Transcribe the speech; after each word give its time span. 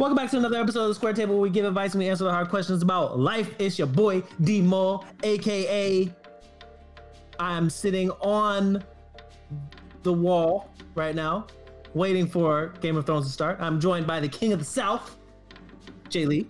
Welcome 0.00 0.16
back 0.16 0.30
to 0.30 0.38
another 0.38 0.56
episode 0.56 0.84
of 0.84 0.88
the 0.88 0.94
Square 0.94 1.12
Table 1.12 1.34
where 1.34 1.42
we 1.42 1.50
give 1.50 1.66
advice 1.66 1.92
and 1.92 2.02
we 2.02 2.08
answer 2.08 2.24
the 2.24 2.30
hard 2.30 2.48
questions 2.48 2.80
about 2.80 3.18
life. 3.18 3.54
It's 3.58 3.78
your 3.78 3.86
boy 3.86 4.22
D 4.40 4.62
Mo, 4.62 5.04
aka 5.22 6.10
I'm 7.38 7.68
sitting 7.68 8.10
on 8.12 8.82
the 10.02 10.10
wall 10.10 10.70
right 10.94 11.14
now, 11.14 11.48
waiting 11.92 12.26
for 12.26 12.72
Game 12.80 12.96
of 12.96 13.04
Thrones 13.04 13.26
to 13.26 13.30
start. 13.30 13.58
I'm 13.60 13.78
joined 13.78 14.06
by 14.06 14.20
the 14.20 14.28
King 14.28 14.54
of 14.54 14.58
the 14.58 14.64
South, 14.64 15.18
Jay 16.08 16.24
Lee. 16.24 16.46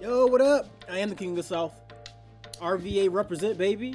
Yo, 0.00 0.24
what 0.24 0.40
up? 0.40 0.66
I 0.90 1.00
am 1.00 1.10
the 1.10 1.16
King 1.16 1.32
of 1.32 1.36
the 1.36 1.42
South. 1.42 1.78
RVA 2.62 3.12
represent, 3.12 3.58
baby. 3.58 3.94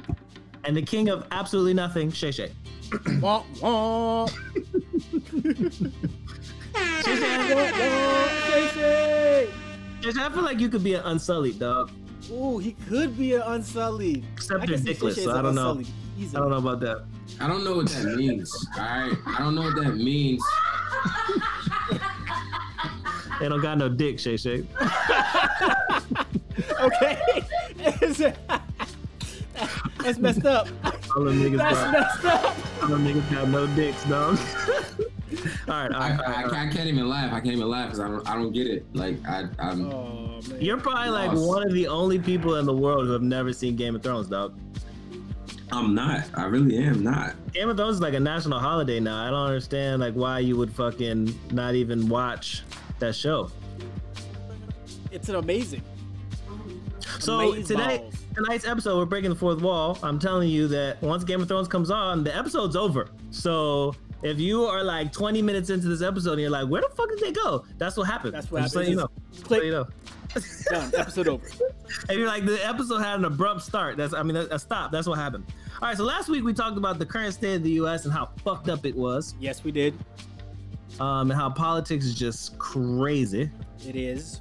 And 0.62 0.76
the 0.76 0.82
king 0.82 1.08
of 1.08 1.26
absolutely 1.32 1.74
nothing, 1.74 2.12
Shay 2.12 2.30
Shay. 2.30 2.52
wah, 3.20 3.42
wah. 3.60 4.26
Shay 4.26 4.36
Shay, 7.02 7.02
Wah, 7.02 7.02
wah. 7.02 7.02
Shay, 7.02 7.16
shay. 7.16 7.79
Shay 10.00 10.12
Shay, 10.12 10.22
I 10.24 10.30
feel 10.30 10.42
like 10.42 10.60
you 10.60 10.68
could 10.68 10.84
be 10.84 10.94
an 10.94 11.04
unsullied 11.04 11.58
dog. 11.58 11.90
Ooh, 12.30 12.58
he 12.58 12.72
could 12.88 13.16
be 13.18 13.34
an 13.34 13.42
unsullied. 13.42 14.24
Except 14.34 14.62
I 14.62 14.66
you're 14.66 14.78
dickless, 14.78 15.22
so 15.22 15.32
I 15.36 15.42
don't 15.42 15.54
know. 15.54 15.70
unsullied 15.70 15.88
I 16.34 16.38
don't 16.38 16.50
know 16.50 16.58
about 16.58 16.80
that. 16.80 17.04
I 17.40 17.46
don't 17.46 17.64
know 17.64 17.76
what 17.76 17.88
that 17.88 18.14
means. 18.16 18.52
All 18.76 18.82
right, 18.84 19.16
I 19.26 19.38
don't 19.38 19.54
know 19.54 19.62
what 19.62 19.76
that 19.76 19.96
means. 19.96 20.44
They 23.40 23.48
don't 23.48 23.62
got 23.62 23.78
no 23.78 23.88
dick, 23.88 24.18
Shay 24.18 24.36
Shay. 24.36 24.64
Okay. 26.80 27.16
That's 29.98 30.18
messed 30.18 30.46
up. 30.46 30.68
All 31.16 31.24
them 31.24 31.40
niggas 31.42 31.58
That's 31.58 31.74
got, 31.78 31.92
messed 31.92 32.24
up. 32.24 32.82
all 32.82 32.88
them 32.88 33.04
niggas 33.06 33.30
got 33.30 33.48
no 33.48 33.66
dicks, 33.68 34.04
dog. 34.04 34.38
all 35.68 35.74
right, 35.74 35.92
all 35.92 36.00
right, 36.00 36.12
I, 36.12 36.16
all 36.16 36.22
I, 36.22 36.26
right, 36.26 36.36
I, 36.36 36.42
can't, 36.42 36.54
I 36.54 36.72
can't 36.74 36.88
even 36.88 37.08
laugh. 37.08 37.32
I 37.32 37.40
can't 37.40 37.54
even 37.54 37.68
laugh 37.68 37.86
because 37.86 38.00
I 38.00 38.08
don't. 38.08 38.28
I 38.28 38.34
don't 38.34 38.52
get 38.52 38.66
it. 38.66 38.84
Like 38.94 39.16
I, 39.26 39.48
I'm. 39.58 39.92
Oh 39.92 40.40
man. 40.48 40.60
You're 40.60 40.78
probably 40.78 41.10
like 41.10 41.32
one 41.32 41.66
of 41.66 41.72
the 41.72 41.86
only 41.86 42.18
people 42.18 42.56
in 42.56 42.66
the 42.66 42.76
world 42.76 43.06
who 43.06 43.12
have 43.12 43.22
never 43.22 43.52
seen 43.52 43.76
Game 43.76 43.94
of 43.94 44.02
Thrones, 44.02 44.28
dog. 44.28 44.58
I'm 45.72 45.94
not. 45.94 46.24
I 46.34 46.44
really 46.44 46.78
am 46.78 47.02
not. 47.02 47.34
Game 47.52 47.68
of 47.68 47.76
Thrones 47.76 47.96
is 47.96 48.00
like 48.02 48.14
a 48.14 48.20
national 48.20 48.58
holiday 48.58 48.98
now. 48.98 49.24
I 49.24 49.30
don't 49.30 49.46
understand 49.46 50.00
like 50.00 50.14
why 50.14 50.40
you 50.40 50.56
would 50.56 50.72
fucking 50.72 51.32
not 51.52 51.74
even 51.74 52.08
watch 52.08 52.62
that 52.98 53.14
show. 53.14 53.50
it's 55.12 55.28
an 55.28 55.36
amazing. 55.36 55.82
So 57.18 57.52
Amaze 57.52 57.68
today, 57.68 57.98
balls. 57.98 58.14
tonight's 58.34 58.66
episode, 58.66 58.98
we're 58.98 59.04
breaking 59.04 59.30
the 59.30 59.36
fourth 59.36 59.60
wall. 59.60 59.98
I'm 60.02 60.18
telling 60.18 60.48
you 60.48 60.68
that 60.68 61.00
once 61.02 61.22
Game 61.24 61.40
of 61.40 61.48
Thrones 61.48 61.68
comes 61.68 61.90
on, 61.90 62.24
the 62.24 62.34
episode's 62.34 62.76
over. 62.76 63.10
So 63.30 63.94
if 64.22 64.38
you 64.38 64.64
are 64.64 64.82
like 64.84 65.12
20 65.12 65.40
minutes 65.42 65.70
into 65.70 65.88
this 65.88 66.02
episode 66.02 66.32
and 66.32 66.40
you're 66.42 66.50
like, 66.50 66.68
where 66.68 66.82
the 66.82 66.88
fuck 66.94 67.08
did 67.08 67.20
they 67.20 67.32
go? 67.32 67.64
That's 67.78 67.96
what 67.96 68.06
happened. 68.06 68.34
That's 68.34 68.50
what 68.50 68.62
Just 68.62 68.74
happens. 68.74 68.86
So 68.86 68.90
you 68.90 68.96
know. 68.96 69.08
Just 69.32 69.40
So 69.42 69.46
Click. 69.46 69.64
you 69.64 69.70
know. 69.72 69.86
Done. 70.70 70.92
Episode 70.96 71.28
over. 71.28 71.46
And 72.08 72.16
you're 72.18 72.28
like, 72.28 72.46
the 72.46 72.64
episode 72.64 72.98
had 72.98 73.18
an 73.18 73.24
abrupt 73.24 73.62
start. 73.62 73.96
That's, 73.96 74.14
I 74.14 74.22
mean, 74.22 74.36
a, 74.36 74.42
a 74.52 74.58
stop. 74.60 74.92
That's 74.92 75.08
what 75.08 75.18
happened. 75.18 75.44
All 75.82 75.88
right. 75.88 75.96
So 75.96 76.04
last 76.04 76.28
week 76.28 76.44
we 76.44 76.52
talked 76.52 76.76
about 76.78 77.00
the 77.00 77.06
current 77.06 77.34
state 77.34 77.56
of 77.56 77.62
the 77.64 77.72
U.S. 77.72 78.04
and 78.04 78.14
how 78.14 78.30
fucked 78.44 78.68
up 78.68 78.86
it 78.86 78.94
was, 78.94 79.34
Yes, 79.40 79.64
we 79.64 79.72
did. 79.72 79.92
um, 81.00 81.30
and 81.32 81.40
how 81.40 81.50
politics 81.50 82.04
is 82.04 82.14
just 82.14 82.56
crazy. 82.58 83.50
It 83.86 83.96
is. 83.96 84.40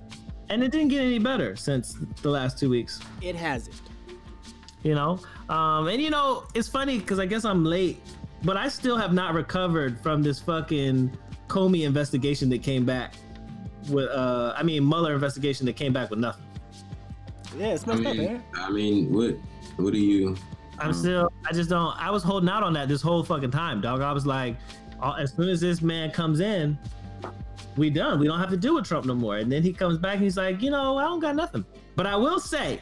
And 0.50 0.64
it 0.64 0.72
didn't 0.72 0.90
get 0.90 1.02
any 1.02 1.18
better 1.18 1.56
since 1.56 1.96
the 2.22 2.30
last 2.30 2.60
two 2.60 2.70
weeks. 2.70 3.00
It 3.22 3.36
hasn't. 3.36 3.82
You 4.84 4.94
know, 4.96 5.20
um, 5.50 5.88
and 5.88 6.02
you 6.02 6.10
know, 6.12 6.44
it's 6.54 6.68
funny 6.70 7.00
because 7.00 7.20
I 7.20 7.26
guess 7.26 7.44
I'm 7.46 7.66
late, 7.66 8.00
but 8.44 8.58
I 8.58 8.68
still 8.70 8.98
have 8.98 9.14
not 9.14 9.34
recovered 9.34 10.00
from 10.00 10.22
this 10.24 10.40
fucking 10.40 11.16
Comey 11.48 11.86
investigation 11.86 12.50
that 12.50 12.64
came 12.64 12.86
back 12.86 13.14
with, 13.90 14.10
uh, 14.10 14.54
I 14.56 14.64
mean, 14.64 14.88
Mueller 14.88 15.14
investigation 15.14 15.66
that 15.66 15.76
came 15.76 15.94
back 15.94 16.10
with 16.10 16.20
nothing. 16.20 16.46
Yeah, 17.58 17.68
it's 17.68 17.84
I 17.88 17.96
messed 17.96 18.06
up, 18.06 18.16
mean, 18.16 18.26
man. 18.26 18.44
I 18.56 18.70
mean, 18.70 19.12
what? 19.14 19.36
What 19.78 19.94
do 19.94 20.00
you? 20.00 20.36
I'm 20.78 20.90
Um, 20.90 20.94
still, 20.94 21.32
I 21.48 21.52
just 21.54 21.70
don't. 21.70 21.96
I 21.98 22.12
was 22.12 22.24
holding 22.24 22.50
out 22.50 22.64
on 22.64 22.74
that 22.74 22.88
this 22.88 23.02
whole 23.02 23.24
fucking 23.24 23.52
time, 23.52 23.82
dog. 23.82 24.02
I 24.02 24.12
was 24.14 24.26
like, 24.26 24.56
uh, 25.02 25.14
as 25.14 25.34
soon 25.34 25.50
as 25.50 25.60
this 25.60 25.82
man 25.82 26.12
comes 26.12 26.40
in, 26.40 26.78
we 27.76 27.90
done. 27.90 28.20
We 28.20 28.28
don't 28.28 28.40
have 28.40 28.50
to 28.52 28.58
deal 28.58 28.76
with 28.76 28.86
Trump 28.86 29.06
no 29.06 29.16
more. 29.16 29.38
And 29.38 29.52
then 29.52 29.64
he 29.64 29.74
comes 29.74 29.98
back 29.98 30.16
and 30.16 30.24
he's 30.24 30.38
like, 30.38 30.62
you 30.62 30.70
know, 30.70 30.98
I 30.98 31.04
don't 31.04 31.20
got 31.20 31.36
nothing. 31.36 31.66
But 31.96 32.06
I 32.06 32.16
will 32.16 32.40
say 32.40 32.80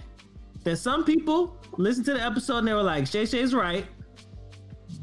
that 0.64 0.78
some 0.78 1.04
people 1.06 1.58
listened 1.78 2.06
to 2.08 2.14
the 2.14 2.22
episode 2.24 2.58
and 2.60 2.68
they 2.68 2.74
were 2.74 2.84
like, 2.84 3.08
Shay 3.08 3.26
Shay's 3.26 3.54
right. 3.54 3.86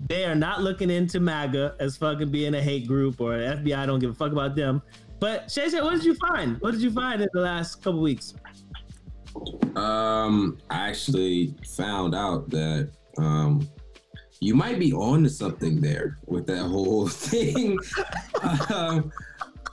They 0.08 0.24
are 0.24 0.34
not 0.34 0.62
looking 0.62 0.90
into 0.90 1.18
MAGA 1.20 1.76
as 1.80 1.96
fucking 1.96 2.30
being 2.30 2.54
a 2.54 2.62
hate 2.62 2.86
group 2.86 3.20
or 3.20 3.32
FBI 3.32 3.86
don't 3.86 3.98
give 4.00 4.10
a 4.10 4.14
fuck 4.14 4.32
about 4.32 4.54
them. 4.54 4.82
But 5.20 5.50
Shay 5.50 5.70
Shay, 5.70 5.80
what 5.80 5.92
did 5.92 6.04
you 6.04 6.14
find? 6.16 6.60
What 6.60 6.72
did 6.72 6.82
you 6.82 6.90
find 6.90 7.22
in 7.22 7.28
the 7.32 7.40
last 7.40 7.76
couple 7.82 8.00
weeks? 8.02 8.34
Um, 9.76 10.58
I 10.70 10.88
actually 10.88 11.54
found 11.76 12.14
out 12.14 12.50
that 12.50 12.90
um, 13.18 13.68
you 14.40 14.54
might 14.54 14.78
be 14.78 14.92
on 14.92 15.22
to 15.24 15.30
something 15.30 15.80
there 15.80 16.18
with 16.26 16.46
that 16.48 16.62
whole 16.64 17.08
thing. 17.08 17.78
um, 18.72 19.10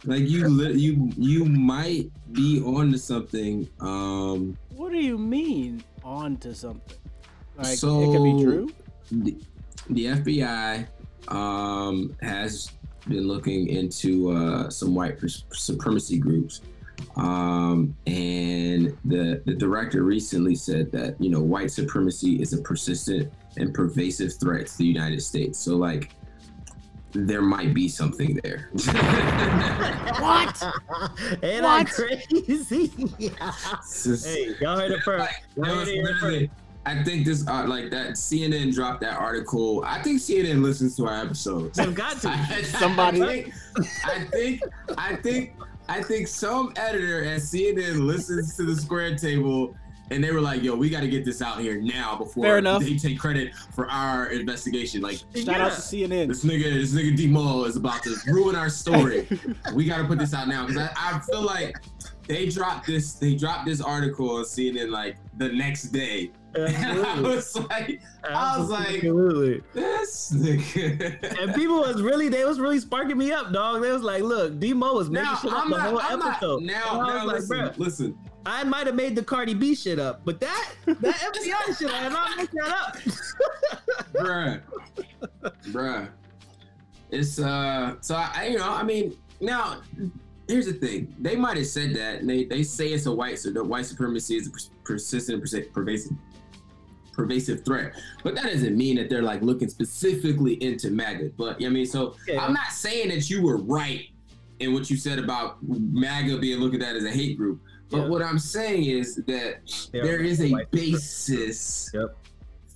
like 0.06 0.28
you, 0.28 0.48
li- 0.48 0.80
you, 0.80 1.12
you 1.18 1.46
might 1.46 2.10
be 2.32 2.62
on 2.62 2.92
to 2.94 2.98
something. 2.98 3.68
Um, 3.82 4.58
What 4.76 4.92
do 4.94 4.98
you 4.98 5.18
mean 5.18 5.84
on 6.04 6.38
to 6.38 6.56
something? 6.56 6.98
Like 7.58 7.78
So- 7.78 8.02
it 8.02 8.18
could 8.18 8.24
be 8.38 8.44
true? 8.44 8.70
The, 9.94 10.14
the 10.24 10.32
FBI 10.34 10.88
um, 11.34 12.16
has 12.22 12.72
been 13.08 13.28
looking 13.28 13.68
into 13.68 14.32
uh, 14.32 14.70
some 14.70 14.94
white 14.94 15.18
pres- 15.20 15.46
supremacy 15.54 16.18
groups. 16.18 16.62
Um, 17.16 17.96
and 18.06 18.96
the, 19.06 19.42
the 19.46 19.56
director 19.56 20.04
recently 20.04 20.56
said 20.56 20.92
that, 20.92 21.20
you 21.20 21.30
know, 21.30 21.42
white 21.42 21.72
supremacy 21.72 22.42
is 22.42 22.54
a 22.54 22.62
persistent 22.62 23.32
and 23.58 23.74
pervasive 23.74 24.34
threat 24.40 24.68
to 24.68 24.78
the 24.78 24.86
United 24.86 25.22
States. 25.22 25.58
So, 25.60 25.78
like, 25.78 26.12
there 27.14 27.42
might 27.42 27.74
be 27.74 27.88
something 27.90 28.40
there. 28.44 28.70
What? 30.22 30.62
Ain't 31.42 31.64
What? 31.64 31.88
that 31.88 31.90
crazy? 31.90 32.88
hey, 34.30 34.56
y'all 34.62 34.78
heard 34.78 34.92
it 34.92 35.02
first. 35.02 35.34
Y'all 35.56 35.66
heard 35.66 35.88
it 35.88 36.18
first. 36.20 36.50
Literally- 36.86 37.02
I 37.02 37.04
think 37.04 37.26
this, 37.26 37.48
uh, 37.48 37.66
like 37.68 37.90
that 37.92 38.12
CNN 38.12 38.74
dropped 38.74 39.02
that 39.02 39.18
article. 39.18 39.84
I 39.86 40.02
think 40.02 40.20
CNN 40.20 40.62
listens 40.62 40.96
to 40.98 41.06
our 41.08 41.14
episodes. 41.26 41.78
They've 41.78 41.94
got 41.96 42.20
to. 42.22 42.30
I- 42.32 42.62
Somebody- 42.64 43.22
I 43.22 43.26
think, 43.26 43.54
I 44.06 44.20
think, 44.26 44.62
I 44.98 45.16
think, 45.16 45.54
I 45.90 46.02
think 46.04 46.28
some 46.28 46.72
editor 46.78 47.24
at 47.26 47.42
CNN 47.42 48.06
listens 48.06 48.56
to 48.58 48.64
the 48.64 48.76
Square 48.76 49.18
Table, 49.18 49.76
and 50.10 50.24
they 50.24 50.32
were 50.32 50.42
like, 50.42 50.62
"Yo, 50.64 50.76
we 50.76 50.90
got 50.90 51.02
to 51.02 51.08
get 51.08 51.24
this 51.26 51.42
out 51.42 51.60
here 51.60 51.82
now 51.82 52.16
before 52.18 52.44
Fair 52.44 52.58
enough. 52.60 52.82
they 52.84 52.96
take 52.98 53.20
credit 53.20 53.54
for 53.76 53.90
our 53.90 54.28
investigation." 54.28 55.02
Like, 55.02 55.20
Shout 55.36 55.60
out 55.62 55.72
to 55.74 55.82
CNN. 55.82 56.28
this 56.30 56.44
nigga, 56.46 56.64
this 56.74 56.94
nigga 56.94 57.16
D 57.18 57.28
Mo 57.28 57.64
is 57.66 57.76
about 57.76 58.04
to 58.04 58.16
ruin 58.28 58.56
our 58.56 58.70
story. 58.70 59.28
we 59.74 59.86
got 59.86 59.98
to 59.98 60.06
put 60.06 60.20
this 60.20 60.34
out 60.34 60.48
now 60.48 60.66
because 60.66 60.82
I, 60.82 61.16
I 61.16 61.20
feel 61.20 61.42
like 61.42 61.76
they 62.28 62.48
dropped 62.48 62.88
this, 62.88 63.14
they 63.14 63.36
dropped 63.36 63.66
this 63.66 63.82
article 63.82 64.30
on 64.38 64.44
CNN 64.46 64.90
like 64.92 65.18
the 65.38 65.50
next 65.50 65.86
day. 65.92 66.32
I 66.58 67.22
was 67.22 67.56
like, 67.70 68.02
I 68.24 68.58
was 68.58 68.70
like- 68.70 68.96
Absolutely. 68.96 69.62
this 69.74 70.32
nigga. 70.36 71.40
And 71.42 71.54
people 71.56 71.78
was 71.80 72.02
really, 72.02 72.28
they 72.30 72.44
was 72.46 72.60
really 72.60 72.80
sparking 72.80 73.18
me 73.18 73.32
up, 73.32 73.52
dog. 73.54 73.82
They 73.82 73.92
was 73.92 74.02
like, 74.04 74.22
look, 74.24 74.60
D 74.60 74.74
Mo 74.74 74.96
was 74.96 75.10
making 75.10 75.26
Now, 75.32 75.36
shit 75.38 75.52
up 75.52 75.64
I'm 75.64 75.70
the 75.72 75.78
not, 75.78 75.90
whole 75.90 76.00
I'm 76.02 76.20
not, 76.20 76.32
episode. 76.38 76.64
now, 76.64 77.02
I 77.02 77.08
now 77.08 77.26
was 77.26 77.34
listen, 77.50 77.58
like, 77.66 77.78
listen. 77.78 78.18
I 78.46 78.64
might 78.64 78.88
have 78.88 78.96
made 78.96 79.16
the 79.16 79.24
Cardi 79.24 79.54
B 79.54 79.76
shit 79.76 80.00
up, 80.00 80.22
but 80.26 80.40
that, 80.40 80.74
that 80.86 80.98
FBI 81.36 81.78
shit, 81.78 81.94
I 81.94 82.10
not 82.10 82.36
make 82.38 82.52
that 82.52 82.70
up. 82.70 82.98
bruh, 84.14 84.62
bruh. 85.68 86.10
It's 87.12 87.40
uh, 87.40 87.96
so 88.02 88.16
I, 88.16 88.48
you 88.52 88.58
know, 88.58 88.70
I 88.70 88.84
mean, 88.84 89.16
now 89.42 89.82
here's 90.48 90.66
the 90.66 90.74
thing. 90.74 91.14
They 91.20 91.36
might 91.36 91.58
have 91.58 91.68
said 91.68 91.94
that, 91.96 92.22
and 92.22 92.30
they 92.30 92.46
they 92.46 92.64
say 92.64 92.88
it's 92.94 93.06
a 93.06 93.12
white, 93.12 93.38
so 93.40 93.52
the 93.52 93.64
white 93.64 93.86
supremacy 93.86 94.38
is 94.38 94.48
a 94.48 94.52
persistent, 94.84 95.44
pervasive, 95.74 96.14
pervasive 97.12 97.64
threat. 97.66 97.94
But 98.24 98.36
that 98.36 98.46
doesn't 98.46 98.78
mean 98.78 98.96
that 98.98 99.10
they're 99.10 99.22
like 99.22 99.42
looking 99.42 99.70
specifically 99.70 100.54
into 100.64 100.90
MAGA. 100.92 101.32
But 101.38 101.64
I 101.64 101.70
mean, 101.70 101.86
so 101.86 102.16
Yeah. 102.28 102.44
I'm 102.46 102.54
not 102.54 102.72
saying 102.72 103.10
that 103.10 103.30
you 103.30 103.42
were 103.42 103.58
right 103.58 104.08
in 104.60 104.74
what 104.74 104.90
you 104.90 104.98
said 104.98 105.20
about 105.20 105.58
MAGA 105.64 106.38
being 106.38 106.60
looked 106.60 106.82
at 106.82 106.96
as 106.96 107.04
a 107.04 107.12
hate 107.12 107.38
group. 107.38 107.60
But 107.90 107.98
Yeah. 108.04 108.08
what 108.08 108.22
I'm 108.22 108.40
saying 108.40 108.86
is 108.86 109.16
that 109.28 109.90
Yeah, 109.94 110.04
there 110.04 110.20
is 110.20 110.42
a 110.42 110.54
basis 110.72 111.90
Yep. 111.94 112.16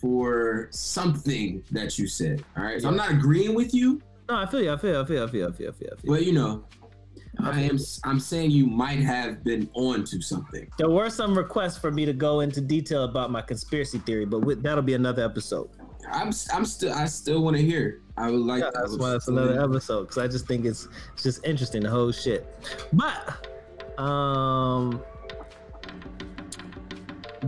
for 0.02 0.68
something 0.72 1.64
that 1.72 1.98
you 1.98 2.08
said. 2.08 2.44
All 2.58 2.64
right. 2.64 2.82
So 2.82 2.88
I'm 2.90 2.96
not 2.98 3.12
agreeing 3.12 3.54
with 3.56 3.74
you, 3.74 4.02
No, 4.28 4.36
I 4.38 4.48
feel 4.48 4.62
you. 4.64 4.72
I 4.74 4.78
feel 4.78 4.92
you. 4.94 5.00
I 5.02 5.06
feel 5.06 5.18
you. 5.18 5.24
I 5.24 5.28
feel 5.28 5.40
you. 5.42 5.48
I 5.48 5.52
feel 5.52 5.66
you. 5.68 5.70
I 5.70 5.72
feel 5.72 5.88
you. 5.88 5.94
I 5.94 6.02
feel 6.02 6.18
you. 6.20 6.26
you 6.26 6.34
know, 6.34 6.64
I 7.40 7.62
am 7.62 7.78
I'm 8.04 8.20
saying 8.20 8.52
you 8.52 8.68
might 8.68 9.00
have 9.00 9.44
been 9.44 9.70
on 9.74 10.04
to 10.06 10.22
something. 10.22 10.70
There 10.78 10.90
were 10.90 11.10
some 11.10 11.38
requests 11.38 11.78
for 11.78 11.92
me 11.92 12.06
to 12.06 12.14
go 12.14 12.40
into 12.42 12.62
detail 12.62 13.04
about 13.04 13.32
my 13.32 13.42
conspiracy 13.42 14.00
theory, 14.00 14.26
but 14.26 14.40
with, 14.40 14.64
that'll 14.64 14.84
be 14.84 14.94
another 14.94 15.24
episode. 15.24 15.70
I'm 16.12 16.32
I'm 16.54 16.66
still 16.66 16.94
I 16.94 17.06
still 17.06 17.42
want 17.44 17.58
to 17.58 17.64
hear. 17.64 18.02
I 18.18 18.30
would 18.30 18.42
like 18.42 18.62
Yeah, 18.62 18.72
that's 18.74 18.98
why 18.98 19.16
it's 19.16 19.28
another 19.28 19.62
episode 19.62 20.04
because 20.04 20.18
I 20.18 20.28
just 20.28 20.48
think 20.48 20.66
it's 20.66 20.88
it's 21.14 21.24
just 21.24 21.46
interesting 21.46 21.84
the 21.84 21.90
whole 21.90 22.12
shit. 22.12 22.48
But 22.94 23.48
Um, 24.00 25.02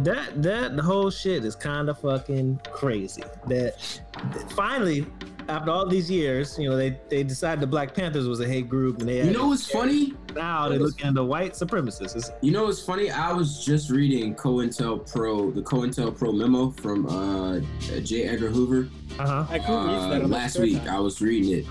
that 0.04 0.42
that 0.42 0.75
the 0.75 0.83
whole 0.83 1.10
shit 1.10 1.44
is 1.44 1.56
kind 1.56 1.90
of 1.90 2.00
fucking 2.00 2.60
crazy. 2.72 3.24
That, 3.48 4.01
that 4.33 4.51
finally, 4.54 5.06
after 5.49 5.71
all 5.71 5.88
these 5.88 6.09
years, 6.11 6.57
you 6.59 6.69
know, 6.69 6.75
they 6.75 6.99
they 7.09 7.23
decided 7.23 7.61
the 7.61 7.67
Black 7.67 7.94
Panthers 7.94 8.27
was 8.27 8.39
a 8.39 8.47
hate 8.47 8.67
group, 8.69 8.99
and 8.99 9.07
they 9.09 9.23
You 9.23 9.31
know 9.31 9.47
what's 9.47 9.69
funny? 9.69 10.13
now 10.35 10.69
they're 10.69 10.77
looking 10.79 11.07
into 11.07 11.23
white 11.23 11.53
supremacists. 11.53 12.29
You 12.41 12.51
know 12.51 12.65
what's 12.65 12.81
funny? 12.81 13.09
I 13.09 13.31
was 13.33 13.63
just 13.65 13.89
reading 13.89 14.35
COINTELPRO, 14.35 15.55
the 15.55 15.61
COINTELPRO 15.61 16.38
memo 16.38 16.69
from 16.71 17.07
uh, 17.07 17.59
J. 18.01 18.23
Edgar 18.23 18.49
Hoover 18.49 18.88
uh-huh. 19.19 19.45
I 19.49 19.57
could 19.57 19.69
use 19.69 20.03
uh, 20.03 20.09
that 20.09 20.21
on 20.23 20.29
my 20.29 20.38
last 20.38 20.59
week. 20.59 20.77
time. 20.79 20.89
I 20.89 20.99
was 20.99 21.21
reading 21.21 21.59
it 21.59 21.65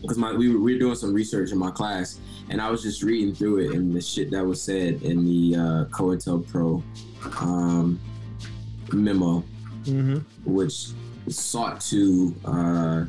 because 0.00 0.16
my 0.18 0.32
we 0.32 0.48
were, 0.52 0.58
we 0.60 0.72
were 0.74 0.78
doing 0.78 0.96
some 0.96 1.12
research 1.12 1.52
in 1.52 1.58
my 1.58 1.70
class, 1.70 2.18
and 2.48 2.60
I 2.60 2.68
was 2.70 2.82
just 2.82 3.02
reading 3.02 3.34
through 3.34 3.58
it 3.58 3.72
and 3.76 3.94
the 3.94 4.00
shit 4.00 4.30
that 4.32 4.44
was 4.44 4.60
said 4.62 5.02
in 5.02 5.24
the 5.24 5.56
uh, 5.56 5.84
COINTELPRO 5.96 6.82
um, 7.40 8.00
memo, 8.92 9.44
Mm-hmm. 9.84 10.18
which 10.52 10.88
sought 11.32 11.80
to 11.82 12.34
uh, 12.44 13.04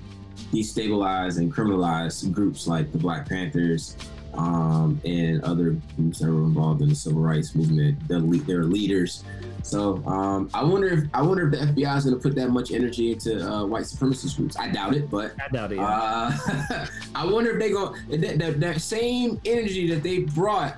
destabilize 0.52 1.38
and 1.38 1.54
criminalize 1.54 2.30
groups 2.32 2.68
like 2.68 2.92
the 2.92 2.98
Black 2.98 3.28
Panthers 3.28 3.96
um, 4.34 5.02
and 5.04 5.44
other 5.44 5.78
groups 5.96 6.20
that 6.20 6.32
were 6.32 6.44
involved 6.44 6.82
in 6.82 6.90
the 6.90 6.96
civil 6.96 7.22
rights 7.22 7.56
movement. 7.56 8.08
Their, 8.08 8.20
le- 8.20 8.38
their 8.38 8.64
leaders. 8.64 9.24
So 9.64 10.04
um, 10.06 10.50
I 10.54 10.64
wonder 10.64 10.88
if 10.88 11.04
I 11.14 11.22
wonder 11.22 11.46
if 11.46 11.52
the 11.52 11.84
FBI 11.84 11.98
is 11.98 12.06
going 12.06 12.16
to 12.16 12.22
put 12.22 12.36
that 12.36 12.50
much 12.50 12.72
energy 12.72 13.12
into 13.12 13.48
uh, 13.48 13.66
white 13.66 13.84
supremacist 13.84 14.38
groups. 14.38 14.58
I 14.58 14.70
doubt 14.70 14.96
it, 14.96 15.10
but 15.10 15.34
I 15.40 15.50
doubt 15.50 15.72
it. 15.72 15.76
yeah. 15.76 16.38
uh, 16.70 16.86
I 17.16 17.26
wonder 17.26 17.52
if 17.52 17.60
they 17.60 17.70
go 17.72 17.96
that, 18.10 18.40
that 18.40 18.60
that 18.60 18.82
same 18.82 19.40
energy 19.46 19.88
that 19.94 20.02
they 20.02 20.20
brought 20.20 20.78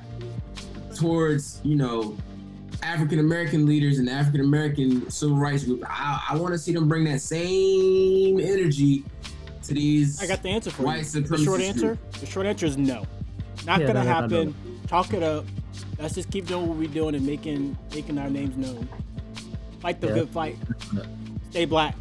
towards 0.96 1.62
you 1.64 1.76
know 1.76 2.18
African 2.86 3.20
American 3.20 3.66
leaders 3.66 4.00
and 4.00 4.10
African 4.10 4.42
American 4.42 5.10
civil 5.10 5.38
rights 5.38 5.64
group. 5.64 5.84
I, 5.88 6.28
I 6.32 6.36
want 6.38 6.54
to 6.54 6.58
see 6.60 6.74
them 6.74 6.88
bring 6.88 7.04
that 7.06 7.22
same 7.22 8.40
energy 8.40 9.04
to 9.64 9.74
these. 9.74 10.22
I 10.22 10.28
got 10.28 10.44
the 10.44 10.50
answer 10.50 10.72
for 10.72 10.84
White 10.84 11.14
you. 11.14 11.22
The 11.22 11.38
short 11.38 11.62
answer. 11.62 11.88
group. 11.96 12.12
The 12.14 12.26
short 12.26 12.46
answer 12.46 12.66
is 12.66 12.78
no. 12.78 13.06
Not 13.66 13.80
Yeah, 13.80 13.88
gonna 13.88 14.04
no, 14.04 14.04
no, 14.04 14.04
no, 14.04 14.14
happen. 14.22 14.56
Chalk 14.90 15.14
it 15.14 15.24
up. 15.24 15.46
Let's 16.00 16.16
just 16.16 16.30
keep 16.32 16.46
doing 16.48 16.68
what 16.68 16.78
we're 16.78 16.88
doing 16.90 17.16
and 17.16 17.26
making 17.26 17.78
making 17.94 18.18
our 18.18 18.30
names 18.30 18.58
known. 18.58 18.88
Fight 19.80 20.02
the 20.02 20.08
Yeah. 20.08 20.14
good 20.16 20.30
fight. 20.30 20.58
Stay 21.52 21.66
black. 21.66 21.96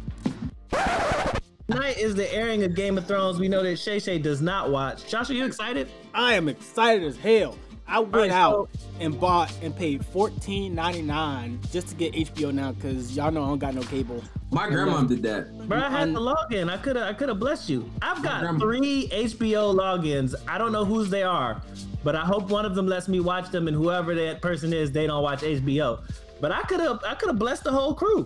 Tonight 1.69 1.97
is 1.97 2.13
the 2.13 2.31
airing 2.33 2.63
of 2.63 2.75
Game 2.75 2.97
of 2.97 3.07
Thrones. 3.07 3.39
We 3.39 3.47
know 3.47 3.63
that 3.63 3.79
Shay 3.79 3.99
Shay 3.99 4.19
does 4.19 4.41
not 4.41 4.69
watch. 4.71 5.07
Josh, 5.07 5.29
are 5.29 5.33
you 5.33 5.45
excited? 5.45 5.89
I 6.13 6.33
am 6.33 6.49
excited 6.49 7.03
as 7.03 7.17
hell. 7.17 7.57
I 7.87 7.99
went 7.99 8.13
Alright, 8.15 8.31
so- 8.31 8.35
out 8.35 8.69
and 8.99 9.19
bought 9.19 9.51
and 9.61 9.75
paid 9.75 10.05
fourteen 10.05 10.73
ninety 10.75 11.01
nine 11.01 11.59
just 11.71 11.89
to 11.89 11.95
get 11.95 12.13
HBO 12.13 12.51
now 12.53 12.71
because 12.71 13.15
y'all 13.15 13.31
know 13.31 13.43
I 13.43 13.47
don't 13.47 13.59
got 13.59 13.75
no 13.75 13.81
cable. 13.83 14.23
My 14.51 14.69
grandma 14.69 15.01
did 15.01 15.23
that. 15.23 15.67
Bro, 15.67 15.79
I 15.79 15.89
had 15.89 16.01
Un- 16.03 16.13
the 16.13 16.19
login. 16.21 16.69
I 16.71 16.77
could 16.77 16.95
have 16.95 17.07
I 17.07 17.13
could 17.13 17.29
have 17.29 17.39
blessed 17.39 17.69
you. 17.69 17.89
I've 18.01 18.21
got 18.23 18.41
grandma- 18.41 18.59
three 18.59 19.07
HBO 19.11 19.73
logins. 19.75 20.33
I 20.47 20.57
don't 20.57 20.71
know 20.71 20.85
whose 20.85 21.09
they 21.09 21.23
are, 21.23 21.61
but 22.03 22.15
I 22.15 22.21
hope 22.21 22.49
one 22.49 22.65
of 22.65 22.73
them 22.75 22.87
lets 22.87 23.07
me 23.07 23.19
watch 23.19 23.49
them 23.49 23.67
and 23.67 23.75
whoever 23.75 24.13
that 24.15 24.41
person 24.41 24.71
is, 24.73 24.91
they 24.91 25.07
don't 25.07 25.23
watch 25.23 25.41
HBO. 25.41 25.99
But 26.39 26.51
I 26.51 26.61
could 26.63 26.79
have 26.79 26.99
I 27.05 27.15
could 27.15 27.29
have 27.29 27.39
blessed 27.39 27.63
the 27.63 27.71
whole 27.71 27.93
crew 27.93 28.25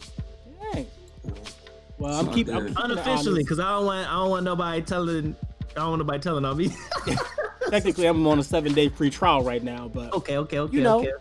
Dang. 0.74 0.86
Well, 1.98 2.14
I'm 2.14 2.26
Fuck 2.26 2.36
keeping. 2.36 2.54
I'm 2.56 2.68
keeping 2.68 2.78
it 2.84 2.84
unofficially 2.92 3.44
because 3.44 3.60
I 3.60 3.70
don't 3.72 3.86
want 3.86 4.08
I 4.08 4.14
don't 4.14 4.30
want 4.30 4.44
nobody 4.44 4.82
telling 4.82 5.36
I 5.78 5.82
don't 5.82 5.90
want 5.90 6.00
nobody 6.00 6.20
telling 6.22 6.44
on 6.46 6.58
me. 6.58 6.72
Technically, 7.70 8.06
I'm 8.08 8.26
on 8.26 8.40
a 8.40 8.44
seven 8.44 8.74
day 8.74 8.90
free 8.90 9.10
trial 9.10 9.44
right 9.44 9.64
now, 9.64 9.90
but 9.94 10.14
okay, 10.14 10.38
okay, 10.38 10.60
okay, 10.60 10.76
You 10.78 10.84
know, 10.84 11.00
okay. 11.00 11.12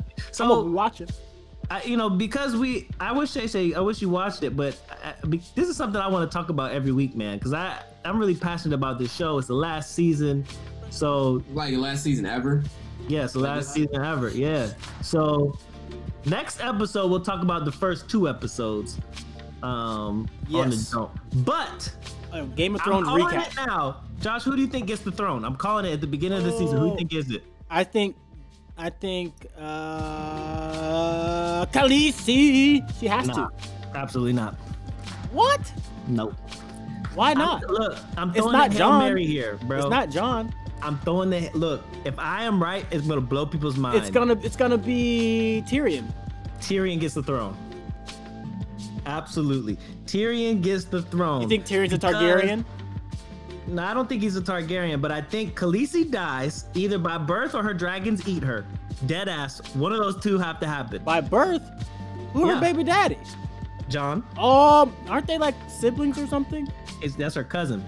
I'm 0.40 0.48
gonna 0.48 0.64
be 0.64 0.70
watching. 0.70 1.08
I, 1.68 1.82
you 1.82 1.96
know, 1.96 2.08
because 2.08 2.54
we, 2.54 2.88
I 3.00 3.10
wish 3.12 3.32
Shay 3.32 3.48
Shay, 3.48 3.74
I 3.74 3.80
wish 3.80 4.00
you 4.00 4.08
watched 4.08 4.44
it, 4.44 4.56
but 4.56 4.78
I, 5.04 5.26
be, 5.26 5.42
this 5.56 5.68
is 5.68 5.76
something 5.76 6.00
I 6.00 6.06
want 6.06 6.30
to 6.30 6.32
talk 6.32 6.48
about 6.48 6.70
every 6.70 6.92
week, 6.92 7.16
man. 7.16 7.38
Because 7.38 7.52
I, 7.52 7.82
I'm 8.04 8.18
really 8.20 8.36
passionate 8.36 8.76
about 8.76 9.00
this 9.00 9.12
show. 9.12 9.38
It's 9.38 9.48
the 9.48 9.54
last 9.54 9.92
season, 9.92 10.44
so 10.90 11.42
Like 11.52 11.74
last 11.74 12.04
season 12.04 12.24
ever. 12.24 12.62
yeah, 13.08 13.24
it's 13.24 13.34
last 13.34 13.74
season 13.74 14.00
ever. 14.04 14.28
Yeah. 14.30 14.68
So 15.02 15.58
next 16.24 16.60
episode 16.60 17.10
we'll 17.10 17.20
talk 17.20 17.42
about 17.42 17.64
the 17.64 17.72
first 17.72 18.08
two 18.08 18.28
episodes. 18.28 18.98
Um, 19.64 20.28
on 20.54 20.70
the 20.70 20.76
Yes. 20.76 20.92
jump. 20.92 21.18
But 21.44 21.92
Uh, 22.36 22.44
Game 22.54 22.74
of 22.74 22.82
Thrones 22.82 23.08
I'm 23.08 23.18
calling 23.20 23.38
recap. 23.38 23.48
it 23.62 23.66
now. 23.66 24.02
Josh, 24.20 24.44
who 24.44 24.56
do 24.56 24.62
you 24.62 24.68
think 24.68 24.86
gets 24.86 25.02
the 25.02 25.12
throne? 25.12 25.44
I'm 25.44 25.56
calling 25.56 25.84
it 25.86 25.92
at 25.92 26.00
the 26.00 26.06
beginning 26.06 26.38
of 26.38 26.44
the 26.44 26.52
season. 26.52 26.78
Who 26.78 26.84
do 26.86 26.90
you 26.92 26.96
think 26.96 27.10
gets 27.10 27.30
it? 27.30 27.44
I 27.70 27.84
think, 27.84 28.16
I 28.78 28.90
think, 28.90 29.34
uh, 29.58 31.66
Khaleesi. 31.66 32.98
She 32.98 33.06
has 33.06 33.26
Nah, 33.26 33.48
to. 33.48 33.50
absolutely 33.94 34.32
not. 34.34 34.54
What? 35.32 35.60
Nope. 36.08 36.34
Why 37.14 37.28
I'm- 37.30 37.38
not? 37.38 37.68
look, 37.70 37.98
I'm 38.16 38.30
It's 38.30 38.38
throwing 38.38 38.52
not 38.52 38.70
the 38.70 38.76
Hail 38.78 38.98
Mary 38.98 39.26
here, 39.26 39.58
bro. 39.66 39.78
It's 39.78 39.88
not 39.88 40.10
Jon. 40.10 40.52
I'm 40.82 40.98
throwing 40.98 41.30
the 41.30 41.48
look. 41.54 41.82
If 42.04 42.18
I 42.18 42.44
am 42.44 42.62
right, 42.62 42.84
it's 42.90 43.06
gonna 43.06 43.20
blow 43.22 43.46
people's 43.46 43.76
minds. 43.78 44.02
It's 44.06 44.10
gonna, 44.10 44.34
it's 44.42 44.56
gonna 44.56 44.76
be 44.78 45.62
Tyrion. 45.66 46.04
Tyrion 46.60 47.00
gets 47.00 47.14
the 47.14 47.22
throne. 47.22 47.56
Absolutely, 49.06 49.78
Tyrion 50.04 50.60
gets 50.62 50.84
the 50.84 51.02
throne. 51.02 51.42
You 51.42 51.48
think 51.48 51.64
Tyrion's 51.64 51.92
a 51.92 51.98
Targaryen? 51.98 52.64
No, 53.68 53.82
I 53.82 53.94
don't 53.94 54.08
think 54.08 54.22
he's 54.22 54.36
a 54.36 54.40
Targaryen, 54.42 55.00
but 55.00 55.10
I 55.10 55.20
think 55.20 55.58
Khaleesi 55.58 56.08
dies 56.10 56.66
either 56.74 56.98
by 56.98 57.18
birth 57.18 57.54
or 57.54 57.62
her 57.62 57.74
dragons 57.74 58.28
eat 58.28 58.42
her. 58.42 58.64
Dead 59.06 59.28
ass. 59.28 59.58
One 59.74 59.92
of 59.92 59.98
those 59.98 60.20
two 60.22 60.38
have 60.38 60.60
to 60.60 60.66
happen. 60.66 61.02
By 61.04 61.20
birth? 61.20 61.62
Who 62.32 62.46
Yeah. 62.46 62.54
her 62.56 62.60
baby 62.60 62.84
daddy? 62.84 63.18
Jon, 63.88 64.24
Um, 64.38 64.92
aren't 65.08 65.26
they 65.28 65.38
like 65.38 65.54
siblings 65.68 66.18
or 66.18 66.26
something? 66.26 66.68
it's, 67.02 67.14
that's 67.14 67.34
her 67.36 67.44
cousin 67.44 67.84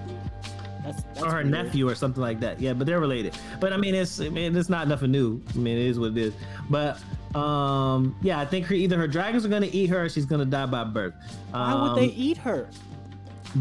That's, 0.85 1.03
that's 1.03 1.23
or 1.23 1.31
her 1.31 1.37
weird. 1.39 1.51
nephew 1.51 1.89
or 1.89 1.95
something 1.97 2.23
like 2.23 2.39
that. 2.41 2.61
Yeah, 2.61 2.73
but 2.73 2.87
they're 2.87 3.01
related. 3.01 3.37
But 3.61 3.73
I 3.73 3.77
mean, 3.77 3.95
it's 3.97 4.21
I 4.21 4.29
mean, 4.29 4.57
it's 4.57 4.69
not 4.69 4.87
nothing 4.89 5.11
new. 5.11 5.41
I 5.55 5.59
mean, 5.59 5.77
it 5.77 5.87
is 5.87 5.99
what 5.99 6.13
it 6.13 6.19
is. 6.19 6.35
But 6.71 6.99
um, 7.39 8.17
yeah, 8.23 8.41
I 8.41 8.45
think 8.45 8.67
her 8.67 8.75
either 8.75 8.97
her 8.99 9.09
dragons 9.09 9.45
are 9.47 9.49
gonna 9.49 9.69
eat 9.73 9.89
her 9.91 10.05
or 10.05 10.09
she's 10.09 10.27
gonna 10.27 10.45
die 10.45 10.67
by 10.67 10.85
birth. 10.85 11.15
Why 11.51 11.75
would 11.75 11.97
they 11.97 12.07
Um, 12.09 12.15
eat 12.17 12.39
her? 12.39 12.69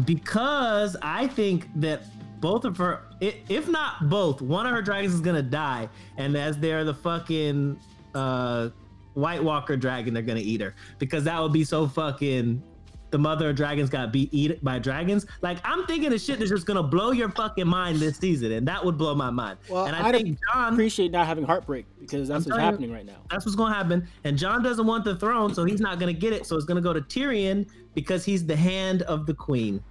because 0.04 0.96
I 1.02 1.26
think 1.28 1.68
that 1.76 2.02
both 2.40 2.64
of 2.64 2.76
her, 2.76 3.02
if 3.20 3.68
not 3.68 4.08
both, 4.08 4.40
one 4.40 4.66
of 4.66 4.72
her 4.72 4.82
dragons 4.82 5.14
is 5.14 5.20
gonna 5.20 5.42
die, 5.42 5.88
and 6.16 6.36
as 6.36 6.58
they're 6.58 6.84
the 6.84 6.94
fucking 6.94 7.78
uh, 8.14 8.68
White 9.14 9.42
Walker 9.42 9.76
dragon, 9.76 10.14
they're 10.14 10.22
gonna 10.22 10.40
eat 10.40 10.60
her 10.60 10.74
because 10.98 11.24
that 11.24 11.40
would 11.42 11.52
be 11.52 11.64
so 11.64 11.86
fucking. 11.88 12.62
The 13.10 13.18
mother 13.18 13.50
of 13.50 13.56
dragons 13.56 13.88
got 13.88 14.12
beat 14.12 14.28
eat 14.32 14.62
by 14.62 14.78
dragons. 14.78 15.24
Like 15.40 15.58
I'm 15.64 15.86
thinking 15.86 16.12
of 16.12 16.20
shit 16.20 16.38
that's 16.38 16.50
just 16.50 16.66
gonna 16.66 16.82
blow 16.82 17.10
your 17.12 17.30
fucking 17.30 17.66
mind 17.66 17.98
this 17.98 18.18
season, 18.18 18.52
and 18.52 18.68
that 18.68 18.84
would 18.84 18.98
blow 18.98 19.14
my 19.14 19.30
mind. 19.30 19.58
Well, 19.68 19.86
and 19.86 19.96
I 19.96 20.08
I'd 20.08 20.14
think 20.14 20.38
Jon, 20.52 20.74
Appreciate 20.74 21.10
not 21.12 21.26
having 21.26 21.44
heartbreak 21.44 21.86
because 21.98 22.28
that's 22.28 22.30
I'm 22.30 22.34
what's 22.36 22.46
telling 22.48 22.60
you. 22.60 22.66
happening 22.66 22.92
right 22.92 23.06
now. 23.06 23.22
that's 23.30 23.46
what's 23.46 23.56
gonna 23.56 23.74
happen. 23.74 24.06
And 24.24 24.36
Jon 24.36 24.62
doesn't 24.62 24.86
want 24.86 25.04
the 25.04 25.16
throne, 25.16 25.54
so 25.54 25.64
he's 25.64 25.80
not 25.80 25.98
gonna 25.98 26.12
get 26.12 26.32
it. 26.34 26.44
So 26.46 26.56
it's 26.56 26.66
gonna 26.66 26.80
go 26.82 26.92
to 26.92 27.00
Tyrion 27.00 27.66
because 27.94 28.24
he's 28.24 28.44
the 28.44 28.56
hand 28.56 29.02
of 29.02 29.24
the 29.24 29.34
queen. 29.34 29.82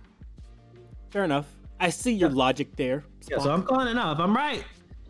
Fair 1.10 1.24
enough. 1.24 1.48
I 1.80 1.90
see 1.90 2.14
your 2.14 2.30
logic 2.30 2.76
there. 2.76 3.04
Yeah, 3.30 3.40
so 3.40 3.52
I'm 3.52 3.64
calling 3.64 3.88
it. 3.88 3.92
If 4.00 4.20
I'm 4.20 4.36
right, 4.36 4.64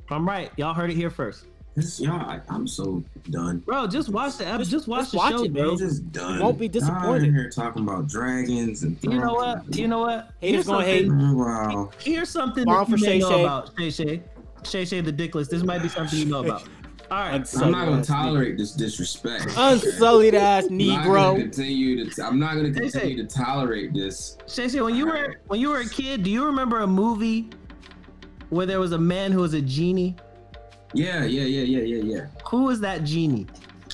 I'm 0.10 0.28
right. 0.28 0.52
Y'all 0.58 0.74
heard 0.74 0.92
it 0.92 0.96
here 0.96 1.10
first. 1.10 1.46
This, 1.78 2.00
y'all, 2.00 2.20
I, 2.28 2.42
I'm 2.50 2.66
so 2.66 3.04
done. 3.30 3.60
Bro, 3.60 3.86
just 3.88 4.10
watch 4.10 4.38
the 4.38 4.48
episode. 4.48 4.58
Just- 4.64 4.72
Just, 4.72 4.88
watch 4.88 5.00
just 5.02 5.12
the 5.12 5.18
watch 5.20 5.32
show, 5.34 5.44
it, 5.44 5.54
bro. 5.54 5.78
Just 5.78 6.12
done. 6.12 6.40
won't 6.40 6.58
be 6.58 6.66
Y'all 6.66 6.72
disappointed. 6.74 7.32
here 7.32 7.50
talking 7.52 7.84
about 7.84 8.08
dragons 8.08 8.82
and. 8.82 8.98
You 9.04 9.12
know 9.12 9.36
thrones. 9.36 9.36
what? 9.68 9.76
You 9.78 9.88
know 9.88 10.00
what? 10.00 10.32
Haters 10.42 10.56
Here's 10.56 10.66
gonna 10.66 10.86
hate. 10.86 11.08
something- 11.08 11.38
wow. 11.38 11.90
Here's 12.00 12.30
something 12.30 12.66
Borrow 12.66 12.80
that 12.86 12.90
you 12.90 12.98
for 12.98 13.02
may 13.04 13.08
Shay 13.12 13.20
know 13.20 13.30
Shay. 13.30 13.44
about 13.44 13.72
Shay 13.78 13.90
Shay. 13.92 14.24
Shay 14.64 14.86
Shay 14.86 15.02
the 15.02 15.14
Dickless. 15.14 15.50
This 15.50 15.62
might 15.62 15.84
be 15.84 15.88
something 15.90 16.18
you 16.18 16.26
know 16.26 16.44
about. 16.44 16.64
All 17.12 17.20
right. 17.20 17.36
Unsullied 17.36 17.66
I'm 17.66 17.72
not 17.72 17.86
gonna 17.86 18.00
ass 18.00 18.08
tolerate 18.08 18.58
this 18.58 18.72
disrespect. 18.72 19.46
Unsullied 19.56 20.34
ass 20.34 20.66
I'm 20.72 20.78
not 20.80 21.06
gonna 21.06 21.20
Negro. 21.36 21.40
continue 21.40 22.10
to. 22.10 22.24
I'm 22.26 22.40
not 22.40 22.56
gonna 22.56 22.74
Say, 22.74 22.90
say. 22.90 23.00
continue 23.02 23.28
to 23.28 23.36
tolerate 23.38 23.94
this. 23.94 24.36
Shay 24.48 24.68
Shay, 24.68 24.82
when 24.82 24.96
you 24.96 25.06
were 25.06 25.36
when 25.46 25.60
you 25.60 25.70
were 25.70 25.82
a 25.82 25.88
kid, 25.88 26.24
do 26.24 26.32
you 26.32 26.44
remember 26.44 26.80
a 26.80 26.88
movie 26.88 27.52
where 28.50 28.66
there 28.66 28.80
was 28.80 28.94
a 28.94 28.98
man 28.98 29.32
who 29.32 29.42
was 29.42 29.54
a 29.54 29.62
genie? 29.62 30.16
Yeah, 30.94 31.24
yeah, 31.26 31.44
yeah, 31.44 31.62
yeah, 31.64 31.98
yeah, 31.98 32.04
yeah. 32.16 32.26
Who 32.50 32.64
was 32.64 32.80
that 32.82 33.04
genie? 33.04 33.48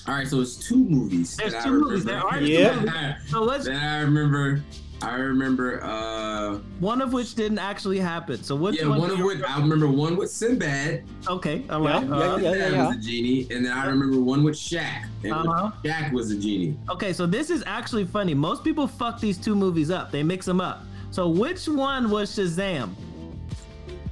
All 0.07 0.15
right, 0.15 0.27
so 0.27 0.41
it's 0.41 0.55
two 0.55 0.77
movies. 0.77 1.35
There's 1.37 1.55
two 1.63 1.79
movies. 1.79 2.03
There 2.05 2.19
are 2.19 2.39
two 2.39 2.45
Yeah. 2.45 2.75
movies. 2.79 3.31
So 3.31 3.41
let's 3.43 3.65
that 3.65 3.81
I 3.81 4.01
remember. 4.01 4.61
I 5.01 5.15
remember. 5.15 5.83
uh 5.83 6.59
one 6.79 7.01
of 7.01 7.11
which 7.13 7.35
didn't 7.35 7.59
actually 7.59 7.99
happen. 7.99 8.41
So 8.43 8.55
which 8.55 8.75
one? 8.81 8.83
Yeah, 8.83 8.87
one? 8.89 8.99
one 8.99 9.11
of 9.11 9.19
which 9.19 9.41
I 9.43 9.59
remember 9.59 9.87
one 9.89 10.15
with 10.15 10.29
Sinbad. 10.29 11.03
Okay, 11.27 11.65
all 11.69 11.83
Yeah, 11.83 11.93
right. 11.95 12.07
yeah, 12.07 12.15
uh, 12.15 12.37
yeah. 12.37 12.51
Sinbad 12.53 12.87
was 12.87 12.97
a 12.97 12.99
genie, 13.01 13.47
and 13.51 13.65
then 13.65 13.71
I 13.73 13.85
remember 13.87 14.19
one 14.21 14.43
with 14.43 14.55
Shaq. 14.55 15.05
And 15.23 15.33
Uh-huh. 15.33 15.71
Shaq 15.83 16.11
was 16.13 16.31
a 16.31 16.37
genie. 16.37 16.77
Okay, 16.89 17.11
so 17.11 17.25
this 17.25 17.49
is 17.49 17.63
actually 17.65 18.05
funny. 18.05 18.33
Most 18.33 18.63
people 18.63 18.87
fuck 18.87 19.19
these 19.19 19.37
two 19.37 19.55
movies 19.55 19.89
up. 19.91 20.11
They 20.11 20.23
mix 20.23 20.45
them 20.45 20.61
up. 20.61 20.85
So 21.11 21.27
which 21.27 21.67
one 21.67 22.09
was 22.09 22.33
Shazam? 22.35 22.91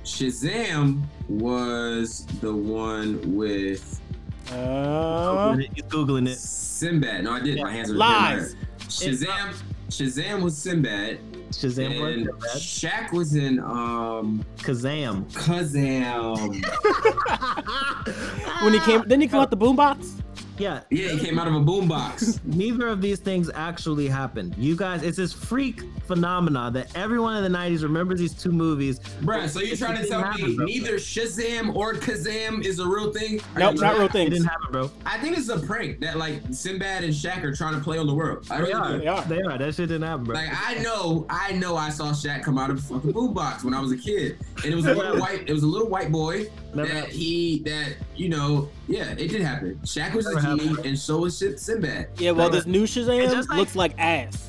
Shazam 0.03 1.01
was 1.39 2.25
the 2.41 2.53
one 2.53 3.35
with 3.35 3.99
Uh, 4.51 5.55
He's 5.55 5.83
googling 5.85 6.27
it. 6.27 6.37
Sinbad. 6.37 7.23
No, 7.23 7.33
I 7.33 7.39
did. 7.39 7.61
My 7.61 7.71
hands 7.71 7.89
are 7.91 7.95
Lies. 7.95 8.55
Shazam. 8.79 9.53
Shazam 9.89 10.41
was 10.41 10.57
Sinbad, 10.57 11.19
Shazam 11.49 12.13
and 12.13 12.25
was. 12.27 12.61
Shaq 12.61 13.11
was 13.11 13.35
in 13.35 13.59
um 13.59 14.43
Kazam. 14.57 15.25
Kazam. 15.33 16.63
when 18.63 18.73
he 18.73 18.79
came, 18.79 19.01
didn't 19.01 19.21
he 19.21 19.27
come 19.27 19.41
out 19.41 19.51
the 19.51 19.57
boombox? 19.57 20.21
Yeah, 20.61 20.81
Yeah, 20.91 21.09
he 21.09 21.19
came 21.19 21.39
out 21.39 21.47
of 21.47 21.55
a 21.55 21.59
boombox. 21.59 22.39
neither 22.45 22.87
of 22.87 23.01
these 23.01 23.17
things 23.19 23.49
actually 23.55 24.07
happened. 24.07 24.53
You 24.57 24.75
guys, 24.75 25.01
it's 25.01 25.17
this 25.17 25.33
freak 25.33 25.81
phenomena 26.05 26.69
that 26.73 26.95
everyone 26.95 27.35
in 27.43 27.51
the 27.51 27.57
90s 27.57 27.81
remembers 27.81 28.19
these 28.19 28.33
two 28.33 28.51
movies. 28.51 28.99
Bruh, 29.23 29.49
so 29.49 29.59
you 29.59 29.73
It 29.73 29.79
trying 29.79 29.99
to 30.01 30.07
tell 30.07 30.21
happen, 30.21 30.45
me 30.51 30.55
bro. 30.55 30.65
neither 30.65 30.95
Shazam 30.97 31.73
or 31.75 31.93
Kazam 31.95 32.63
is 32.63 32.77
a 32.79 32.87
real 32.87 33.11
thing? 33.11 33.39
Are 33.55 33.59
Nope, 33.59 33.75
you- 33.75 33.81
not 33.81 33.97
real 33.97 34.07
thing. 34.07 34.27
It 34.27 34.31
didn't 34.31 34.45
happen, 34.47 34.71
bro. 34.71 34.91
I 35.05 35.17
think 35.17 35.37
it's 35.37 35.49
a 35.49 35.57
prank 35.59 35.99
that 36.01 36.17
like 36.17 36.41
Sinbad 36.51 37.03
and 37.03 37.13
Shaq 37.13 37.43
are 37.43 37.55
trying 37.55 37.73
to 37.75 37.81
play 37.81 37.97
on 37.97 38.05
the 38.05 38.13
world. 38.13 38.45
I 38.51 38.57
They 38.57 38.61
really 38.63 38.73
are. 38.73 38.91
do. 38.93 38.99
They 38.99 39.07
are. 39.07 39.23
They 39.25 39.41
are. 39.41 39.57
That 39.57 39.73
shit 39.75 39.87
didn't 39.89 40.03
happen, 40.07 40.25
bro. 40.25 40.35
Like 40.35 40.49
I 40.53 40.75
know, 40.83 41.25
I 41.29 41.53
know, 41.53 41.75
I 41.75 41.89
saw 41.89 42.11
Shaq 42.11 42.43
come 42.43 42.57
out 42.59 42.69
of 42.69 42.77
a 42.77 42.81
fucking 42.81 43.13
boombox 43.13 43.63
when 43.63 43.73
I 43.73 43.79
was 43.81 43.91
a 43.91 43.97
kid, 43.97 44.37
and 44.63 44.65
it 44.71 44.75
was 44.75 44.85
a 44.85 44.93
little 44.93 45.19
white. 45.21 45.49
It 45.49 45.53
was 45.53 45.63
a 45.63 45.67
little 45.67 45.87
white 45.89 46.11
boy 46.11 46.47
Never 46.75 46.87
that 46.87 46.95
happened. 46.95 47.13
he 47.13 47.59
that 47.65 47.95
you 48.15 48.29
know, 48.29 48.69
yeah, 48.87 49.11
it 49.11 49.27
did 49.29 49.41
happen. 49.41 49.79
Shaq 49.83 50.13
was 50.13 50.25
a 50.25 50.35
Never 50.35 50.41
genie, 50.57 50.67
happened. 50.69 50.85
and 50.87 50.99
so 50.99 51.17
was 51.19 51.37
Sin- 51.37 51.57
Sinbad. 51.57 52.07
Yeah, 52.17 52.31
well, 52.31 52.45
Like- 52.47 52.53
this 52.53 52.65
new 52.65 52.83
Shazam 52.83 53.23
It's 53.23 53.33
just 53.33 53.49
like- 53.49 53.57
looks 53.59 53.75
like 53.75 53.93
ass. 53.99 54.47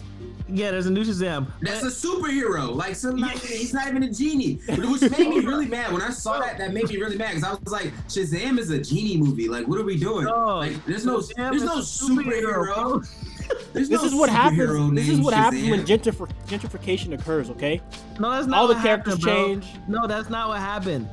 Yeah, 0.54 0.70
there's 0.70 0.84
a 0.86 0.90
new 0.90 1.02
Shazam. 1.02 1.46
That's 1.62 1.82
a 1.82 1.86
superhero. 1.86 2.74
Like 2.74 2.94
somebody, 2.94 3.38
he's 3.38 3.72
not 3.72 3.88
even 3.88 4.02
a 4.02 4.12
genie. 4.12 4.60
But 4.68 4.80
which 4.80 5.00
made 5.00 5.28
me 5.30 5.40
really 5.40 5.66
mad 5.66 5.90
when 5.92 6.02
I 6.02 6.10
saw 6.10 6.38
that. 6.40 6.58
That 6.58 6.74
made 6.74 6.90
me 6.90 6.98
really 6.98 7.16
mad 7.16 7.34
because 7.36 7.44
I 7.44 7.50
was 7.52 7.72
like, 7.72 7.90
Shazam 8.06 8.58
is 8.58 8.68
a 8.68 8.78
genie 8.78 9.16
movie. 9.16 9.48
Like, 9.48 9.66
what 9.66 9.78
are 9.80 9.84
we 9.84 9.96
doing? 9.96 10.26
No, 10.26 10.58
like, 10.58 10.84
there's 10.84 11.06
no, 11.06 11.18
Shazam 11.20 11.50
there's 11.52 11.64
no 11.64 11.76
a 11.76 11.80
superhero, 11.80 12.66
superhero. 13.02 13.08
There's 13.72 13.88
This 13.88 14.00
no 14.02 14.06
is 14.08 14.14
what 14.14 14.28
happens. 14.30 14.94
This 14.94 15.08
is 15.08 15.14
named 15.14 15.24
what 15.24 15.34
happens 15.34 15.68
when 15.68 15.84
Shazam. 15.84 15.98
gentrifi- 16.02 16.30
gentrification 16.46 17.12
occurs. 17.18 17.50
Okay, 17.50 17.80
No, 18.20 18.30
that's 18.30 18.46
not 18.46 18.58
all 18.58 18.68
the 18.68 18.74
characters 18.76 19.14
happened, 19.14 19.22
bro. 19.22 19.46
change. 19.46 19.66
No, 19.88 20.06
that's 20.06 20.28
not 20.30 20.48
what 20.48 20.58
happened. 20.60 21.08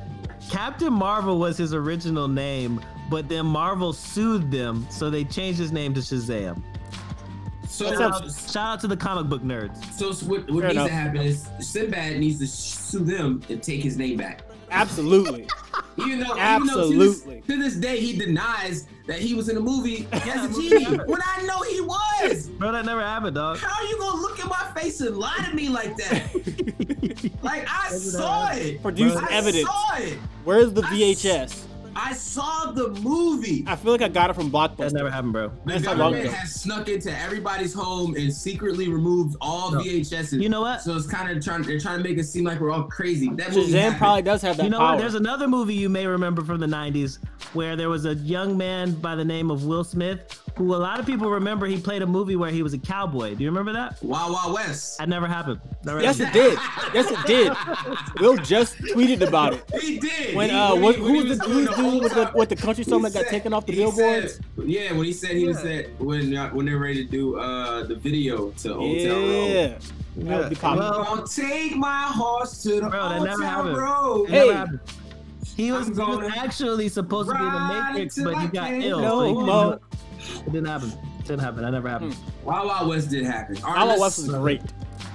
Captain 0.48 0.92
Marvel 0.92 1.38
was 1.38 1.58
his 1.58 1.74
original 1.74 2.28
name, 2.28 2.80
but 3.08 3.28
then 3.28 3.46
Marvel 3.46 3.92
sued 3.92 4.50
them, 4.50 4.86
so 4.90 5.10
they 5.10 5.24
changed 5.24 5.58
his 5.58 5.72
name 5.72 5.92
to 5.94 6.00
Shazam. 6.00 6.62
So, 7.68 7.84
That 7.84 7.98
Shout 7.98 8.22
out, 8.22 8.32
shout 8.32 8.56
out 8.74 8.80
to 8.80 8.88
the 8.88 8.96
comic 8.96 9.28
book 9.28 9.42
nerds. 9.42 9.82
so 9.92 10.12
what, 10.26 10.50
what 10.50 10.64
needs 10.64 10.72
enough. 10.72 10.88
to 10.88 10.92
happen 10.92 11.20
is 11.20 11.48
Sinbad 11.60 12.18
needs 12.18 12.38
to 12.40 12.46
sue 12.46 12.98
them 13.00 13.42
and 13.48 13.62
take 13.62 13.82
his 13.82 13.96
name 13.96 14.16
back. 14.16 14.42
Absolutely. 14.70 15.48
Even 15.98 16.20
though, 16.20 16.26
even 16.26 16.26
though 16.28 16.34
to, 16.34 16.40
Absolutely. 16.40 17.36
this, 17.40 17.46
to 17.46 17.58
this 17.58 17.74
day 17.76 18.00
he 18.00 18.16
denies 18.16 18.86
that 19.06 19.18
he 19.18 19.34
was 19.34 19.48
in 19.48 19.54
the 19.56 19.60
movie 19.60 20.06
as 20.12 20.56
a 20.56 20.60
genie 20.60 20.84
when 20.84 21.20
I 21.24 21.42
know 21.42 21.60
he 21.62 21.80
was. 21.80 22.48
Bro, 22.48 22.72
that 22.72 22.84
never 22.84 23.00
happened, 23.00 23.34
dog. 23.34 23.58
How 23.58 23.82
are 23.82 23.88
you 23.88 23.98
gonna 23.98 24.20
look 24.20 24.38
at 24.40 24.48
my 24.48 24.80
face 24.80 25.00
and 25.00 25.16
lie 25.16 25.46
to 25.48 25.54
me 25.54 25.68
like 25.68 25.96
that? 25.96 27.32
like 27.42 27.66
I 27.68 27.90
saw 27.90 28.50
it. 28.52 28.80
Produce 28.82 29.16
I 29.16 29.32
evidence. 29.32 29.66
saw 29.66 29.96
it. 29.96 30.18
Where's 30.44 30.72
the 30.72 30.82
VHS? 30.82 31.64
I 31.96 32.12
saw 32.12 32.70
the 32.72 32.88
movie. 33.00 33.64
I 33.66 33.76
feel 33.76 33.92
like 33.92 34.02
I 34.02 34.08
got 34.08 34.30
it 34.30 34.34
from 34.34 34.50
That 34.50 34.76
Blockbuster. 34.76 34.92
never 34.92 35.10
happened, 35.10 35.32
bro. 35.32 35.48
The 35.48 35.72
That's 35.72 35.84
how 35.86 35.94
long 35.94 36.12
government 36.12 36.34
has 36.34 36.54
snuck 36.54 36.88
into 36.88 37.16
everybody's 37.16 37.74
home 37.74 38.14
and 38.16 38.32
secretly 38.32 38.88
removed 38.88 39.36
all 39.40 39.72
No. 39.72 39.80
VHSs. 39.80 40.40
You 40.40 40.48
know 40.48 40.60
what? 40.60 40.82
So 40.82 40.96
it's 40.96 41.06
kind 41.06 41.36
of 41.36 41.44
trying. 41.44 41.62
They're 41.62 41.78
trying 41.80 42.02
to 42.02 42.08
make 42.08 42.18
it 42.18 42.24
seem 42.24 42.44
like 42.44 42.60
we're 42.60 42.70
all 42.70 42.84
crazy. 42.84 43.28
That 43.30 43.54
movie 43.54 43.72
Shazam 43.72 43.78
happened. 43.80 43.98
probably 43.98 44.22
does 44.22 44.42
have 44.42 44.56
that 44.58 44.64
You 44.64 44.70
know 44.70 44.78
power. 44.78 44.92
what? 44.94 45.00
There's 45.00 45.14
another 45.14 45.48
movie 45.48 45.74
you 45.74 45.88
may 45.88 46.06
remember 46.06 46.42
from 46.42 46.60
the 46.60 46.66
90s 46.66 47.18
where 47.52 47.76
there 47.76 47.88
was 47.88 48.04
a 48.06 48.14
young 48.16 48.56
man 48.56 48.92
by 48.92 49.14
the 49.14 49.24
name 49.24 49.50
of 49.50 49.64
Will 49.64 49.84
Smith 49.84 50.42
who 50.60 50.74
a 50.74 50.76
lot 50.76 51.00
of 51.00 51.06
people 51.06 51.30
remember 51.30 51.66
he 51.66 51.80
played 51.80 52.02
a 52.02 52.06
movie 52.06 52.36
where 52.36 52.50
he 52.50 52.62
was 52.62 52.74
a 52.74 52.78
cowboy. 52.78 53.34
Do 53.34 53.42
you 53.42 53.48
remember 53.48 53.72
that? 53.72 54.02
Wild 54.02 54.32
Wild 54.32 54.52
West. 54.52 54.98
That 54.98 55.08
never 55.08 55.26
happened. 55.26 55.58
Never 55.84 56.02
yes, 56.02 56.18
happened. 56.18 56.36
it 56.36 56.50
did. 56.50 56.58
Yes, 56.94 57.10
it 57.10 57.26
did. 57.26 58.20
Will 58.20 58.36
just 58.36 58.76
tweeted 58.76 59.26
about 59.26 59.54
it. 59.54 59.64
He 59.80 59.98
did. 59.98 60.36
When 60.36 60.50
He- 60.50 60.54
uh, 60.54 60.74
he- 60.74 60.80
what, 60.82 60.98
when 61.00 61.14
he 61.14 61.20
who 61.22 61.28
was 61.28 61.38
the 61.38 61.44
who's 61.46 61.68
whole 61.68 61.90
dude 61.92 62.02
with 62.02 62.12
the 62.14 62.30
with 62.34 62.48
the 62.50 62.56
country 62.56 62.84
song 62.84 63.00
that 63.02 63.14
got 63.14 63.26
taken 63.28 63.54
off 63.54 63.64
the 63.64 63.74
billboards? 63.74 64.34
said- 64.34 64.44
yeah, 64.66 64.92
when 64.92 65.06
he 65.06 65.12
said 65.14 65.30
he 65.36 65.46
was 65.46 65.64
Yeah. 65.64 65.70
at 65.70 65.98
when 66.00 66.36
uh, 66.36 66.50
when 66.50 66.66
they're 66.66 66.76
ready 66.78 67.04
to 67.06 67.10
do 67.10 67.38
uh 67.38 67.84
the 67.84 67.94
video 67.94 68.50
to 68.50 68.74
Old 68.74 68.98
Town 68.98 69.08
Road. 69.08 69.50
Yeah, 69.50 69.78
that 70.16 70.38
would 70.40 70.50
be. 70.50 70.56
Well, 70.62 71.04
Gonna 71.04 71.26
take 71.26 71.74
my 71.76 72.02
horse 72.02 72.62
to 72.64 72.80
the 72.82 72.88
Bro, 72.90 73.00
Old 73.00 73.26
Town 73.26 73.40
happened. 73.42 73.76
Road. 73.78 74.24
it 74.28 74.30
Hey. 74.30 74.64
He 75.56 75.72
was, 75.72 75.88
he 75.88 75.92
was 75.94 76.30
actually 76.36 76.88
supposed 76.88 77.28
to 77.30 77.34
be 77.36 77.44
in 77.44 77.52
the 77.52 77.60
Matrix, 77.92 78.18
but 78.22 78.38
he 78.38 78.46
got 78.48 78.68
can't 78.68 78.84
ill. 78.84 79.00
no 79.00 79.46
so 79.46 79.80
he 80.20 80.32
couldn't 80.42 80.42
more. 80.42 80.42
do 80.42 80.42
it. 80.42 80.46
It 80.46 80.52
didn't 80.52 80.66
happen. 80.68 80.88
It 81.20 81.24
didn't 81.26 81.40
happen. 81.40 81.62
That 81.62 81.70
never 81.70 81.88
happened. 81.88 82.14
Hmm. 82.14 82.46
Wild 82.46 82.66
Wild 82.68 82.88
West 82.88 83.10
did 83.10 83.24
happen. 83.24 83.56
Wild 83.62 83.88
Wild 83.88 84.00
West 84.00 84.18
was 84.18 84.28
great. 84.28 84.62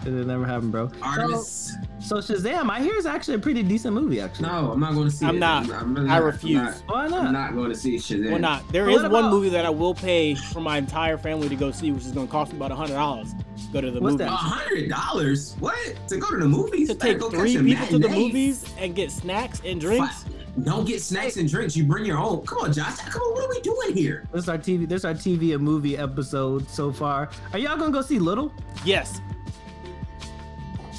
It 0.06 0.12
never 0.12 0.46
happened, 0.46 0.72
bro. 0.72 0.92
Artemis. 1.02 1.74
So, 2.00 2.22
so 2.22 2.36
Shazam, 2.36 2.70
I 2.70 2.80
hear 2.80 2.96
is 2.96 3.08
actually 3.08 3.36
a 3.36 3.40
pretty 3.40 3.64
decent 3.64 3.96
movie, 3.96 4.22
actually. 4.22 4.48
No, 4.48 4.72
I'm 4.72 4.80
not 4.80 4.94
going 4.94 5.10
to 5.10 5.16
see 5.16 5.26
I'm 5.26 5.38
it. 5.38 5.40
not. 5.40 5.68
I'm, 5.72 5.98
I 5.98 6.02
not- 6.04 6.24
refuse. 6.24 6.60
I'm 6.60 6.66
not, 6.66 6.84
Why 6.88 7.06
I'm 7.06 7.12
not? 7.12 7.32
not 7.32 7.56
going 7.56 7.70
to 7.70 7.76
see 7.76 7.96
Shazam. 7.96 8.30
Well, 8.30 8.40
not. 8.40 8.68
There 8.72 8.86
But 8.86 8.94
is 9.06 9.10
one 9.10 9.32
movie 9.32 9.50
that 9.50 9.66
I 9.66 9.72
will 9.72 9.96
pay 9.96 10.36
for 10.36 10.60
my 10.60 10.78
entire 10.78 11.18
family 11.18 11.50
to 11.50 11.56
go 11.56 11.72
see, 11.72 11.92
which 11.92 12.04
is 12.06 12.12
going 12.12 12.28
to 12.28 12.32
cost 12.32 12.52
me 12.52 12.58
about 12.60 12.72
hundred 12.72 12.94
dollars. 12.94 13.34
Go 13.74 13.82
to 13.82 13.90
the 13.90 14.00
What's 14.00 14.12
movies. 14.14 14.28
that? 14.28 14.34
A 14.34 14.36
hundred 14.36 14.90
dollars? 14.90 15.56
What? 15.60 15.96
To 16.10 16.18
go 16.18 16.30
to 16.30 16.38
the 16.38 16.48
movies? 16.48 16.90
To 16.90 16.96
take 16.96 17.20
three 17.20 17.58
people 17.64 17.88
to 17.88 17.98
the 18.00 18.10
movies 18.10 18.72
and 18.78 18.94
get 18.94 19.12
snacks 19.12 19.62
and 19.66 19.82
drinks. 19.82 20.24
Fi- 20.24 20.30
Don't 20.64 20.86
get 20.88 21.02
snacks 21.02 21.36
and 21.38 21.50
drinks. 21.50 21.76
You 21.76 21.84
bring 21.84 22.06
your 22.06 22.18
own. 22.18 22.46
Come 22.46 22.60
on, 22.60 22.74
Josh. 22.74 22.98
Come 23.00 23.22
on. 23.22 23.34
What 23.34 23.46
are 23.46 23.50
we 23.50 23.60
doing 23.62 23.94
here? 23.94 24.26
This 24.32 24.44
is 24.44 24.50
our 24.50 24.58
TV. 24.58 24.88
This 24.88 25.02
is 25.02 25.06
our 25.06 25.14
TV 25.14 25.54
and 25.54 25.62
movie 25.64 25.98
episode 25.98 26.70
so 26.70 26.92
far. 26.94 27.30
Are 27.52 27.60
y'all 27.60 27.78
gonna 27.78 27.92
go 27.92 28.02
see 28.02 28.20
Little? 28.20 28.54
Yes, 28.86 29.20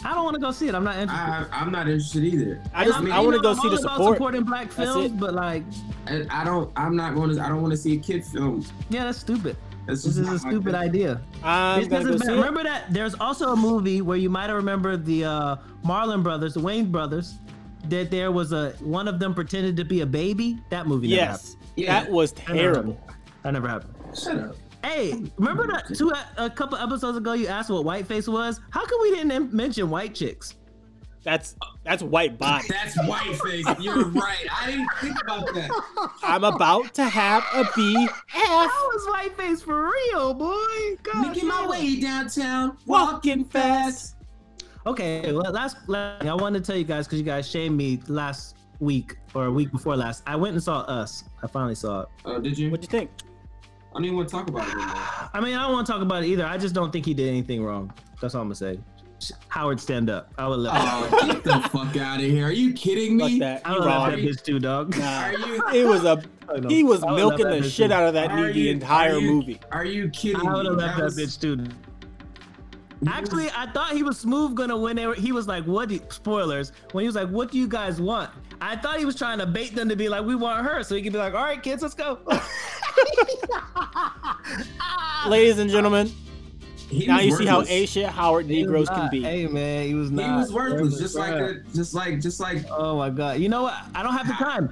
I 0.04 0.14
don't 0.14 0.24
want 0.24 0.34
to 0.34 0.40
go 0.40 0.50
see 0.52 0.68
it. 0.68 0.74
I'm 0.74 0.84
not 0.84 0.96
interested. 0.96 1.48
I, 1.52 1.60
I'm 1.60 1.72
not 1.72 1.88
interested 1.88 2.22
either. 2.22 2.62
I 2.74 2.84
just 2.84 3.00
mean, 3.02 3.12
I 3.12 3.20
want 3.20 3.34
to 3.36 3.42
go 3.42 3.50
I'm 3.50 3.56
the 3.56 3.62
all 3.62 3.68
about 3.68 3.80
support. 3.96 4.16
supporting 4.16 4.42
black 4.44 4.70
That's 4.72 4.92
films, 4.92 5.12
but 5.12 5.34
like, 5.34 5.64
And 6.06 6.30
I 6.30 6.44
don't. 6.44 6.70
I'm 6.76 6.94
not 6.94 7.14
going 7.14 7.34
to. 7.34 7.42
I 7.42 7.48
don't 7.48 7.62
want 7.62 7.72
to 7.72 7.78
see 7.78 7.94
a 7.96 7.98
kid 8.00 8.24
film. 8.24 8.64
yeah, 8.90 9.04
that's 9.04 9.18
stupid. 9.18 9.56
That's 9.86 10.02
This 10.02 10.16
just 10.16 10.28
is 10.28 10.34
a 10.34 10.38
stupid 10.38 10.72
thing. 10.72 10.74
idea. 10.74 11.20
I'm 11.42 11.80
It's 11.80 11.88
gonna 11.88 12.04
'cause 12.04 12.12
go 12.12 12.18
see 12.18 12.26
bad. 12.26 12.32
it. 12.34 12.36
Remember 12.36 12.62
that 12.64 12.92
there's 12.92 13.14
also 13.14 13.52
a 13.52 13.56
movie 13.56 14.02
where 14.02 14.18
you 14.18 14.28
might 14.28 14.50
remember 14.50 14.96
the 14.96 15.24
uh, 15.24 15.56
Marlon 15.84 16.22
brothers, 16.22 16.54
the 16.54 16.60
Wayans 16.60 16.90
brothers, 16.90 17.38
that 17.90 18.10
there 18.10 18.30
was 18.32 18.52
a 18.52 18.70
one 18.80 19.08
of 19.08 19.18
them 19.18 19.34
pretended 19.34 19.76
to 19.78 19.84
be 19.84 20.00
a 20.00 20.06
baby. 20.06 20.58
That 20.70 20.86
movie 20.86 21.08
never 21.08 21.22
happened. 21.32 21.42
Yes, 21.56 21.56
Yeah. 21.76 22.00
that 22.02 22.10
was 22.10 22.32
That 22.32 22.48
never 22.48 22.58
happened. 22.68 22.96
terrible. 22.96 23.00
That 23.42 23.52
never 23.52 23.68
happened. 23.68 23.94
Shut 24.18 24.38
up. 24.38 24.56
Hey, 24.84 25.20
remember 25.36 25.66
that 25.66 25.94
two 25.96 26.12
a 26.36 26.48
couple 26.50 26.78
episodes 26.78 27.18
ago 27.18 27.32
you 27.32 27.48
asked 27.48 27.70
what 27.70 27.84
whiteface 27.84 28.28
was? 28.28 28.60
How 28.70 28.84
come 28.86 29.00
we 29.02 29.10
didn't 29.14 29.52
mention 29.52 29.90
white 29.90 30.14
chicks? 30.14 30.54
That's 31.24 31.56
that's 31.84 32.04
white 32.04 32.38
body. 32.38 32.68
That's 32.68 32.96
white 33.08 33.34
face. 33.42 33.64
You're 33.80 34.04
right. 34.10 34.46
I 34.54 34.66
didn't 34.70 34.88
think 35.00 35.20
about 35.22 35.46
that. 35.54 35.70
I'm 36.22 36.44
about 36.44 36.94
to 36.94 37.04
have 37.04 37.42
a 37.52 37.64
BF. 37.64 38.08
That 38.32 38.88
was 38.92 39.06
whiteface 39.08 39.62
for 39.64 39.90
real, 39.90 40.34
boy. 40.34 40.54
God 41.02 41.28
Making 41.28 41.48
my 41.48 41.66
way 41.66 41.98
downtown, 42.00 42.76
Walking 42.86 43.44
fast. 43.44 44.14
Okay, 44.86 45.32
well, 45.32 45.50
last, 45.52 45.76
last 45.88 46.24
I 46.24 46.34
wanted 46.34 46.62
to 46.62 46.66
tell 46.70 46.78
you 46.78 46.84
guys 46.84 47.06
because 47.06 47.18
you 47.18 47.24
guys 47.24 47.48
shamed 47.48 47.76
me 47.76 48.00
last 48.06 48.56
week 48.78 49.16
or 49.34 49.46
a 49.46 49.50
week 49.50 49.72
before 49.72 49.96
last. 49.96 50.22
I 50.26 50.36
went 50.36 50.54
and 50.54 50.62
saw 50.62 50.80
Us. 50.82 51.24
I 51.42 51.48
finally 51.48 51.74
saw 51.74 52.02
it. 52.02 52.08
Oh, 52.24 52.40
did 52.40 52.56
you? 52.56 52.70
What'd 52.70 52.84
you 52.84 52.98
think? 52.98 53.10
I 53.64 53.94
don't 53.94 54.04
even 54.04 54.16
want 54.16 54.28
to 54.28 54.34
talk 54.34 54.48
about 54.48 54.68
it 54.68 54.74
anymore. 54.74 54.94
I 55.34 55.40
mean, 55.42 55.54
I 55.54 55.62
don't 55.64 55.72
want 55.72 55.86
to 55.86 55.92
talk 55.92 56.02
about 56.02 56.22
it 56.22 56.28
either. 56.28 56.44
I 56.46 56.56
just 56.56 56.74
don't 56.74 56.92
think 56.92 57.04
he 57.04 57.14
did 57.14 57.28
anything 57.28 57.64
wrong. 57.64 57.92
That's 58.20 58.34
all 58.34 58.42
I'm 58.42 58.46
gonna 58.48 58.54
say. 58.54 58.78
Howard, 59.48 59.80
stand 59.80 60.10
up. 60.10 60.30
I 60.38 60.46
would 60.46 60.58
let. 60.60 60.72
Oh, 60.76 61.26
get 61.26 61.42
the 61.42 61.68
fuck 61.70 61.96
out 61.96 62.20
of 62.20 62.26
here! 62.26 62.46
Are 62.46 62.52
you 62.52 62.74
kidding 62.74 63.18
Fuck 63.18 63.30
me? 63.30 63.38
that. 63.40 63.62
I 63.64 63.70
He 63.72 63.78
would 63.78 63.84
let 63.86 63.96
wrong. 63.96 64.10
that 64.10 64.18
bitch 64.20 64.42
too, 64.44 64.58
dog. 64.60 64.96
Nah. 64.98 65.22
Are 65.24 65.32
you? 65.32 65.62
It 65.74 65.86
was 65.86 66.04
a 66.04 66.22
I 66.54 66.60
know. 66.60 66.68
he 66.68 66.84
was 66.84 67.00
milking 67.00 67.46
the 67.48 67.62
shit 67.68 67.88
too. 67.88 67.94
out 67.94 68.06
of 68.06 68.14
that 68.14 68.30
Are 68.30 68.36
nigga 68.36 68.52
the 68.54 68.70
entire 68.70 69.14
are 69.14 69.18
you- 69.18 69.32
movie. 69.32 69.60
Are 69.72 69.84
you 69.86 70.10
kidding 70.10 70.40
me? 70.42 70.46
I 70.46 70.54
would 70.54 70.66
have 70.66 70.74
let 70.76 70.96
that 70.98 71.10
bitch 71.12 71.40
too. 71.40 71.64
Actually, 73.06 73.48
I 73.54 73.70
thought 73.72 73.92
he 73.92 74.02
was 74.02 74.18
smooth 74.18 74.54
gonna 74.54 74.76
win. 74.76 74.96
They 74.96 75.06
were, 75.06 75.14
he 75.14 75.32
was 75.32 75.46
like, 75.46 75.64
"What?" 75.64 75.90
Do, 75.90 76.00
spoilers. 76.08 76.72
When 76.92 77.02
he 77.02 77.08
was 77.08 77.14
like, 77.16 77.28
"What 77.28 77.52
do 77.52 77.58
you 77.58 77.68
guys 77.68 78.00
want?" 78.00 78.30
I 78.60 78.76
thought 78.76 78.98
he 78.98 79.04
was 79.04 79.14
trying 79.16 79.38
to 79.38 79.46
bait 79.46 79.74
them 79.74 79.88
to 79.90 79.96
be 79.96 80.08
like, 80.08 80.24
"We 80.24 80.34
want 80.34 80.66
her," 80.66 80.82
so 80.82 80.94
he 80.96 81.02
could 81.02 81.12
be 81.12 81.18
like, 81.18 81.34
"All 81.34 81.44
right, 81.44 81.62
kids, 81.62 81.82
let's 81.82 81.94
go." 81.94 82.18
Ladies 85.28 85.58
and 85.58 85.70
gentlemen, 85.70 86.10
he 86.88 87.06
now 87.06 87.16
was 87.16 87.26
you 87.26 87.36
see 87.36 87.46
how 87.46 87.58
worthless. 87.58 87.74
A 87.74 87.86
shit 87.86 88.06
Howard 88.06 88.46
He 88.46 88.62
Negroes 88.62 88.86
not- 88.88 88.96
can 88.96 89.10
be. 89.10 89.22
Hey 89.22 89.46
man, 89.46 89.86
he 89.86 89.94
was 89.94 90.10
not. 90.10 90.24
He 90.24 90.30
was 90.36 90.52
worthless, 90.52 90.98
just 90.98 91.16
like 91.16 91.34
Bruh. 91.34 91.74
just 91.74 91.94
like 91.94 92.20
just 92.20 92.40
like 92.40 92.64
Oh 92.70 92.96
my 92.96 93.10
god! 93.10 93.40
You 93.40 93.48
know 93.48 93.62
what? 93.62 93.74
I 93.94 94.02
don't 94.02 94.14
have 94.14 94.26
the 94.28 94.34
time. 94.34 94.70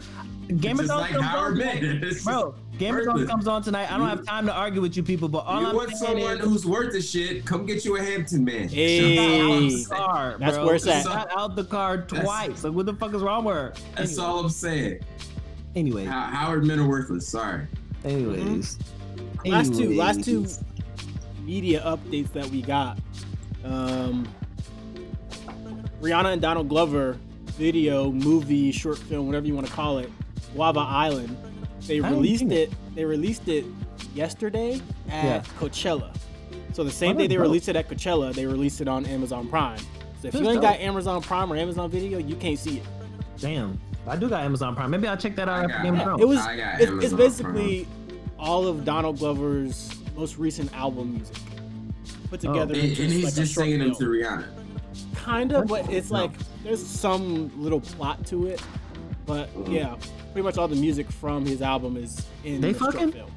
Game 0.61 0.79
of 0.79 0.87
just 0.87 0.89
Thrones 0.89 1.01
like 1.03 1.13
comes 1.13 1.25
Howard 1.25 1.53
on, 1.53 1.59
Mann. 1.59 1.85
It's 2.03 2.15
just- 2.15 2.25
bro. 2.25 2.55
Game 2.79 2.97
of 2.97 3.05
Thrones 3.05 3.29
comes 3.29 3.47
on 3.47 3.63
tonight. 3.63 3.91
I 3.93 3.97
don't 3.99 4.09
have 4.09 4.25
time 4.27 4.47
to 4.47 4.53
argue 4.53 4.81
with 4.81 4.97
you 4.97 5.03
people, 5.05 5.29
but 5.29 5.45
all 5.47 5.61
you 5.61 5.69
I'm 5.69 5.77
want 5.77 5.91
saying 5.91 6.19
someone 6.19 6.39
is. 6.39 6.45
who's 6.45 6.67
worth 6.67 6.93
the 6.93 7.01
shit? 7.01 7.45
Come 7.45 7.67
get 7.67 7.85
you 7.85 7.97
a 7.97 8.03
Hampton 8.03 8.45
man. 8.45 8.69
Hey. 8.69 9.17
Out 9.19 9.61
Hey. 9.63 9.69
the 9.71 9.85
car, 9.95 10.37
That's 10.41 10.57
bro. 10.57 10.67
where 10.67 10.75
it's 10.75 10.87
at. 10.89 11.05
Got 11.05 11.31
out 11.37 11.55
the 11.55 11.65
car 11.65 11.99
That's- 11.99 12.25
twice. 12.25 12.65
Like, 12.65 12.73
what 12.73 12.87
the 12.87 12.95
fuck 12.95 13.15
is 13.15 13.23
wrong 13.23 13.45
with 13.45 13.55
her? 13.55 13.73
That's 13.97 14.13
Anyway, 14.19 14.25
all 14.27 14.41
I'm 14.41 14.49
saying. 14.49 15.01
Anyway, 15.77 16.05
How- 16.05 16.27
Howard 16.27 16.65
men 16.67 16.81
are 16.81 16.89
worthless. 16.89 17.29
Sorry. 17.29 17.67
anyways. 18.05 18.77
Last 19.45 19.75
two, 19.75 19.95
last 19.95 20.25
two 20.25 20.47
media 21.45 21.81
updates 21.85 22.33
that 22.33 22.47
we 22.51 22.61
got. 22.63 22.99
Um, 23.65 24.27
Rihanna 26.03 26.33
and 26.33 26.43
Donald 26.43 26.69
Glover 26.69 27.19
video, 27.57 28.11
movie, 28.11 28.73
short 28.73 28.99
film, 28.99 29.27
whatever 29.27 29.47
you 29.47 29.55
want 29.55 29.67
to 29.67 29.73
call 29.73 29.99
it, 29.99 30.11
Guava 30.55 30.81
Island. 30.81 31.37
They 31.87 32.01
I 32.01 32.11
released 32.11 32.41
seen 32.41 32.53
it. 32.53 32.73
They 32.95 33.05
released 33.05 33.49
it 33.49 33.65
yesterday 34.15 34.81
at 35.09 35.25
Yeah. 35.25 35.43
Coachella. 35.59 36.15
So 36.73 36.83
the 36.85 36.91
same 36.91 37.17
Oh, 37.17 37.19
day 37.21 37.27
they 37.27 37.35
dope. 37.37 37.43
released 37.43 37.69
it 37.69 37.77
at 37.77 37.89
Coachella, 37.89 38.33
they 38.35 38.47
released 38.47 38.81
it 38.81 38.89
on 38.89 39.07
Amazon 39.07 39.49
Prime. 39.49 39.79
So 39.79 39.85
if 40.29 40.33
That's 40.33 40.35
you 40.37 40.51
ain't 40.51 40.61
dope. 40.63 40.73
got 40.73 40.81
Amazon 40.81 41.21
Prime 41.23 41.53
or 41.53 41.57
Amazon 41.57 41.91
Video, 41.91 42.19
you 42.19 42.35
can't 42.37 42.59
see 42.59 42.79
it. 42.79 42.85
Damn, 43.39 43.79
I 44.07 44.17
do 44.17 44.29
got 44.29 44.43
Amazon 44.43 44.75
Prime. 44.75 44.91
Maybe 44.91 45.07
I'll 45.07 45.17
check 45.17 45.37
that 45.37 45.49
out 45.49 45.71
after 45.71 45.83
Game 45.83 45.95
of 45.95 46.01
it. 46.01 46.05
Thrones. 46.05 46.23
It 46.23 46.29
was 46.29 46.39
I 46.39 46.55
it's, 46.55 46.83
it's 46.83 46.91
Amazon 46.91 47.19
basically 47.19 47.87
all 48.39 48.67
of 48.67 48.85
Donald 48.85 49.19
Glover's 49.19 49.91
most 50.17 50.39
recent 50.39 50.73
album 50.75 51.15
music 51.15 51.37
put 52.31 52.45
Oh. 52.45 52.53
together. 52.53 52.75
And, 52.75 52.83
into 52.85 53.03
and 53.03 53.13
he's 53.13 53.25
like 53.25 53.35
just 53.35 53.55
singing 53.55 53.79
them 53.81 53.95
to 53.97 54.05
Rihanna. 54.05 54.45
kind 55.15 55.53
of, 55.53 55.67
but 55.69 55.89
it's 55.91 56.11
No. 56.11 56.19
like 56.23 56.33
there's 56.63 56.85
some 56.85 57.51
little 57.63 57.81
plot 57.81 58.25
to 58.27 58.47
it. 58.47 58.63
But 59.27 59.53
Mhm. 59.55 59.73
yeah, 59.73 59.95
pretty 60.35 60.45
much 60.45 60.59
all 60.59 60.67
the 60.67 60.75
music 60.75 61.09
from 61.13 61.47
his 61.47 61.63
album 61.63 61.97
is 61.97 62.27
in 62.43 62.61
They 62.61 62.73
the 62.73 62.79
fucking? 62.81 63.13
film. 63.13 63.31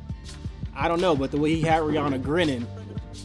I 0.75 0.87
don't 0.87 0.99
know, 0.99 1.15
but 1.15 1.29
the 1.29 1.37
way 1.37 1.53
he 1.53 1.61
had 1.61 1.81
Rihanna 1.83 2.23
grinning, 2.23 2.65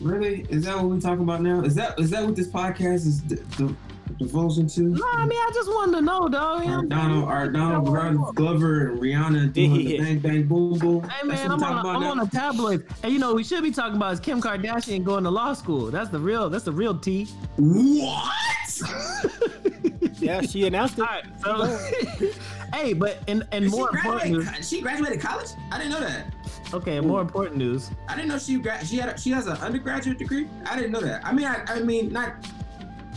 Really? 0.00 0.46
Is 0.50 0.64
that 0.64 0.76
what 0.76 0.86
we 0.86 1.00
talking 1.00 1.22
about 1.22 1.40
now? 1.42 1.62
Is 1.62 1.74
that 1.76 1.98
is 1.98 2.10
that 2.10 2.24
what 2.24 2.34
this 2.36 2.48
podcast 2.48 3.06
is 3.06 3.20
d- 3.20 3.36
d- 3.56 3.74
divulging 4.18 4.66
to? 4.68 4.80
No, 4.82 5.04
I 5.12 5.26
mean 5.26 5.38
I 5.38 5.50
just 5.54 5.68
wanted 5.68 5.96
to 5.96 6.02
know, 6.02 6.28
dog. 6.28 6.66
Are 6.66 6.82
Donald, 6.82 7.24
are 7.28 7.48
Donald 7.48 7.86
Glo- 7.86 8.32
Glover 8.32 8.88
and 8.88 9.00
Rihanna 9.00 9.52
doing 9.54 9.74
the 9.74 9.84
hit? 9.84 10.00
bang 10.00 10.18
bang 10.18 10.42
boom 10.44 10.78
boom? 10.78 11.02
Hey 11.08 11.26
man, 11.28 11.46
I'm 11.46 11.52
on, 11.52 11.60
talking 11.60 11.76
a, 11.76 11.80
about 11.80 11.96
I'm 11.96 12.04
on 12.04 12.20
a 12.20 12.26
tabloid, 12.26 12.86
and 13.02 13.12
you 13.12 13.18
know 13.18 13.34
we 13.34 13.44
should 13.44 13.62
be 13.62 13.70
talking 13.70 13.96
about 13.96 14.14
is 14.14 14.20
Kim 14.20 14.40
Kardashian 14.40 15.04
going 15.04 15.24
to 15.24 15.30
law 15.30 15.52
school. 15.52 15.90
That's 15.90 16.10
the 16.10 16.18
real. 16.18 16.48
That's 16.50 16.64
the 16.64 16.72
real 16.72 16.98
tea. 16.98 17.26
What? 17.56 18.80
yeah, 20.20 20.40
she 20.40 20.66
announced 20.66 20.98
it. 20.98 21.02
All 21.46 21.62
right, 21.62 21.78
so 22.18 22.28
hey, 22.72 22.92
but 22.92 23.18
and 23.28 23.46
and 23.52 23.64
Did 23.64 23.70
more 23.70 23.90
she, 23.90 23.96
important 23.98 24.30
news. 24.32 24.68
she 24.68 24.80
graduated 24.80 25.20
college? 25.20 25.48
I 25.70 25.78
didn't 25.78 25.92
know 25.92 26.00
that. 26.00 26.34
Okay, 26.74 27.00
more 27.00 27.20
important 27.20 27.56
news. 27.56 27.90
I 28.08 28.14
didn't 28.16 28.28
know 28.28 28.38
she 28.38 28.56
gra- 28.58 28.84
she 28.84 28.96
had 28.96 29.10
a, 29.10 29.18
she 29.18 29.30
has 29.30 29.46
an 29.46 29.56
undergraduate 29.58 30.18
degree. 30.18 30.48
I 30.66 30.76
didn't 30.76 30.92
know 30.92 31.00
that. 31.00 31.24
I 31.24 31.32
mean, 31.32 31.46
I, 31.46 31.62
I 31.68 31.80
mean, 31.80 32.12
not 32.12 32.34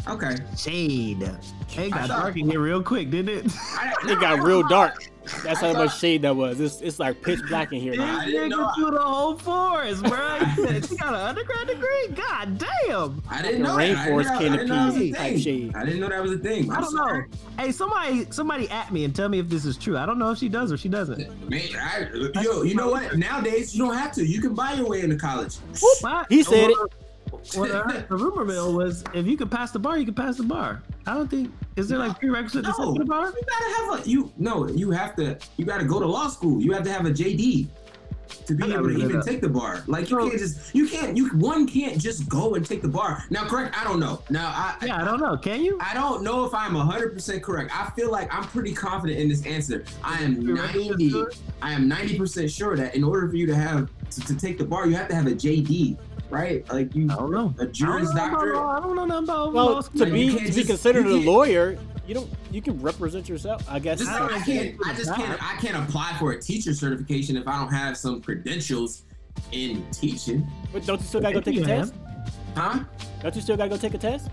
okay. 0.08 0.36
Shade. 0.58 1.30
Hey, 1.68 1.90
got 1.90 2.08
thought- 2.08 2.22
dark 2.22 2.38
in 2.38 2.50
here 2.50 2.60
real 2.60 2.84
quick, 2.84 3.10
didn't 3.12 3.46
it? 3.48 3.52
I, 3.56 3.94
It 4.08 4.20
got 4.20 4.42
real 4.42 4.64
dark. 4.68 5.10
That's 5.44 5.62
I 5.64 5.74
how 5.74 5.74
much 5.74 6.00
shade 6.00 6.22
that 6.24 6.36
was. 6.36 6.60
It's, 6.60 6.82
it's 6.82 7.00
like 7.00 7.22
pitch 7.22 7.40
black 7.50 7.72
in 7.74 7.80
here 7.80 7.92
This 7.92 8.00
now. 8.00 8.20
I 8.20 8.26
didn't 8.26 8.52
nigga 8.52 8.58
know- 8.58 8.72
through 8.76 8.92
the 8.92 9.02
whole 9.02 9.38
forest, 9.38 10.04
bro. 10.04 10.40
He 10.40 10.64
said 10.66 10.86
she 10.86 10.96
got 10.98 11.10
an 11.14 11.20
undergrad 11.20 11.68
degree. 11.68 12.08
God 12.16 12.58
damn. 12.58 13.22
I 13.30 13.42
didn't 13.42 13.64
Like 13.64 13.68
know 13.68 13.76
a 13.76 13.78
that. 13.78 13.98
I 13.98 14.06
didn't 14.06 14.18
rainforest 14.18 14.26
know- 14.26 14.34
I 14.36 14.58
that 14.58 14.68
canopy 14.68 15.12
type 15.14 15.38
shade. 15.38 15.76
I 15.76 15.86
didn't 15.86 16.00
know 16.00 16.10
that 16.10 16.22
was 16.22 16.32
a 16.34 16.38
thing. 16.38 16.72
I 16.72 16.76
I'm 16.76 16.82
don't 16.84 16.96
know. 16.96 17.24
Hey, 17.58 17.72
somebody, 17.72 18.28
somebody 18.32 18.70
at 18.70 18.92
me 18.94 19.06
and 19.06 19.16
tell 19.16 19.30
me 19.30 19.40
if 19.40 19.50
this 19.50 19.66
is 19.66 19.78
true. 19.78 19.98
I 19.98 20.06
don't 20.06 20.20
know 20.20 20.32
if 20.32 20.38
she 20.38 20.50
does 20.50 20.72
or 20.72 20.78
she 20.78 20.90
doesn't. 20.90 21.18
Man, 21.50 21.62
I, 21.80 22.08
yo, 22.42 22.64
you 22.64 22.76
know 22.76 22.90
what? 22.90 23.18
Nowadays, 23.18 23.76
you 23.76 23.84
don't 23.86 23.96
have 23.96 24.12
to. 24.14 24.26
You 24.26 24.42
can 24.42 24.54
buy 24.54 24.74
your 24.74 24.88
way 24.88 25.02
into 25.02 25.16
college. 25.18 25.56
What? 26.02 26.28
He 26.30 26.44
said 26.44 26.70
it. 26.70 26.78
Well, 27.56 27.66
the, 27.88 28.06
the 28.10 28.16
rumor 28.18 28.46
mill 28.46 28.74
was 28.74 29.04
if 29.14 29.26
you 29.28 29.38
could 29.38 29.52
pass 29.52 29.72
the 29.72 29.80
bar, 29.80 29.98
you 29.98 30.06
could 30.06 30.16
pass 30.16 30.38
the 30.38 30.44
bar. 30.44 30.82
I 31.06 31.14
don't 31.14 31.30
think 31.30 31.52
is 31.76 31.88
there 31.88 32.00
like 32.00 32.20
prerequisite 32.20 32.64
to 32.66 32.72
No, 32.78 32.94
sit 32.94 33.00
the 33.00 33.06
bar? 33.06 33.28
you 33.28 33.42
gotta 33.48 33.76
have 33.98 34.06
a 34.06 34.10
you. 34.10 34.32
No, 34.38 34.68
you 34.70 34.92
have 34.92 35.16
to. 35.18 35.38
You 35.58 35.66
gotta 35.66 35.86
go 35.86 36.00
to 36.00 36.06
law 36.08 36.28
school. 36.28 36.62
You 36.62 36.72
have 36.74 36.84
to 36.84 36.92
have 36.92 37.06
a 37.06 37.12
JD 37.12 37.68
to 38.48 38.54
be 38.56 38.64
able 38.74 38.84
gotta 38.90 38.98
even 38.98 39.22
take 39.22 39.40
the 39.42 39.50
bar. 39.50 39.84
Like 39.88 40.10
you 40.10 40.20
So- 40.20 40.28
can't 40.30 40.40
just. 40.40 40.74
You 40.76 40.88
can't. 40.88 41.16
You 41.16 41.30
one 41.30 41.68
can't 41.68 42.00
just 42.02 42.28
go 42.28 42.56
and 42.56 42.66
take 42.66 42.82
the 42.82 42.88
bar. 42.88 43.24
Now, 43.30 43.46
correct. 43.48 43.80
I 43.80 43.84
don't 43.84 44.00
know. 44.00 44.22
Now, 44.30 44.48
I. 44.48 44.76
Yeah, 44.86 45.02
I 45.02 45.06
don't 45.06 45.20
know. 45.20 45.38
Can 45.38 45.64
you? 45.64 45.78
I 45.82 45.94
don't 45.94 46.24
know 46.24 46.44
if 46.46 46.54
I'm 46.54 46.74
100% 46.74 47.42
correct. 47.44 47.72
I 47.74 47.90
feel 47.92 48.12
like 48.12 48.34
I'm 48.34 48.44
pretty 48.46 48.74
confident 48.74 49.20
in 49.20 49.30
this 49.30 49.46
answer. 49.46 49.84
I 50.04 50.20
am 50.24 50.44
90? 50.44 51.14
I 51.62 51.74
am 51.74 51.90
90% 51.90 52.50
sure 52.56 52.76
that 52.76 52.96
in 52.96 53.04
order 53.04 53.30
for 53.30 53.36
you 53.36 53.46
to 53.48 53.56
have 53.56 53.90
to, 54.12 54.22
to 54.22 54.36
take 54.36 54.58
the 54.58 54.66
bar, 54.66 54.88
you 54.88 54.96
have 54.96 55.08
to 55.10 55.16
have 55.16 55.28
a 55.28 55.32
JD, 55.32 55.98
right? 56.30 56.68
Like 56.72 56.94
you 56.96 57.08
I 57.12 57.16
don't 57.16 57.32
know. 57.32 57.54
a 57.60 57.66
Juris 57.66 58.10
I 58.12 58.30
don't 58.32 58.50
about 58.50 58.78
I 58.78 58.80
don't 58.86 58.96
know 58.96 59.06
nothing 59.06 59.24
about 59.26 59.54
law 59.54 59.66
Well, 59.66 59.82
school. 59.84 60.00
to 60.00 60.04
Like, 60.06 60.14
be 60.14 60.26
to 60.28 60.32
can't 60.38 60.46
be 60.48 60.52
just- 60.54 60.68
considered 60.68 61.06
a 61.06 61.16
lawyer, 61.16 61.78
you 62.08 62.14
don't 62.14 62.30
you 62.52 62.62
can 62.62 62.82
represent 62.82 63.28
yourself. 63.30 63.64
I 63.70 63.80
guess. 63.80 64.00
Just 64.00 64.12
I 64.12 64.20
don't 64.20 64.34
I 64.34 64.40
can't, 64.42 64.76
I 64.86 64.94
just 64.94 65.08
that. 65.08 65.18
can't, 65.18 65.44
I 65.44 65.56
can't 65.58 65.90
apply 65.90 66.16
for 66.20 66.32
a 66.32 66.40
teacher 66.42 66.74
certification 66.74 67.36
if 67.38 67.48
I 67.48 67.60
don't 67.60 67.72
have 67.74 67.98
some 67.98 68.22
credentials 68.22 69.04
in 69.52 69.86
teaching, 69.92 70.48
But 70.72 70.86
don't 70.86 71.00
you 71.00 71.06
still 71.08 71.22
gotta 71.22 71.34
go 71.36 71.42
take 71.42 71.58
a 71.60 71.64
test? 71.66 71.94
huh? 72.56 72.80
Don't 73.22 73.36
you 73.36 73.42
still 73.42 73.58
gotta 73.58 73.70
go 73.70 73.78
take 73.78 73.94
a 73.94 73.98
test? 73.98 74.30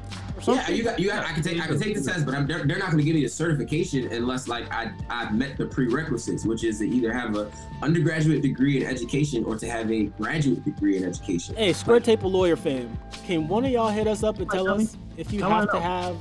Or 0.49 0.55
Yeah, 0.55 0.69
you 0.71 0.83
got, 0.85 0.99
you 0.99 1.09
got. 1.09 1.25
I 1.25 1.33
can 1.33 1.43
take, 1.43 1.61
I 1.63 1.67
can 1.67 1.79
take 1.81 1.95
the 1.97 2.03
test, 2.03 2.25
but 2.27 2.35
I'm, 2.35 2.47
they're, 2.47 2.65
they're 2.65 2.79
not 2.79 2.87
going 2.91 2.99
to 2.99 3.05
give 3.05 3.15
me 3.15 3.25
a 3.25 3.29
certification 3.29 4.11
unless 4.13 4.49
like 4.49 4.73
I, 4.73 4.93
I've 5.11 5.35
met 5.35 5.57
the 5.57 5.67
prerequisites, 5.67 6.45
which 6.45 6.65
is 6.65 6.79
to 6.79 6.89
either 6.89 7.13
have 7.13 7.37
a 7.37 7.51
undergraduate 7.83 8.43
degree 8.43 8.83
in 8.83 8.87
education 8.87 9.45
or 9.45 9.57
to 9.57 9.69
have 9.69 9.91
a 9.91 10.05
graduate 10.05 10.65
degree 10.65 10.97
in 10.97 11.05
education. 11.05 11.55
Hey, 11.57 11.73
Square 11.73 12.01
Table 12.01 12.31
Lawyer 12.31 12.57
fam, 12.57 12.99
can 13.25 13.49
one 13.49 13.65
of 13.65 13.71
y'all 13.71 13.89
hit 13.91 14.07
us 14.07 14.23
up 14.23 14.39
and 14.39 14.51
tell 14.51 14.65
tell 14.67 14.81
us 14.81 14.97
if 15.17 15.33
you 15.33 15.43
have 15.43 15.71
to 15.71 15.81
have 15.81 16.17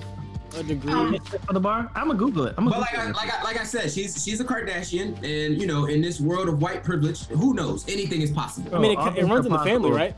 a 0.58 0.64
degree? 0.64 0.92
Um, 0.92 1.18
for 1.48 1.54
the 1.54 1.60
bar? 1.60 1.90
I'm 1.96 2.08
gonna 2.08 2.20
Google 2.20 2.46
it. 2.46 2.56
I'm 2.58 2.66
But 2.66 2.72
gonna 2.72 2.82
like 2.82 2.94
I, 2.98 3.06
Google 3.08 3.10
it. 3.12 3.16
like 3.26 3.34
I, 3.40 3.44
like 3.44 3.60
I 3.60 3.64
said, 3.64 3.92
she's 3.92 4.22
she's 4.24 4.40
a 4.40 4.46
Kardashian, 4.46 5.16
and 5.24 5.60
you 5.60 5.66
know, 5.68 5.86
in 5.86 6.02
this 6.02 6.20
world 6.20 6.50
of 6.50 6.62
white 6.62 6.84
privilege, 6.84 7.26
who 7.28 7.54
knows? 7.54 7.88
Anything 7.88 8.22
is 8.22 8.32
possible. 8.32 8.76
I 8.76 8.80
mean, 8.80 9.00
it, 9.00 9.18
it 9.18 9.26
runs 9.26 9.46
in 9.46 9.52
the 9.52 9.60
family, 9.60 9.92
right? 9.92 10.16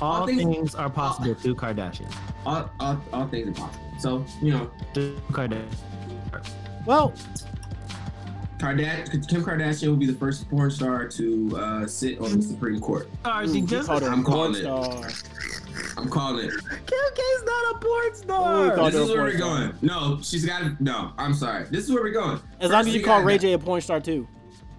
All 0.00 0.20
all 0.20 0.26
things- 0.26 0.42
things 0.42 0.74
are 0.74 0.90
possible 0.90 1.34
to 1.34 1.54
Kardashian. 1.54 2.10
All, 2.46 2.70
all, 2.80 3.00
all 3.12 3.26
things 3.28 3.48
are 3.48 3.52
possible. 3.60 3.84
So 3.98 4.24
you 4.42 4.52
know, 4.52 4.70
Kardashian. 5.32 5.66
Well, 6.86 7.12
Kardashian, 8.58 9.28
Kim 9.28 9.42
Kardashian 9.42 9.88
will 9.88 9.96
be 9.96 10.06
the 10.06 10.14
first 10.14 10.48
porn 10.50 10.70
star 10.70 11.08
to 11.08 11.56
uh, 11.58 11.86
sit 11.86 12.20
on 12.20 12.36
the 12.36 12.42
Supreme 12.42 12.78
Court. 12.80 13.08
Star, 13.20 13.44
ooh, 13.44 13.52
she 13.52 13.60
just 13.62 13.88
called 13.88 14.02
her 14.02 14.08
a 14.08 14.12
I'm 14.12 14.22
calling 14.22 14.54
it. 14.54 14.66
I'm 15.96 16.08
calling 16.08 16.44
it. 16.46 16.50
Kim 16.50 16.98
K's 17.14 17.42
not 17.44 17.74
a 17.74 17.78
porn 17.78 18.14
star. 18.14 18.74
called 18.76 18.92
This 18.92 19.00
is 19.02 19.08
where 19.10 19.22
we're 19.22 19.36
star. 19.38 19.58
going. 19.58 19.72
No, 19.82 20.18
she's 20.22 20.44
got. 20.44 20.78
No, 20.80 21.12
I'm 21.16 21.32
sorry. 21.34 21.64
This 21.70 21.84
is 21.84 21.92
where 21.92 22.02
we're 22.02 22.12
going. 22.12 22.40
As 22.60 22.70
long 22.70 22.86
as 22.86 22.94
you 22.94 23.02
call 23.02 23.22
Ray 23.22 23.38
J 23.38 23.54
a 23.54 23.58
porn 23.58 23.80
star 23.80 24.00
too. 24.00 24.26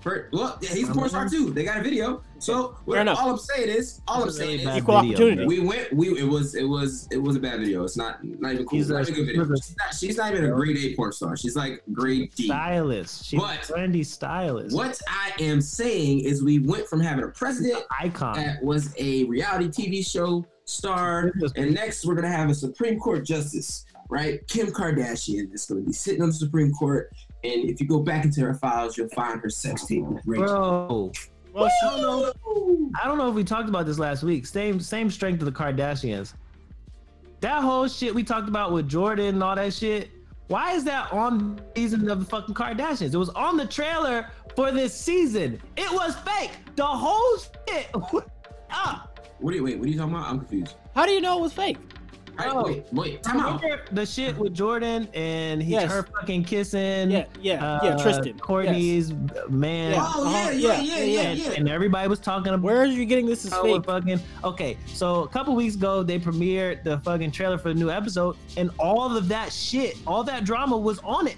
First, 0.01 0.31
well, 0.33 0.57
yeah, 0.61 0.69
he's 0.69 0.89
a 0.89 0.93
porn 0.93 1.09
star 1.09 1.27
too. 1.29 1.51
They 1.51 1.63
got 1.63 1.77
a 1.77 1.83
video. 1.83 2.23
So 2.41 2.75
what, 2.85 2.95
Fair 2.95 3.01
enough. 3.01 3.19
all 3.19 3.29
I'm 3.31 3.37
saying 3.37 3.69
is, 3.69 4.01
all 4.07 4.15
I'm 4.15 4.21
a 4.23 4.25
really 4.25 4.37
saying 4.37 4.65
bad 4.65 4.77
is, 4.77 4.83
Equal 4.83 5.01
video, 5.01 5.13
opportunity. 5.15 5.45
we 5.47 5.59
went. 5.59 5.93
We 5.93 6.19
it 6.19 6.27
was 6.27 6.55
it 6.55 6.63
was 6.63 7.07
it 7.11 7.17
was 7.17 7.35
a 7.35 7.39
bad 7.39 7.59
video. 7.59 7.83
It's 7.83 7.95
not 7.97 8.23
not 8.23 8.53
even 8.53 8.65
cool. 8.65 8.77
He's 8.79 8.89
not 8.89 8.97
a- 9.07 9.11
even 9.11 9.13
a 9.13 9.17
good 9.17 9.25
video. 9.27 9.43
a- 9.43 9.57
She's 9.57 9.75
not, 9.77 9.93
she's 9.93 10.17
not 10.17 10.31
even 10.33 10.45
a 10.45 10.51
grade 10.51 10.77
A 10.77 10.95
porn 10.95 11.11
star. 11.11 11.37
She's 11.37 11.55
like 11.55 11.83
grade 11.93 12.31
D. 12.35 12.47
Stylist. 12.47 13.25
She's 13.25 13.39
But- 13.39 13.69
a 13.69 13.73
trendy 13.73 14.03
stylist. 14.05 14.75
What 14.75 14.99
I 15.07 15.33
am 15.39 15.61
saying 15.61 16.21
is, 16.21 16.43
we 16.43 16.57
went 16.59 16.87
from 16.87 16.99
having 16.99 17.23
a 17.23 17.27
president 17.27 17.83
Icon. 17.99 18.35
that 18.37 18.63
was 18.63 18.93
a 18.97 19.25
reality 19.25 19.67
TV 19.69 20.03
show 20.03 20.43
star, 20.65 21.31
and 21.55 21.73
next 21.75 22.05
we're 22.05 22.15
gonna 22.15 22.27
have 22.27 22.49
a 22.49 22.55
Supreme 22.55 22.99
Court 22.99 23.23
justice, 23.23 23.85
right? 24.09 24.39
Kim 24.47 24.67
Kardashian 24.67 25.53
is 25.53 25.65
gonna 25.65 25.81
be 25.81 25.93
sitting 25.93 26.23
on 26.23 26.29
the 26.29 26.33
Supreme 26.35 26.71
Court, 26.73 27.11
and 27.43 27.69
if 27.69 27.79
you 27.79 27.87
go 27.87 27.99
back 27.99 28.25
into 28.25 28.41
her 28.41 28.55
files, 28.55 28.97
you'll 28.97 29.09
find 29.09 29.39
her 29.41 29.49
sex 29.49 29.85
tape 29.85 30.03
with 30.05 30.23
Ray 30.25 30.37
J. 30.39 30.45
Bro, 30.45 31.11
Well, 31.53 31.65
I 31.83 31.89
don't 31.89 32.01
know. 32.01 32.91
I 33.01 33.07
don't 33.07 33.17
know 33.17 33.29
if 33.29 33.35
we 33.35 33.43
talked 33.43 33.69
about 33.69 33.85
this 33.85 33.99
last 33.99 34.23
week. 34.23 34.45
Same 34.45 34.79
same 34.79 35.09
strength 35.09 35.39
of 35.41 35.45
the 35.45 35.51
Kardashians. 35.51 36.33
That 37.41 37.61
whole 37.61 37.87
shit 37.87 38.13
we 38.13 38.23
talked 38.23 38.47
about 38.47 38.71
with 38.71 38.89
Jordyn 38.89 39.29
and 39.29 39.43
all 39.43 39.55
that 39.55 39.73
shit. 39.73 40.11
Why 40.47 40.73
is 40.73 40.83
that 40.83 41.11
on 41.11 41.61
season 41.75 42.09
of 42.09 42.19
the 42.19 42.25
fucking 42.25 42.55
Kardashians? 42.55 43.13
It 43.13 43.17
was 43.17 43.29
on 43.29 43.57
the 43.57 43.65
trailer 43.65 44.27
for 44.55 44.71
this 44.71 44.93
season. 44.93 45.61
It 45.77 45.91
was 45.91 46.15
fake. 46.17 46.51
The 46.75 46.85
whole 46.85 47.37
shit. 47.67 47.87
was 48.13 48.23
up. 48.69 49.27
What 49.39 49.51
do 49.51 49.57
you 49.57 49.63
wait? 49.63 49.79
What 49.79 49.87
are 49.87 49.91
you 49.91 49.97
talking 49.97 50.13
about? 50.13 50.27
I'm 50.29 50.39
confused. 50.39 50.75
how 50.93 51.05
do 51.05 51.11
you 51.11 51.21
know 51.21 51.39
it 51.39 51.41
was 51.41 51.53
fake? 51.53 51.77
Right, 52.37 52.47
Oh. 52.51 52.63
wait, 52.65 52.85
wait, 52.91 53.23
time 53.23 53.39
out. 53.39 53.61
The 53.91 54.05
shit 54.05 54.37
with 54.37 54.55
Jordyn 54.55 55.07
and 55.15 55.61
he 55.61 55.73
Yes. 55.73 55.91
her 55.91 56.03
fucking 56.03 56.43
kissing. 56.45 57.11
Yeah, 57.11 57.25
yeah, 57.41 57.79
yeah. 57.83 57.89
uh, 57.95 58.01
Tristan. 58.01 58.25
Yes. 58.27 58.35
Courtney's 58.41 59.13
man. 59.49 59.91
Yeah. 59.93 60.11
Oh 60.15 60.25
Uh-huh, 60.25 60.49
yeah, 60.51 60.51
yeah, 60.51 60.51
yeah, 60.51 60.81
yeah, 60.81 60.97
yeah, 60.97 61.03
yeah, 61.03 61.21
And, 61.29 61.39
yeah. 61.39 61.51
and 61.57 61.69
everybody 61.69 62.07
was 62.07 62.19
talking 62.19 62.47
about 62.53 62.61
Where 62.63 62.77
are 62.81 62.85
you 62.85 63.05
getting 63.05 63.25
this 63.25 63.45
is 63.45 63.51
how 63.51 63.63
we're 63.63 63.75
fake? 63.77 63.85
fucking 63.85 64.19
okay. 64.43 64.77
So 64.87 65.23
a 65.23 65.27
couple 65.27 65.55
weeks 65.55 65.75
ago, 65.75 66.03
they 66.03 66.19
premiered 66.19 66.83
the 66.83 66.99
fucking 66.99 67.31
trailer 67.31 67.57
for 67.57 67.69
the 67.73 67.79
new 67.79 67.89
episode, 67.89 68.37
and 68.57 68.69
all 68.79 69.15
of 69.15 69.27
that 69.27 69.51
shit, 69.51 69.97
all 70.07 70.23
that 70.23 70.43
drama 70.45 70.77
was 70.77 70.99
on 70.99 71.27
it. 71.27 71.37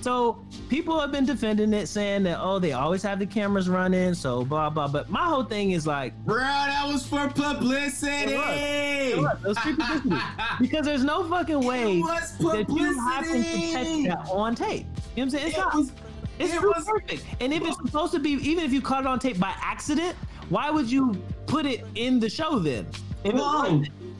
So 0.00 0.42
people 0.70 0.98
have 0.98 1.12
been 1.12 1.26
defending 1.26 1.72
it, 1.74 1.86
saying 1.86 2.22
that 2.22 2.38
oh, 2.40 2.58
they 2.58 2.72
always 2.72 3.02
have 3.02 3.18
the 3.18 3.26
cameras 3.26 3.68
running, 3.68 4.14
so 4.14 4.44
blah 4.44 4.70
blah. 4.70 4.88
But 4.88 5.10
my 5.10 5.24
whole 5.24 5.44
thing 5.44 5.72
is 5.72 5.86
like, 5.86 6.16
Bro, 6.24 6.38
that 6.38 6.86
was 6.88 7.06
for 7.06 7.28
publicity. 7.28 8.32
It 8.32 8.36
was. 8.36 8.58
It 8.58 9.18
was. 9.18 9.38
It 9.44 9.48
was 9.48 9.58
publicity. 9.58 10.16
because 10.60 10.86
there's 10.86 11.04
no 11.04 11.28
fucking 11.28 11.60
way 11.60 12.00
that 12.00 12.66
you 12.68 12.98
happen 13.00 13.42
to 13.42 13.42
catch 13.42 13.86
that 14.24 14.28
on 14.30 14.54
tape. 14.54 14.86
You 14.86 14.86
know 14.86 14.86
what 14.86 15.22
I'm 15.24 15.30
saying? 15.30 15.46
It's 15.48 15.56
It 15.56 15.60
not. 15.60 15.74
was- 15.74 15.92
It's 16.38 16.54
it 16.54 16.62
was- 16.62 16.84
perfect. 16.86 17.24
And 17.40 17.52
if 17.52 17.62
it's 17.62 17.76
supposed 17.76 18.12
to 18.12 18.18
be, 18.18 18.30
even 18.30 18.64
if 18.64 18.72
you 18.72 18.80
caught 18.80 19.02
it 19.02 19.06
on 19.06 19.18
tape 19.18 19.38
by 19.38 19.52
accident, 19.60 20.16
why 20.48 20.70
would 20.70 20.90
you 20.90 21.12
put 21.46 21.66
it 21.66 21.84
in 21.94 22.18
the 22.18 22.30
show 22.30 22.58
then? 22.58 22.86
If 23.22 23.34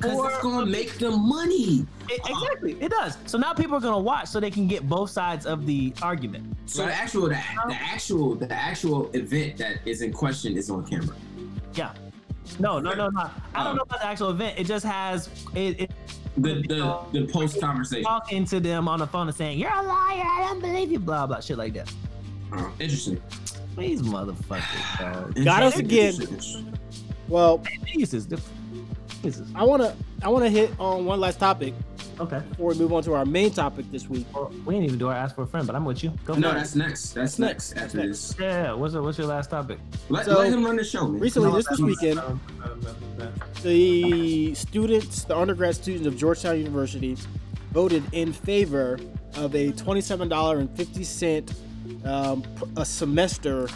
because 0.01 0.33
it's 0.33 0.43
gonna 0.43 0.67
make 0.67 0.99
them 0.99 1.29
money. 1.29 1.87
it- 2.09 2.21
exactly, 2.29 2.77
it 2.81 2.91
does. 2.91 3.17
So 3.27 3.39
now 3.39 3.53
people 3.53 3.77
are 3.77 3.81
gonna 3.81 3.99
watch 3.99 4.29
so 4.29 4.41
they 4.41 4.51
can 4.51 4.67
get 4.67 4.89
both 4.89 5.11
sides 5.11 5.47
of 5.47 5.67
the 5.67 5.93
argument. 6.03 6.57
So 6.67 6.87
the 6.87 6.95
actual, 6.95 7.23
the, 7.23 7.39
the 7.69 7.75
actual, 7.75 8.35
the 8.35 8.53
actual 8.53 9.11
event 9.13 9.59
that 9.59 9.79
is 9.85 10.03
in 10.03 10.13
question 10.13 10.57
is 10.57 10.71
on 10.71 10.87
camera. 10.87 11.17
Yeah. 11.75 11.93
No, 12.59 12.81
no, 12.81 12.95
no, 12.95 13.09
no. 13.09 13.31
I 13.55 13.65
don't 13.65 13.73
oh. 13.73 13.73
know 13.75 13.83
about 13.83 14.01
the 14.01 14.07
actual 14.07 14.31
event. 14.31 14.59
It 14.59 14.67
just 14.67 14.85
has 14.85 15.29
it, 15.55 15.83
it 15.83 15.91
The 16.37 16.63
the, 16.63 17.01
the 17.13 17.27
post 17.33 17.61
conversation. 17.61 18.05
talking 18.05 18.45
to 18.47 18.59
them 18.61 18.89
on 18.89 18.99
the 18.99 19.07
phone 19.07 19.29
and 19.29 19.37
saying, 19.37 19.59
"You're 19.59 19.73
a 19.73 19.83
liar. 19.83 20.25
I 20.25 20.47
don't 20.49 20.61
believe 20.61 20.91
you." 20.91 20.99
Blah 20.99 21.27
blah 21.27 21.41
shit 21.41 21.59
like 21.59 21.75
that. 21.75 21.93
Oh, 22.53 22.73
interesting. 22.81 23.21
These 23.77 24.03
motherfuckers. 24.03 25.45
Got 25.45 25.63
us 25.63 25.79
again. 25.79 26.15
Interesting. 26.15 26.77
Well, 27.29 27.63
Jesus. 27.87 28.27
the- 28.27 28.41
Jesus. 29.23 29.49
I 29.55 29.65
wanna 29.65 29.95
I 30.23 30.29
wanna 30.29 30.49
hit 30.49 30.71
on 30.79 31.05
one 31.05 31.21
last 31.21 31.39
topic 31.39 31.75
Okay. 32.19 32.41
before 32.51 32.69
we 32.73 32.79
move 32.79 32.93
on 32.93 33.03
to 33.05 33.15
our 33.15 33.25
main 33.25 33.51
topic 33.51 33.91
this 33.91 34.09
week. 34.09 34.27
Well, 34.35 34.53
we 34.65 34.75
didn't 34.75 34.87
even 34.87 34.99
do 34.99 35.09
our 35.09 35.15
ask 35.15 35.35
for 35.35 35.43
a 35.43 35.47
friend, 35.47 35.67
but 35.67 35.75
I'm 35.77 35.85
with 35.85 36.03
you. 36.05 36.13
Go 36.25 36.35
No, 36.35 36.51
for 36.51 36.57
it. 36.57 36.59
that's 36.61 36.75
next. 36.75 37.11
That's 37.15 37.39
next 37.39 37.71
That's 37.71 37.83
after 37.87 37.99
next. 38.07 38.29
this. 38.29 38.37
Yeah, 38.41 38.63
yeah. 38.65 38.73
What's 38.73 38.95
your, 38.95 39.03
what's 39.03 39.19
your 39.19 39.27
last 39.27 39.51
topic? 39.51 39.79
Let, 40.09 40.25
So, 40.27 40.39
let 40.39 40.53
him 40.53 40.65
run 40.65 40.77
the 40.77 40.85
show, 40.85 41.07
man. 41.09 41.21
Recently, 41.21 41.49
No, 41.51 41.57
just 41.57 41.71
this 41.71 41.81
weekend, 41.81 42.19
um, 42.19 42.41
the 43.63 44.55
students, 44.55 45.25
the 45.25 45.37
undergrad 45.37 45.75
students 45.75 46.07
of 46.07 46.17
Georgetown 46.17 46.59
University, 46.59 47.17
voted 47.73 48.03
in 48.13 48.33
favor 48.33 48.99
of 49.37 49.55
a 49.55 49.71
twenty-seven 49.73 50.29
dollar 50.29 50.59
and 50.59 50.71
fifty 50.77 51.05
cent 51.05 51.53
um, 52.05 52.43
p- 52.43 52.65
a 52.77 52.85
semester 52.85 53.69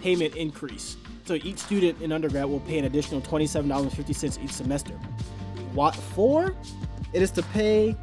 payment 0.00 0.34
increase. 0.36 0.96
So 1.24 1.34
each 1.34 1.58
student 1.58 2.00
in 2.02 2.12
undergrad 2.12 2.46
will 2.46 2.60
pay 2.60 2.78
an 2.78 2.84
additional 2.84 3.20
twenty-seven 3.20 3.68
dollars 3.68 3.86
and 3.86 3.94
fifty 3.94 4.12
cents 4.12 4.38
each 4.42 4.52
semester. 4.52 4.94
What 5.74 5.94
for? 5.94 6.54
It 7.12 7.22
is 7.22 7.30
to 7.32 7.42
pay 7.42 7.96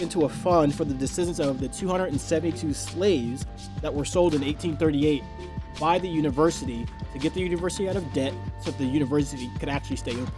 into 0.00 0.24
a 0.24 0.28
fund 0.28 0.74
for 0.74 0.84
the 0.84 0.94
descendants 0.94 1.40
of 1.40 1.58
the 1.60 1.68
272 1.68 2.72
slaves 2.72 3.46
that 3.82 3.92
were 3.92 4.04
sold 4.04 4.34
in 4.34 4.42
1838 4.42 5.24
by 5.80 5.98
the 5.98 6.08
university 6.08 6.86
to 7.12 7.18
get 7.18 7.34
the 7.34 7.40
university 7.40 7.88
out 7.88 7.96
of 7.96 8.12
debt 8.12 8.32
so 8.62 8.70
that 8.70 8.78
the 8.78 8.84
university 8.84 9.50
could 9.58 9.68
actually 9.68 9.96
stay 9.96 10.12
open. 10.12 10.32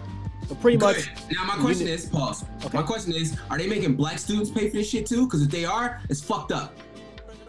So 0.48 0.54
pretty 0.54 0.78
Good. 0.78 0.96
much, 0.96 1.10
Now 1.32 1.44
my 1.44 1.56
question 1.56 1.88
is, 1.88 2.06
pause. 2.06 2.44
Okay. 2.64 2.78
My 2.78 2.82
question 2.82 3.12
is, 3.12 3.38
are 3.50 3.58
they 3.58 3.66
making 3.66 3.96
black 3.96 4.18
students 4.18 4.50
pay 4.50 4.68
for 4.70 4.76
this 4.76 4.88
shit 4.88 5.06
too? 5.06 5.26
Because 5.26 5.42
if 5.42 5.50
they 5.50 5.64
are, 5.64 6.00
it's 6.08 6.22
fucked 6.22 6.52
up. 6.52 6.74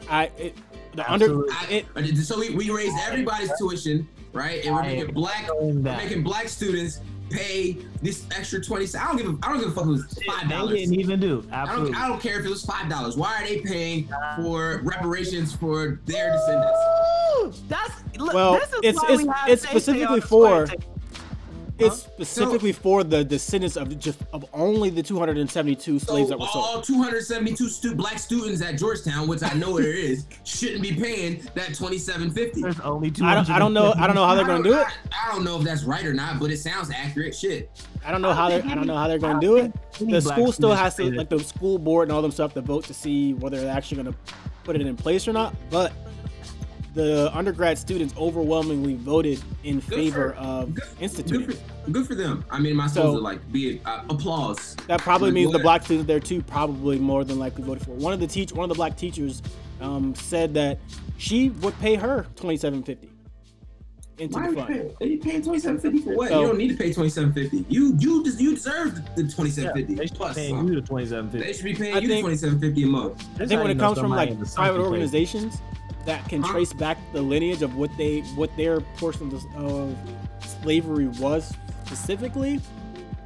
I 0.09 0.25
it, 0.37 0.57
the 0.93 1.09
under 1.09 1.25
Absolutely. 1.25 2.11
it, 2.11 2.17
so 2.17 2.39
we, 2.39 2.49
we 2.53 2.69
raised 2.69 2.97
everybody's 3.07 3.51
tuition, 3.57 4.07
right? 4.33 4.63
And 4.65 4.75
we're 4.75 4.81
making 4.83 5.13
black 5.13 5.49
we're 5.59 5.73
making 5.73 6.23
black 6.23 6.47
students 6.49 6.99
pay 7.29 7.77
this 8.01 8.25
extra 8.35 8.61
twenty. 8.61 8.85
I 8.97 9.07
don't 9.07 9.17
give 9.17 9.25
a 9.27 9.37
I 9.43 9.49
don't 9.53 9.59
give 9.59 9.69
a 9.69 9.71
fuck 9.71 9.83
if 9.83 9.89
it 9.89 9.91
was 9.91 10.19
five 10.27 10.49
They 10.49 10.55
dollars. 10.55 10.79
didn't 10.79 10.99
even 10.99 11.19
do. 11.19 11.45
I 11.51 11.65
don't, 11.75 11.95
I 11.95 12.07
don't 12.07 12.19
care 12.21 12.39
if 12.39 12.45
it 12.45 12.49
was 12.49 12.65
five 12.65 12.89
dollars. 12.89 13.15
Why 13.15 13.41
are 13.41 13.47
they 13.47 13.61
paying 13.61 14.09
for 14.37 14.81
reparations 14.83 15.53
for 15.55 16.01
their 16.05 16.33
descendants? 16.33 17.61
That's 17.69 17.93
look, 18.17 18.33
Well, 18.33 18.53
this 18.53 18.69
is 18.69 18.79
it's- 18.83 18.95
why 18.97 19.03
it's- 19.13 19.17
we 19.23 19.27
have 19.27 19.49
it's 19.49 19.63
specifically 19.63 20.21
for- 20.21 20.27
square 20.65 20.67
table. 20.67 20.90
It's 21.87 22.03
specifically 22.03 22.71
for 22.71 23.03
the 23.03 23.23
descendants 23.23 23.75
of 23.77 23.97
just 23.99 24.19
of 24.33 24.45
only 24.53 24.89
the 24.89 25.03
272 25.03 25.99
slaves 25.99 26.27
So 26.29 26.29
that 26.29 26.39
were 26.39 26.47
sold. 26.47 26.65
all 26.65 26.81
272 26.81 27.69
stu- 27.69 27.95
black 27.95 28.19
students 28.19 28.61
at 28.61 28.77
Georgetown, 28.77 29.27
which 29.27 29.43
I 29.43 29.53
know 29.53 29.79
there 29.79 29.93
is, 29.93 30.25
shouldn't 30.43 30.81
be 30.81 30.93
paying 30.93 31.41
that 31.55 31.67
2750. 31.73 32.61
There's 32.61 32.79
only 32.81 33.11
two. 33.11 33.23
I 33.25 33.35
don't, 33.35 33.49
I 33.49 33.59
don't 33.59 33.73
know 33.73 33.93
I 33.97 34.07
don't 34.07 34.15
know 34.15 34.25
how 34.25 34.35
they're 34.35 34.45
gonna 34.45 34.63
do 34.63 34.73
it. 34.79 34.85
I, 35.11 35.29
I 35.29 35.31
don't 35.33 35.43
know 35.43 35.57
if 35.57 35.63
that's 35.63 35.83
right 35.83 36.05
or 36.05 36.13
not, 36.13 36.39
but 36.39 36.51
it 36.51 36.57
sounds 36.57 36.91
accurate. 36.91 37.35
Shit. 37.35 37.69
I 38.05 38.11
don't 38.11 38.21
know 38.21 38.33
how 38.33 38.49
they're 38.49 38.63
I 38.65 38.75
don't 38.75 38.87
know 38.87 38.95
how 38.97 39.07
they're 39.07 39.19
gonna 39.19 39.39
do 39.39 39.57
it. 39.57 39.73
The 39.99 40.21
school 40.21 40.51
still 40.51 40.73
has 40.75 40.95
to 40.95 41.11
like 41.11 41.29
the 41.29 41.39
school 41.39 41.77
board 41.77 42.07
and 42.07 42.15
all 42.15 42.21
them 42.21 42.31
stuff 42.31 42.53
to 42.55 42.61
vote 42.61 42.85
to 42.85 42.93
see 42.93 43.33
whether 43.33 43.59
they're 43.59 43.71
actually 43.75 43.97
gonna 44.03 44.15
put 44.63 44.75
it 44.75 44.81
in 44.81 44.95
place 44.95 45.27
or 45.27 45.33
not. 45.33 45.55
But 45.69 45.93
the 46.93 47.31
undergrad 47.35 47.77
students 47.77 48.13
overwhelmingly 48.17 48.95
voted 48.95 49.41
in 49.63 49.79
for- 49.81 49.91
favor 49.91 50.33
of 50.33 50.75
Good 50.75 50.83
instituting. 50.99 51.49
it. 51.51 51.59
for, 51.85 51.91
good 51.91 52.07
for 52.07 52.15
them. 52.15 52.43
I 52.51 52.59
mean, 52.59 52.75
my 52.75 52.83
I 52.83 52.87
So- 52.87 52.93
supposed 52.93 53.23
like 53.23 53.51
be 53.51 53.79
uh, 53.85 54.03
applause? 54.09 54.75
That 54.87 54.99
probably 55.01 55.29
Like, 55.29 55.35
means 55.35 55.51
the 55.51 55.57
what? 55.59 55.63
black 55.63 55.83
students 55.83 56.07
there 56.07 56.19
too 56.19 56.41
probably 56.41 56.99
more 56.99 57.23
than 57.23 57.39
likely 57.39 57.63
voted 57.63 57.85
for. 57.85 57.91
One 57.91 58.11
of 58.13 58.19
the 58.19 58.27
teach 58.27 58.51
one 58.51 58.63
of 58.65 58.69
the 58.69 58.75
black 58.75 58.97
teachers 58.97 59.41
um, 59.79 60.13
said 60.15 60.53
that 60.55 60.79
she 61.17 61.49
would 61.61 61.77
pay 61.79 61.95
her 61.95 62.27
twenty 62.35 62.57
seven 62.57 62.83
fifty 62.83 63.09
into 64.17 64.35
Why 64.37 64.43
are 64.43 64.45
the 64.45 64.51
you 64.51 64.57
fund. 64.57 64.67
paying, 64.67 64.95
are 65.01 65.05
you 65.13 65.19
paying 65.19 65.41
2750 65.41 65.99
for 66.03 66.15
what? 66.15 66.29
So- 66.29 66.41
you 66.41 66.47
don't 66.47 66.57
need 66.57 66.67
to 66.67 66.75
pay 66.77 66.93
2750. 66.93 67.65
You 67.73 67.95
you 67.97 68.23
des- 68.23 68.43
you 68.43 68.53
deserve 68.53 68.95
the 69.15 69.23
2750 69.23 69.95
they 69.95 70.05
should 70.05 70.19
be 70.19 70.25
paying 70.35 70.55
some. 70.57 70.67
you 70.67 70.75
the 70.75 70.81
twenty-seven 70.85 71.31
They 71.31 71.53
should 71.53 71.63
be 71.65 71.73
paying 71.73 71.95
I 71.95 71.99
you 71.99 72.07
think- 72.09 72.25
2750 72.27 72.83
a 72.83 72.87
month. 72.87 73.25
I 73.39 73.45
think 73.47 73.61
when 73.61 73.71
it 73.71 73.79
comes 73.79 73.97
from 73.97 74.11
like 74.11 74.37
private 74.53 74.81
organizations 74.81 75.61
that 76.05 76.27
can 76.29 76.41
Huh? 76.41 76.51
trace 76.53 76.73
back 76.73 76.97
the 77.13 77.21
lineage 77.21 77.61
of 77.61 77.75
what 77.75 77.95
they 77.97 78.21
what 78.35 78.55
their 78.57 78.81
portion 78.81 79.33
of, 79.33 79.55
of 79.55 79.97
slavery 80.61 81.07
was 81.07 81.53
specifically, 81.85 82.59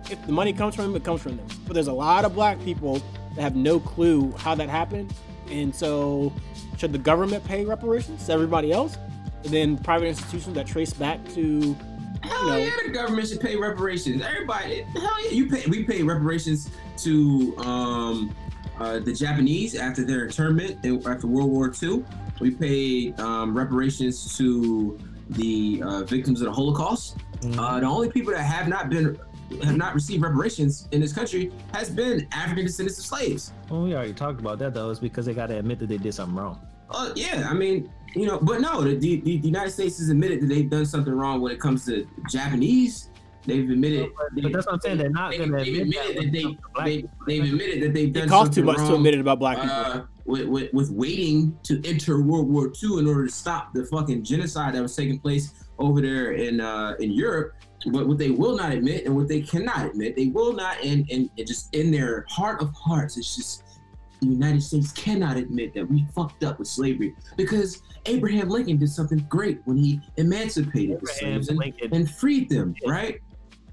if 0.09 0.23
the 0.25 0.31
money 0.31 0.53
comes 0.53 0.75
from 0.75 0.85
them, 0.85 0.95
it 0.95 1.03
comes 1.03 1.21
from 1.21 1.37
them. 1.37 1.47
But 1.67 1.73
there's 1.73 1.87
a 1.87 1.93
lot 1.93 2.25
of 2.25 2.33
black 2.33 2.59
people 2.63 3.01
that 3.35 3.41
have 3.41 3.55
no 3.55 3.79
clue 3.79 4.31
how 4.37 4.55
that 4.55 4.69
happened, 4.69 5.13
and 5.49 5.73
so 5.75 6.33
should 6.77 6.91
the 6.91 6.97
government 6.97 7.43
pay 7.45 7.63
reparations 7.65 8.25
to 8.25 8.31
everybody 8.33 8.71
else, 8.71 8.97
and 9.43 9.53
then 9.53 9.77
private 9.77 10.07
institutions 10.07 10.55
that 10.55 10.65
trace 10.67 10.93
back 10.93 11.19
to 11.33 11.75
Hell 12.23 12.47
know- 12.47 12.57
yeah, 12.57 12.69
the 12.83 12.89
government 12.91 13.27
should 13.27 13.39
pay 13.39 13.55
reparations. 13.55 14.21
Everybody, 14.21 14.81
hell 14.93 15.23
yeah, 15.25 15.29
you 15.31 15.47
pay. 15.47 15.63
We 15.69 15.83
pay 15.83 16.01
reparations 16.01 16.69
to 16.97 17.55
um, 17.59 18.35
uh, 18.79 18.97
the 18.99 19.13
Japanese 19.13 19.75
after 19.75 20.03
their 20.03 20.25
internment 20.25 20.83
after 21.07 21.27
World 21.27 21.51
War 21.51 21.71
II. 21.81 22.03
We 22.39 22.51
paid 22.51 23.19
um, 23.19 23.55
reparations 23.57 24.37
to 24.37 24.99
the 25.29 25.81
uh, 25.83 26.03
victims 26.03 26.41
of 26.41 26.47
the 26.47 26.53
Holocaust. 26.53 27.17
Mm-hmm. 27.39 27.59
Uh, 27.59 27.79
the 27.79 27.85
only 27.85 28.09
people 28.09 28.33
that 28.33 28.43
have 28.43 28.67
not 28.67 28.89
been 28.89 29.17
have 29.63 29.77
not 29.77 29.93
received 29.93 30.23
reparations 30.23 30.87
in 30.91 30.99
this 30.99 31.13
country 31.13 31.51
has 31.73 31.89
been 31.89 32.27
African 32.31 32.65
descendants 32.65 32.97
of 32.99 33.05
slaves. 33.05 33.53
Well, 33.69 33.83
we 33.83 33.93
already 33.95 34.13
talked 34.13 34.39
about 34.39 34.59
that 34.59 34.73
though. 34.73 34.89
It's 34.89 34.99
because 34.99 35.25
they 35.27 35.33
got 35.33 35.47
to 35.47 35.57
admit 35.59 35.79
that 35.79 35.87
they 35.87 35.97
did 35.97 36.13
something 36.13 36.35
wrong. 36.35 36.59
Uh, 36.89 37.11
yeah, 37.15 37.47
I 37.49 37.53
mean, 37.53 37.91
you 38.15 38.25
know, 38.27 38.39
but 38.39 38.61
no, 38.61 38.81
the, 38.83 38.95
the, 38.95 39.17
the 39.21 39.31
United 39.47 39.71
States 39.71 39.97
has 39.97 40.09
admitted 40.09 40.41
that 40.41 40.47
they've 40.47 40.69
done 40.69 40.85
something 40.85 41.13
wrong 41.13 41.41
when 41.41 41.51
it 41.51 41.59
comes 41.59 41.85
to 41.85 42.07
Japanese. 42.29 43.09
They've 43.45 43.69
admitted, 43.69 44.09
But- 44.17 44.41
but 44.43 44.51
that's 44.53 44.65
what 44.65 44.73
I'm 44.75 44.81
saying, 44.81 44.97
they're 44.97 45.09
not 45.09 45.31
they, 45.31 45.37
gonna 45.39 45.63
they've 45.63 45.81
admit 45.81 46.09
admitted 46.09 46.17
that 46.17 46.23
that, 46.25 46.31
they, 46.31 46.43
when 46.45 46.53
it 46.53 46.57
comes 46.57 46.61
to 46.61 46.73
black 46.73 46.85
they, 46.85 46.95
people. 46.97 47.09
they've 47.27 47.43
admitted 47.43 47.83
that 47.83 47.93
they've 47.93 48.13
done 48.13 48.23
it 48.23 48.29
costs 48.29 48.55
too 48.55 48.61
something 48.61 48.65
much 48.65 48.77
wrong, 48.79 48.89
to 48.89 48.95
admit 48.95 49.13
it 49.15 49.19
about 49.19 49.39
black 49.39 49.57
people. 49.57 49.69
uh, 49.71 50.01
with, 50.25 50.45
with, 50.47 50.73
with 50.73 50.89
waiting 50.91 51.57
to 51.63 51.81
enter 51.87 52.21
World 52.21 52.49
War 52.49 52.71
II 52.83 52.99
in 52.99 53.07
order 53.07 53.27
to 53.27 53.31
stop 53.31 53.73
the 53.73 53.85
fucking 53.85 54.23
genocide 54.23 54.73
that 54.73 54.81
was 54.81 54.95
taking 54.95 55.19
place 55.19 55.53
over 55.77 56.01
there 56.01 56.33
in 56.33 56.59
uh, 56.59 56.95
in 56.99 57.11
Europe. 57.11 57.53
But 57.91 58.07
what 58.07 58.17
they 58.17 58.31
will 58.31 58.55
not 58.55 58.71
admit 58.71 59.05
and 59.05 59.15
what 59.15 59.27
they 59.27 59.41
cannot 59.41 59.85
admit, 59.85 60.15
they 60.15 60.27
will 60.27 60.53
not, 60.53 60.83
and, 60.83 61.07
and 61.11 61.29
it 61.37 61.45
just 61.45 61.75
in 61.75 61.91
their 61.91 62.25
heart 62.27 62.61
of 62.61 62.73
hearts, 62.73 63.15
it's 63.17 63.35
just 63.35 63.63
the 64.21 64.27
United 64.27 64.63
States 64.63 64.91
cannot 64.91 65.37
admit 65.37 65.73
that 65.75 65.87
we 65.87 66.05
fucked 66.15 66.43
up 66.43 66.57
with 66.57 66.67
slavery 66.67 67.13
because 67.37 67.83
Abraham 68.07 68.49
Lincoln 68.49 68.77
did 68.77 68.89
something 68.89 69.25
great 69.29 69.61
when 69.65 69.77
he 69.77 70.01
emancipated 70.17 70.99
the 71.01 71.07
slaves 71.07 71.49
and, 71.49 71.61
and 71.91 72.09
freed 72.09 72.49
them, 72.49 72.73
right? 72.87 73.19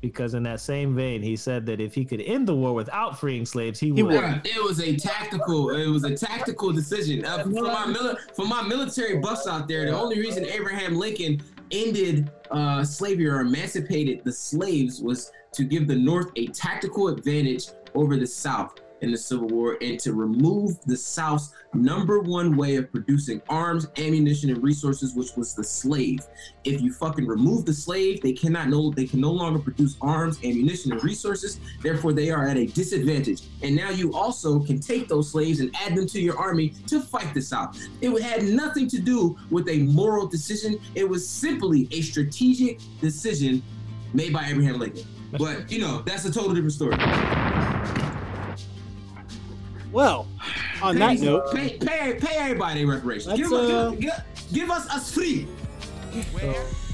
Because 0.03 0.35
in 0.35 0.43
that 0.43 0.61
same 0.61 0.95
vein, 0.95 1.23
he 1.23 1.37
said 1.37 1.65
that 1.67 1.81
if 1.81 1.95
he 1.95 2.05
could 2.05 2.21
end 2.21 2.47
the 2.47 2.55
war 2.55 2.75
without 2.75 3.19
freeing 3.19 3.47
slaves, 3.47 3.81
he, 3.81 3.95
He 3.95 4.03
would. 4.03 4.15
It 4.45 4.63
was 4.63 4.81
a 4.81 4.95
tactical. 4.97 5.71
It 5.71 5.87
was 5.87 6.05
a 6.05 6.15
tactical 6.15 6.73
decision 6.73 7.25
uh, 7.25 7.45
for 7.45 7.49
my 7.63 7.87
mili- 7.87 8.19
for 8.35 8.45
my 8.45 8.63
military 8.63 9.19
buffs 9.19 9.47
out 9.47 9.69
there. 9.69 9.87
The 9.87 9.97
only 9.99 10.19
reason 10.19 10.45
Abraham 10.45 10.97
Lincoln 10.97 11.41
ended 11.71 12.31
uh, 12.51 12.85
slavery 12.85 13.29
or 13.29 13.41
emancipated 13.41 14.23
the 14.25 14.33
slaves 14.33 15.01
was 15.01 15.31
to 15.53 15.65
give 15.65 15.87
the 15.87 15.97
North 15.97 16.31
a 16.37 16.49
tactical 16.49 17.09
advantage 17.09 17.69
over 17.95 18.17
the 18.17 18.27
South 18.27 18.81
in 19.03 19.11
the 19.11 19.19
Civil 19.19 19.49
War 19.49 19.77
and 19.81 19.99
to 20.01 20.15
remove 20.15 20.81
the 20.87 20.97
South's 20.97 21.53
number 21.75 22.21
one 22.21 22.57
way 22.57 22.77
of 22.77 22.91
producing 22.91 23.43
arms, 23.49 23.89
ammunition, 23.99 24.51
and 24.51 24.63
resources, 24.63 25.15
which 25.15 25.37
was 25.37 25.55
the 25.55 25.65
slave. 25.65 26.21
If 26.65 26.81
you 26.81 26.93
fucking 26.93 27.27
remove 27.27 27.67
the 27.67 27.73
slave, 27.73 28.23
they 28.23 28.33
cannot 28.33 28.69
no 28.69 28.91
they 28.91 29.07
can 29.07 29.21
no 29.21 29.33
longer 29.33 29.59
produce 29.59 29.97
arms, 30.01 30.39
ammunition, 30.39 30.93
and 30.93 31.03
resources. 31.03 31.59
Therefore, 31.83 32.13
they 32.13 32.31
are 32.31 32.47
at 32.47 32.57
a 32.57 32.67
disadvantage. 32.67 33.43
And 33.63 33.75
now 33.75 33.91
you 33.91 34.15
also 34.15 34.61
can 34.61 34.81
take 34.81 35.09
those 35.09 35.31
slaves 35.31 35.61
and 35.61 35.75
add 35.75 35.97
them 35.97 36.07
to 36.07 36.21
your 36.21 36.39
army 36.39 36.71
to 36.87 37.01
fight 37.01 37.35
the 37.35 37.43
South. 37.43 37.79
It 38.01 38.23
had 38.23 38.45
nothing 38.45 38.89
to 38.89 38.99
do 38.99 39.37
with 39.51 39.69
a 39.69 39.79
moral 39.79 40.27
decision. 40.27 40.79
It 40.95 41.09
was 41.09 41.29
simply 41.29 41.89
a 41.91 42.03
strategic 42.03 42.81
decision 43.01 43.63
made 44.15 44.33
by 44.33 44.47
Abraham 44.47 44.79
Lincoln. 44.79 45.07
But 45.33 45.71
you 45.73 45.81
know, 45.81 46.03
that's 46.05 46.25
a 46.25 46.33
total 46.33 46.55
different 46.55 46.73
story. 46.73 46.97
Well, 49.93 50.27
on 50.83 50.97
that 50.99 51.19
note, 51.21 51.53
pay, 51.55 51.77
pay, 51.77 52.15
pay 52.19 52.37
everybody 52.37 52.85
reparations. 52.85 53.27
Let's, 53.27 53.41
Give, 53.43 53.53
uh, 53.53 53.91
give, 53.91 54.01
give, 54.01 54.13
give 54.53 54.71
us 54.71 54.89
us 54.91 55.13
free. 55.15 55.47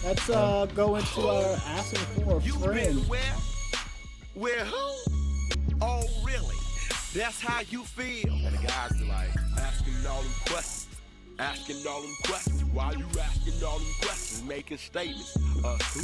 let's 0.04 0.28
uh, 0.28 0.66
go 0.74 0.96
into 0.96 1.20
our 1.28 1.56
asking 1.66 2.24
for 2.24 2.38
a 2.38 2.42
You 2.42 2.52
friend. 2.54 3.08
where? 3.08 3.20
Where 4.34 4.64
who? 4.64 5.12
Oh, 5.80 6.02
really? 6.24 6.54
That's 7.14 7.40
how 7.40 7.60
you 7.70 7.84
feel. 7.84 8.32
And 8.32 8.56
the 8.58 8.66
guys 8.66 8.92
be 8.98 9.04
like, 9.08 9.28
asking 9.58 9.94
all 10.08 10.20
them 10.22 10.32
questions. 10.46 10.86
Asking 11.38 11.76
all 11.88 12.02
them 12.02 12.14
questions. 12.24 12.64
Why 12.72 12.92
you 12.92 13.06
asking 13.20 13.64
all 13.64 13.78
them 13.78 13.88
questions? 14.02 14.42
Making 14.48 14.78
statements. 14.78 15.36
Uh, 15.64 15.78
who? 15.94 16.02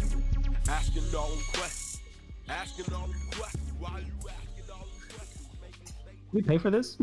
Asking 0.70 1.02
all 1.16 1.28
them 1.30 1.44
questions. 1.54 2.00
Asking 2.48 2.94
all 2.94 3.06
them 3.08 3.16
questions. 3.32 3.72
Why 3.80 3.98
you 3.98 4.12
We 6.34 6.42
pay 6.42 6.58
for 6.58 6.68
this? 6.68 6.98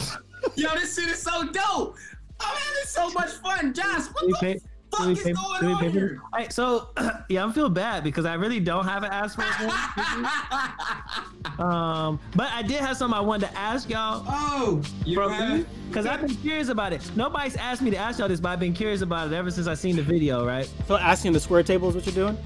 Yo, 0.56 0.70
this 0.76 1.00
shit 1.00 1.08
is 1.08 1.22
so 1.22 1.48
dope. 1.48 1.96
I'm 2.42 2.56
having 2.56 2.86
so 2.86 3.10
much 3.12 3.30
fun. 3.30 3.74
Josh, 3.74 4.08
what 4.08 4.26
we 4.26 4.34
the 4.34 4.38
pay, 4.42 4.60
fuck 4.92 5.02
do 5.04 5.08
we 5.08 5.14
is 5.14 5.24
pay, 5.24 5.32
going 5.32 5.62
do 5.62 5.68
we 5.68 5.74
on 5.74 5.80
pay 5.80 5.86
for 5.88 5.94
this? 5.94 6.02
here? 6.02 6.22
All 6.22 6.40
right, 6.40 6.52
so 6.52 6.90
yeah, 7.30 7.42
I'm 7.42 7.54
feel 7.54 7.70
bad 7.70 8.04
because 8.04 8.26
I 8.26 8.34
really 8.34 8.60
don't 8.60 8.84
have 8.84 9.04
an 9.04 9.12
ask 9.12 9.36
for. 9.36 9.46
Um, 11.60 12.20
but 12.36 12.50
I 12.52 12.64
did 12.64 12.80
have 12.80 12.98
something 12.98 13.16
I 13.16 13.22
wanted 13.22 13.48
to 13.48 13.58
ask 13.58 13.88
y'all 13.90 14.24
oh, 14.28 14.82
you 15.06 15.16
from 15.16 15.32
have? 15.32 15.68
because 15.90 16.08
I've 16.08 16.22
been 16.22 16.36
curious 16.38 16.70
about 16.70 16.92
it. 16.92 17.12
Nobody's 17.16 17.56
asked 17.56 17.84
me 17.84 17.92
to 17.92 17.98
ask 17.98 18.18
y'all 18.18 18.28
this, 18.28 18.40
but 18.40 18.50
I've 18.50 18.60
been 18.60 18.74
curious 18.74 19.02
about 19.02 19.28
it 19.28 19.34
ever 19.34 19.52
since 19.52 19.68
I 19.68 19.76
seen 19.76 19.96
the 19.96 20.02
video. 20.02 20.46
Right? 20.46 20.72
So 20.88 20.98
asking 20.98 21.34
the 21.34 21.40
square 21.40 21.62
table 21.62 21.90
is 21.90 21.96
what 21.96 22.06
you're 22.06 22.16
doing? 22.16 22.38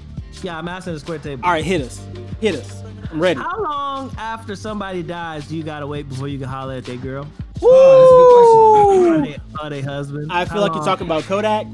Yeah, 0.42 0.58
I'm 0.58 0.68
asking 0.68 0.94
the 0.94 1.00
square 1.00 1.18
table. 1.18 1.44
All 1.44 1.50
right, 1.52 1.64
hit 1.64 1.80
us. 1.82 2.04
Hit 2.40 2.54
us. 2.56 2.82
I'm 3.10 3.20
ready. 3.20 3.40
How 3.40 3.62
long 3.62 4.14
after 4.18 4.54
somebody 4.56 5.02
dies 5.02 5.46
do 5.48 5.56
you 5.56 5.62
gotta 5.62 5.86
wait 5.86 6.08
before 6.08 6.28
you 6.28 6.38
can 6.38 6.48
holler 6.48 6.74
at 6.74 6.84
their 6.84 6.96
girl 6.96 7.26
Oh, 7.62 9.16
or 9.18 9.24
they, 9.26 9.38
or 9.62 9.70
they 9.70 9.80
husband? 9.80 10.30
I 10.32 10.44
feel 10.44 10.54
How 10.56 10.60
like 10.62 10.74
you're 10.74 10.84
talking 10.84 11.06
about 11.06 11.22
Kodak. 11.24 11.66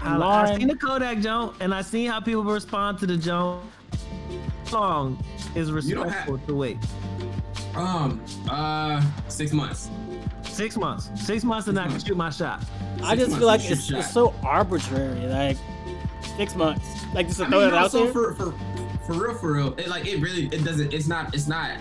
How, 0.00 0.14
and 0.14 0.22
I 0.22 0.42
Lauren. 0.44 0.58
seen 0.60 0.68
the 0.68 0.76
Kodak 0.76 1.18
joint, 1.20 1.54
and 1.60 1.74
I 1.74 1.82
seen 1.82 2.10
how 2.10 2.20
people 2.20 2.44
respond 2.44 2.98
to 3.00 3.06
the 3.06 3.16
joint. 3.16 3.62
How 4.66 4.72
long 4.78 5.24
is 5.54 5.68
You 5.68 5.74
don't 5.96 6.08
have- 6.08 6.28
respectful 6.28 6.38
to 6.46 6.54
wait? 6.54 6.76
Um, 7.74 8.22
uh, 8.50 9.02
six 9.28 9.52
months. 9.52 9.90
Six 10.44 10.76
months. 10.76 11.10
Six 11.16 11.44
months, 11.44 11.68
and 11.68 11.78
I 11.78 11.82
can 11.82 11.92
months. 11.92 12.06
shoot 12.06 12.16
my 12.16 12.30
shot. 12.30 12.62
I 13.02 13.16
just 13.16 13.36
feel 13.36 13.46
like 13.46 13.68
it's, 13.68 13.90
it's 13.90 14.10
so 14.12 14.32
arbitrary. 14.44 15.26
Like 15.26 15.56
six 16.36 16.54
months. 16.54 16.86
Like 17.14 17.26
just 17.26 17.38
to 17.38 17.46
I 17.46 17.48
throw 17.48 17.58
mean, 17.60 17.68
it 17.68 17.74
out 17.74 17.82
also 17.84 18.04
there. 18.04 18.12
for 18.12 18.34
for 18.34 18.54
for 19.06 19.12
real, 19.12 19.34
for 19.34 19.52
real, 19.52 19.74
it 19.78 19.88
like 19.88 20.06
it 20.06 20.20
really 20.20 20.46
it 20.46 20.64
doesn't. 20.64 20.92
It's 20.92 21.06
not. 21.06 21.34
It's 21.34 21.46
not. 21.46 21.78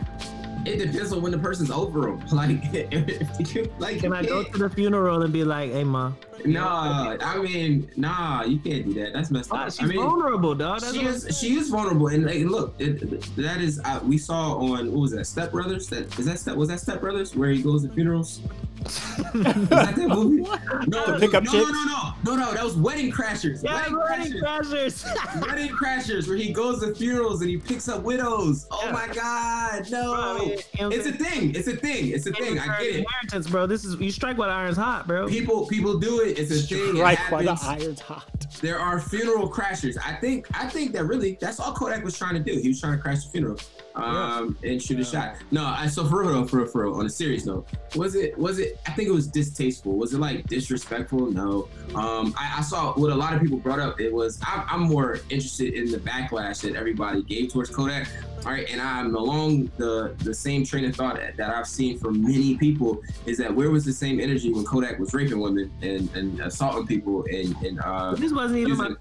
It 0.66 0.78
depends 0.80 1.14
on 1.14 1.22
when 1.22 1.32
the 1.32 1.38
person's 1.38 1.70
over 1.70 2.02
them. 2.02 2.24
Like, 2.32 2.58
if 2.74 3.54
you, 3.56 3.72
like, 3.78 4.00
Can 4.00 4.14
I 4.14 4.24
go 4.26 4.42
to 4.44 4.58
the 4.58 4.68
funeral 4.70 5.22
and 5.22 5.32
be 5.32 5.44
like, 5.44 5.72
"Hey, 5.72 5.84
ma"? 5.84 6.12
Nah, 6.44 7.18
I 7.22 7.38
mean, 7.38 7.90
nah, 7.96 8.44
you 8.44 8.58
can't 8.58 8.86
do 8.86 8.94
that. 8.96 9.14
That's 9.14 9.30
messed 9.30 9.52
Oh, 9.54 9.58
up. 9.58 9.72
she's 9.72 9.82
I 9.82 9.86
mean, 9.86 9.98
vulnerable, 9.98 10.56
dog. 10.56 10.82
That's 10.82 10.94
she 10.94 11.06
what- 11.06 11.14
is 11.16 11.38
she 11.40 11.56
is 11.58 11.70
vulnerable 11.70 12.08
and 12.08 12.26
like, 12.26 12.40
look 12.46 12.74
it, 12.80 13.00
that 13.36 13.62
is 13.62 13.80
uh, 13.86 14.00
we 14.04 14.18
saw 14.18 14.56
on 14.58 14.92
what 14.92 15.02
was 15.02 15.12
that 15.12 15.26
Step 15.26 15.52
Brothers 15.52 15.88
that 15.90 16.18
is 16.20 16.26
that 16.26 16.40
Step 16.40 16.56
was 16.56 16.70
that 16.70 16.80
Step 16.80 17.00
Brothers 17.00 17.36
where 17.36 17.50
he 17.52 17.62
goes 17.62 17.84
to 17.84 17.90
funerals 17.90 18.42
was 18.42 18.52
that 18.86 19.96
that 19.96 20.08
movie 20.08 20.42
no 20.88 21.06
The 21.06 21.12
no, 21.14 21.20
pickup 21.20 21.44
no, 21.44 21.52
chicks? 21.52 21.72
no 21.72 21.84
no 21.86 22.14
no 22.24 22.36
no 22.36 22.54
that 22.54 22.64
was 22.64 22.76
Wedding 22.76 23.12
Crashers 23.12 23.64
Yeah, 23.64 23.74
Wedding 23.76 23.98
wedding 23.98 24.34
Crashers 24.42 25.04
crashers. 25.04 25.42
Wedding 25.48 25.70
Crashers 25.72 26.28
where 26.28 26.38
he 26.38 26.52
goes 26.52 26.82
to 26.82 26.94
funerals 26.94 27.42
and 27.42 27.50
he 27.50 27.58
picks 27.58 27.88
up 27.88 28.04
widows 28.04 28.68
oh 28.72 28.82
Yeah. 28.86 28.92
my 28.92 29.08
god 29.14 29.90
no 29.90 30.14
Bro, 30.14 30.22
I 30.22 30.38
mean, 30.40 30.50
you 30.50 30.82
know 30.82 30.90
it's 30.90 31.08
a 31.08 31.12
thing 31.12 31.56
it's 31.56 31.68
a 31.68 31.76
thing 31.76 32.10
it's 32.10 32.26
a 32.28 32.32
thing 32.34 32.60
I 32.60 32.66
get 32.80 32.88
it 32.88 32.96
Inheritance, 33.06 33.50
bro. 33.50 33.66
This 33.68 33.86
is 33.86 33.96
you 34.00 34.12
strike 34.12 34.38
while 34.38 34.50
the 34.50 34.54
iron's 34.56 34.78
hot, 34.78 35.08
bro. 35.08 35.28
people 35.28 35.68
people 35.68 35.98
do 35.98 36.22
it 36.22 36.38
it's 36.38 36.52
a 36.52 36.56
thing 36.56 36.98
it 36.98 37.02
Right 37.02 37.18
while 37.30 37.44
the 37.44 37.60
iron's 37.64 38.00
hot. 38.00 38.26
there 38.62 38.80
are 38.80 39.00
funeral 39.00 39.50
crashers. 39.50 39.98
I 40.04 40.14
think 40.16 40.48
I 40.60 40.68
think 40.68 40.92
that 40.94 41.06
really 41.06 41.38
that's 41.42 41.60
all 41.60 41.74
Kodak 41.74 42.04
was 42.04 42.18
trying 42.18 42.34
to 42.36 42.40
do. 42.40 42.60
He 42.60 42.68
was 42.70 42.80
trying 42.80 42.96
to 42.98 43.02
crash 43.02 43.24
the 43.26 43.32
funeral 43.32 43.58
um 43.96 44.58
and 44.64 44.82
shoot 44.82 45.00
a 45.00 45.06
shot. 45.06 45.38
No, 45.52 45.64
I 45.66 45.88
so 45.88 46.06
for 46.06 46.24
real 46.24 46.46
for 46.46 46.58
real, 46.58 46.68
for 46.68 46.84
real, 46.84 46.96
on 46.96 47.06
a 47.06 47.10
serious 47.10 47.46
note, 47.46 47.68
was 47.96 48.16
it 48.16 48.38
was 48.38 48.60
it 48.60 48.80
I 48.88 48.92
think 48.92 49.10
it 49.10 49.14
was 49.14 49.28
distasteful. 49.28 49.96
Was 49.96 50.14
it 50.14 50.20
like 50.20 50.46
disrespectful? 50.48 51.32
No. 51.32 51.68
Um 51.96 52.34
I, 52.38 52.56
I 52.58 52.62
saw 52.62 52.94
what 52.94 53.12
a 53.12 53.16
lot 53.16 53.34
of 53.34 53.42
people 53.42 53.58
brought 53.58 53.80
up. 53.80 54.00
It 54.00 54.14
was 54.14 54.40
I'm, 54.46 54.66
I'm 54.70 54.82
more 54.82 55.20
interested 55.30 55.74
in 55.74 55.92
the 55.92 55.98
backlash 55.98 56.62
that 56.62 56.76
everybody 56.76 57.24
gave 57.24 57.52
towards 57.52 57.70
Kodak. 57.70 58.08
All 58.46 58.52
right, 58.52 58.70
and 58.70 58.80
I'm 58.80 59.16
along 59.16 59.72
the 59.78 60.14
the 60.20 60.34
same 60.34 60.64
train 60.64 60.86
of 60.86 60.96
thought 60.96 61.20
that 61.38 61.50
I've 61.50 61.68
seen 61.68 61.98
from 61.98 62.22
many 62.22 62.56
people 62.58 63.02
is 63.26 63.38
that 63.40 63.54
where 63.54 63.72
was 63.72 63.86
the 63.86 63.94
same 63.94 64.20
energy 64.20 64.52
when 64.54 64.66
Kodak 64.66 65.00
was 65.00 65.14
raping 65.14 65.40
women 65.40 65.72
and, 65.82 66.14
and 66.16 66.40
assaulting 66.42 66.86
people 66.86 67.26
and 67.32 67.56
and 67.64 67.80
uh 67.80 68.14
this 68.14 68.34
wasn't 68.34 68.60
even 68.60 68.78
my. 68.78 68.96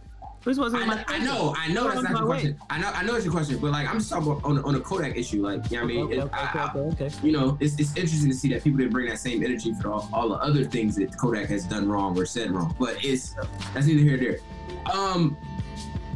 Using- 0.47 0.51
This 0.51 0.59
wasn't 0.59 0.83
I 0.83 0.87
my. 0.87 0.95
know, 0.97 1.03
I 1.09 1.19
know, 1.19 1.55
I 1.59 1.69
know 1.73 1.85
that's 1.89 2.03
not 2.03 2.11
your 2.19 2.27
question. 2.27 2.57
I 2.71 2.79
know, 2.81 2.91
I 2.95 3.03
know 3.05 3.15
it's 3.15 3.25
your 3.25 3.33
question, 3.33 3.59
but 3.59 3.71
like 3.73 3.89
I'm 3.89 3.99
just 3.99 4.11
talking 4.11 4.31
about 4.31 4.45
on, 4.45 4.59
on 4.65 4.75
a 4.75 4.81
Kodak 4.81 5.17
issue. 5.17 5.43
Like, 5.47 5.71
you 5.71 5.77
know 5.79 5.85
what 5.85 5.91
I 5.91 5.95
mean, 5.95 6.05
Okay, 6.07 6.17
It- 6.17 6.23
okay, 6.25 6.37
I- 6.37 6.59
I- 6.59 6.71
okay, 6.79 7.05
okay. 7.07 7.11
you 7.23 7.33
know, 7.33 7.57
it's, 7.61 7.75
it's 7.79 7.91
interesting 7.97 8.31
to 8.31 8.37
see 8.37 8.49
that 8.53 8.63
people 8.65 8.79
didn't 8.79 8.93
bring 8.93 9.09
that 9.09 9.19
same 9.19 9.43
energy 9.43 9.73
for 9.81 9.93
all, 9.93 10.09
all 10.13 10.29
the 10.29 10.37
other 10.37 10.65
things 10.65 10.97
that 10.97 11.17
Kodak 11.19 11.49
has 11.49 11.65
done 11.65 11.89
wrong 11.89 12.19
or 12.19 12.27
said 12.27 12.51
wrong. 12.51 12.75
But 12.79 13.03
it's 13.05 13.35
that's 13.73 13.87
neither 13.87 14.01
here 14.01 14.17
nor 14.17 14.27
there. 14.27 14.39
Um, 14.95 15.37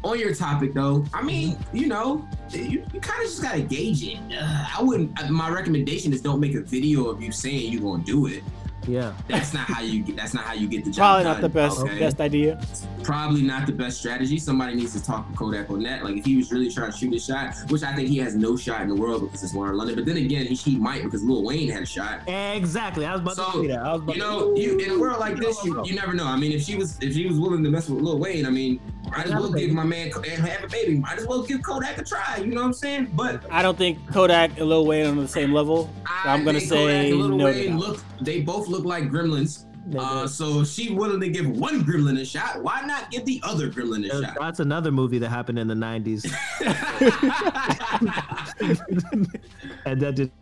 on 0.05 0.17
your 0.19 0.33
topic 0.35 0.75
though, 0.75 1.05
I 1.12 1.23
mean, 1.23 1.59
you 1.73 1.87
know, 1.88 2.27
you, 2.51 2.85
you 2.95 3.01
kind 3.01 3.21
of 3.21 3.27
just 3.29 3.43
gotta 3.43 3.61
gauge 3.62 4.05
it. 4.05 4.19
Uh, 4.33 4.64
I 4.79 4.83
wouldn't. 4.83 5.21
uh, 5.21 5.29
My 5.31 5.49
recommendation 5.51 6.12
is 6.12 6.21
don't 6.21 6.38
make 6.41 6.55
a 6.55 6.61
video 6.62 7.07
of 7.07 7.21
you 7.23 7.33
saying 7.33 7.73
you're 7.73 7.83
gonna 7.83 8.05
do 8.05 8.27
it. 8.27 8.45
Yeah. 8.87 9.12
That's 9.27 9.53
not 9.53 9.64
how 9.67 9.83
you 9.83 10.03
get. 10.03 10.17
That's 10.17 10.33
not 10.35 10.45
how 10.45 10.55
you 10.55 10.67
get 10.69 10.85
the 10.85 10.91
job 10.91 11.03
Probably 11.03 11.25
done. 11.25 11.33
not 11.35 11.41
the 11.43 11.49
best 11.49 11.81
okay? 11.81 11.99
best 11.99 12.21
idea. 12.21 12.61
Probably 13.09 13.40
not 13.40 13.66
the 13.66 13.73
best 13.73 13.97
strategy. 14.01 14.38
Somebody 14.38 14.75
needs 14.75 14.92
to 14.92 15.03
talk 15.03 15.27
to 15.31 15.35
Kodak 15.35 15.71
on 15.71 15.83
that. 15.85 16.05
Like 16.05 16.18
if 16.18 16.27
he 16.27 16.37
was 16.37 16.53
really 16.53 16.71
trying 16.71 16.92
to 16.92 16.97
shoot 16.99 17.14
a 17.14 17.18
shot, 17.18 17.55
which 17.71 17.83
I 17.83 17.94
think 17.94 18.11
he 18.11 18.18
has 18.18 18.35
no 18.37 18.55
shot 18.55 18.83
in 18.83 18.88
the 18.90 18.94
world 18.94 19.23
because 19.23 19.42
it's 19.42 19.55
Lauren 19.55 19.79
London. 19.79 19.97
But 19.97 20.05
then 20.05 20.18
again, 20.18 20.44
he, 20.44 20.55
he 20.55 20.77
might 20.79 21.05
because 21.05 21.25
Lil 21.25 21.42
Wayne 21.42 21.71
had 21.71 21.83
a 21.83 21.87
shot. 21.87 22.29
Exactly. 22.29 23.07
I 23.07 23.12
was 23.12 23.23
about 23.23 23.37
So, 23.37 23.47
to 23.53 23.61
say 23.62 23.66
that. 23.68 23.79
I 23.79 23.92
was 23.94 24.03
about 24.03 24.14
You 24.16 24.21
to- 24.23 24.29
know, 24.29 24.57
you 24.57 24.79
in 24.79 24.90
a 24.90 24.99
world 24.99 25.21
like 25.21 25.38
this, 25.38 25.64
you, 25.64 25.83
you 25.87 25.94
never 25.94 26.12
know. 26.12 26.27
I 26.27 26.37
mean, 26.37 26.53
if 26.53 26.62
she 26.62 26.77
was 26.77 26.99
if 27.01 27.14
she 27.14 27.27
was 27.27 27.40
willing 27.40 27.64
to 27.64 27.71
mess 27.71 27.88
with 27.88 28.03
Lil 28.05 28.18
Wayne, 28.18 28.44
I 28.44 28.51
mean, 28.51 28.79
might 29.11 29.25
as 29.25 29.31
Have 29.33 29.38
a 29.40 29.42
well 29.44 29.53
give 29.55 29.71
my 29.71 29.85
man 29.85 30.11
and 30.14 30.47
have 30.47 30.64
a 30.64 30.68
baby. 30.68 30.99
Might 30.99 31.16
as 31.18 31.27
well 31.27 31.42
give 31.42 31.62
Kodak 31.62 31.97
a 31.97 32.05
try. 32.05 32.37
You 32.37 32.49
know 32.49 32.61
what 32.61 32.66
I'm 32.66 32.73
saying? 32.75 33.12
But 33.14 33.42
I 33.51 33.62
don't 33.62 33.79
think 33.79 34.07
Kodak 34.12 34.59
and 34.59 34.68
Lil 34.68 34.85
Wayne 34.85 35.07
are 35.07 35.09
on 35.09 35.16
the 35.16 35.27
same 35.27 35.55
level. 35.55 35.85
So 36.25 36.29
I'm 36.29 36.44
gonna 36.44 36.61
think 36.61 36.71
Kodak 36.73 36.90
say 36.90 37.11
and 37.11 37.18
Lil 37.18 37.29
no 37.38 37.44
Wayne 37.47 37.79
look. 37.79 38.05
They 38.21 38.42
both 38.42 38.68
look 38.68 38.85
like 38.85 39.05
gremlins. 39.05 39.64
Uh, 39.96 40.27
so 40.27 40.64
she 40.64 40.92
willing 40.92 41.20
to 41.20 41.29
give 41.29 41.48
one 41.48 41.83
gremlin 41.85 42.20
a 42.20 42.24
shot, 42.24 42.62
why 42.62 42.83
not 42.83 43.11
give 43.11 43.24
the 43.24 43.40
other 43.44 43.70
gremlin 43.70 44.05
a 44.05 44.09
That's- 44.09 44.35
shot? 44.35 44.37
That's 44.40 44.61
another 44.61 44.90
movie 44.92 45.18
that 45.18 45.29
happened 45.29 45.59
in 45.59 45.68
the 45.68 45.74
90s. 45.74 46.27
and 49.87 50.01
that 50.01 50.14
did. 50.16 50.33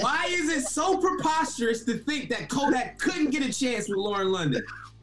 Why 0.00 0.26
is 0.30 0.48
it 0.50 0.68
so 0.68 0.98
preposterous 0.98 1.84
to 1.84 1.94
think 1.98 2.28
that 2.30 2.48
Kodak 2.48 2.98
couldn't 2.98 3.30
get 3.30 3.42
a 3.42 3.52
chance 3.52 3.88
with 3.88 3.98
Lauren 3.98 4.30
London? 4.30 4.62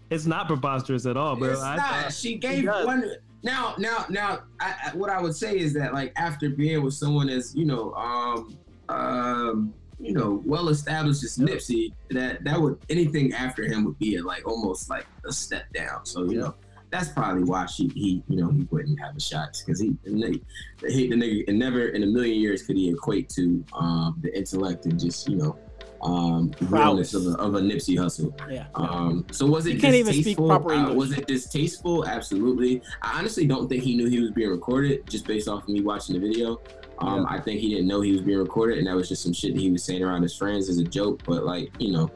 It's 0.09 0.25
not 0.25 0.47
preposterous 0.47 1.05
at 1.05 1.17
all, 1.17 1.35
bro. 1.35 1.51
it's 1.51 1.61
I 1.61 1.75
not. 1.75 1.89
thought- 2.03 2.13
she 2.13 2.37
gave 2.37 2.65
one. 2.65 3.11
Now, 3.43 3.75
now, 3.77 4.05
now. 4.09 4.43
I, 4.61 4.73
I, 4.85 4.91
what 4.95 5.09
I 5.09 5.21
would 5.21 5.35
say 5.35 5.57
is 5.59 5.73
that, 5.73 5.93
like, 5.93 6.13
after 6.15 6.49
being 6.49 6.81
with 6.81 6.93
someone 6.93 7.27
as 7.27 7.53
you 7.53 7.65
know, 7.65 7.93
um, 7.95 8.57
um, 8.87 9.73
you 10.03 10.13
know, 10.13 10.41
well 10.45 10.69
established 10.69 11.23
as 11.23 11.37
Nipsey, 11.37 11.93
that 12.11 12.43
that 12.43 12.59
would 12.59 12.77
anything 12.89 13.33
after 13.33 13.63
him 13.63 13.85
would 13.85 13.99
be 13.99 14.17
a, 14.17 14.23
like 14.23 14.47
almost 14.47 14.89
like 14.89 15.05
a 15.25 15.31
step 15.31 15.71
down. 15.73 16.05
So 16.05 16.23
you 16.25 16.39
know. 16.39 16.55
That's 16.91 17.09
probably 17.09 17.43
why 17.43 17.65
she 17.65 17.87
he 17.87 18.21
you 18.27 18.37
know 18.39 18.51
he 18.51 18.67
wouldn't 18.69 18.99
have 18.99 19.15
a 19.17 19.19
shot 19.19 19.59
because 19.65 19.79
he, 19.79 19.97
the 20.03 20.11
nigga- 20.11 20.43
he 20.87 21.07
the 21.07 21.15
nigga 21.15 21.47
and 21.47 21.57
never 21.57 21.87
in 21.87 22.03
a 22.03 22.05
million 22.05 22.39
years 22.39 22.61
could 22.61 22.75
he 22.77 22.87
equate 22.91 23.29
to 23.29 23.65
um 23.73 24.19
the 24.21 24.29
intellect 24.37 24.85
and 24.85 24.99
just 24.99 25.27
you 25.27 25.37
know 25.37 25.57
um, 26.03 26.51
Prowess. 26.51 27.13
of 27.13 27.25
a, 27.27 27.31
of 27.41 27.55
a 27.55 27.61
Nipsey 27.61 27.95
Hussle. 27.97 28.33
Yeah. 28.51 28.65
Um, 28.75 29.25
so 29.31 29.45
was 29.45 29.65
it 29.65 29.75
You 29.75 29.79
can't 29.79 29.95
even 29.95 30.13
speak 30.13 30.37
Uh, 30.37 30.93
was 30.93 31.17
it 31.17 31.27
distasteful? 31.27 32.05
Absolutely. 32.05 32.81
I 33.01 33.17
honestly 33.19 33.47
don't 33.47 33.67
think 33.69 33.83
he 33.83 33.95
knew 33.95 34.07
he 34.09 34.19
was 34.19 34.31
being 34.31 34.49
recorded 34.49 35.09
just 35.09 35.25
based 35.25 35.47
off 35.47 35.63
of 35.63 35.69
me 35.69 35.81
watching 35.81 36.19
the 36.19 36.27
video. 36.27 36.59
Um, 36.99 37.25
I 37.29 37.39
think 37.39 37.59
he 37.59 37.69
didn't 37.69 37.87
know 37.87 38.01
he 38.01 38.11
was 38.13 38.21
being 38.21 38.37
recorded, 38.37 38.77
and 38.77 38.87
that 38.87 38.95
was 38.95 39.09
just 39.09 39.23
some 39.23 39.33
shit 39.33 39.53
that 39.53 39.59
he 39.59 39.71
was 39.71 39.83
saying 39.83 40.03
around 40.03 40.21
his 40.21 40.35
friends 40.35 40.69
as 40.69 40.77
a 40.77 40.83
joke. 40.83 41.21
But 41.25 41.43
like, 41.43 41.71
you 41.79 41.91
know, 41.91 42.09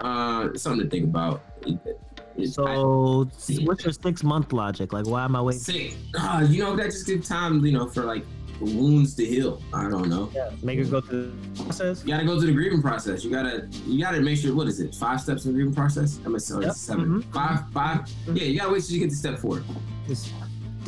uh, 0.00 0.48
something 0.54 0.82
to 0.84 0.90
think 0.90 1.04
about. 1.04 1.42
It- 1.66 1.78
it- 1.84 2.00
I- 2.38 2.44
So, 2.46 3.28
what's 3.64 3.84
your 3.84 3.92
six 3.92 4.24
month 4.24 4.52
logic? 4.54 4.92
Like, 4.94 5.06
why 5.06 5.24
am 5.24 5.36
I 5.36 5.42
waiting? 5.42 5.60
sick. 5.60 5.96
Uh, 6.18 6.44
you 6.48 6.60
know, 6.62 6.74
that 6.76 6.86
just 6.86 7.06
gives 7.06 7.28
time, 7.28 7.64
you 7.64 7.72
know, 7.72 7.86
for 7.86 8.04
like 8.04 8.24
wounds 8.58 9.14
to 9.16 9.24
heal. 9.24 9.60
I 9.74 9.88
don't 9.90 10.08
know. 10.08 10.30
Yeah, 10.34 10.50
make 10.62 10.78
her 10.78 10.84
go 10.86 11.00
through 11.02 11.32
the 11.54 11.62
process? 11.64 12.02
You 12.02 12.08
gotta 12.08 12.24
go 12.24 12.38
through 12.38 12.46
the 12.48 12.52
grieving 12.54 12.80
process. 12.80 13.22
You 13.22 13.30
gotta 13.30 13.68
you 13.86 14.00
gotta 14.00 14.20
make 14.20 14.38
sure 14.38 14.54
what 14.54 14.66
is 14.66 14.80
it? 14.80 14.94
Five 14.94 15.20
steps 15.20 15.44
in 15.44 15.52
the 15.52 15.56
grieving 15.58 15.74
process? 15.74 16.20
I'm 16.24 16.38
sorry, 16.38 16.64
Yep. 16.66 16.74
7 16.74 17.06
Mhm. 17.22 17.24
Five, 17.32 17.70
five. 17.70 18.00
Yeah, 18.32 18.44
you 18.44 18.58
gotta 18.58 18.72
wait 18.72 18.82
till 18.84 18.94
you 18.94 19.00
get 19.00 19.10
to 19.10 19.16
step 19.16 19.38
four. 19.38 19.62
It's 20.08 20.30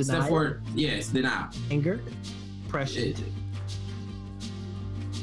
Step 0.00 0.28
four, 0.28 0.60
yes, 0.74 1.08
denial. 1.08 1.48
anger, 1.70 2.00
pressure. 2.68 3.00
It- 3.00 3.18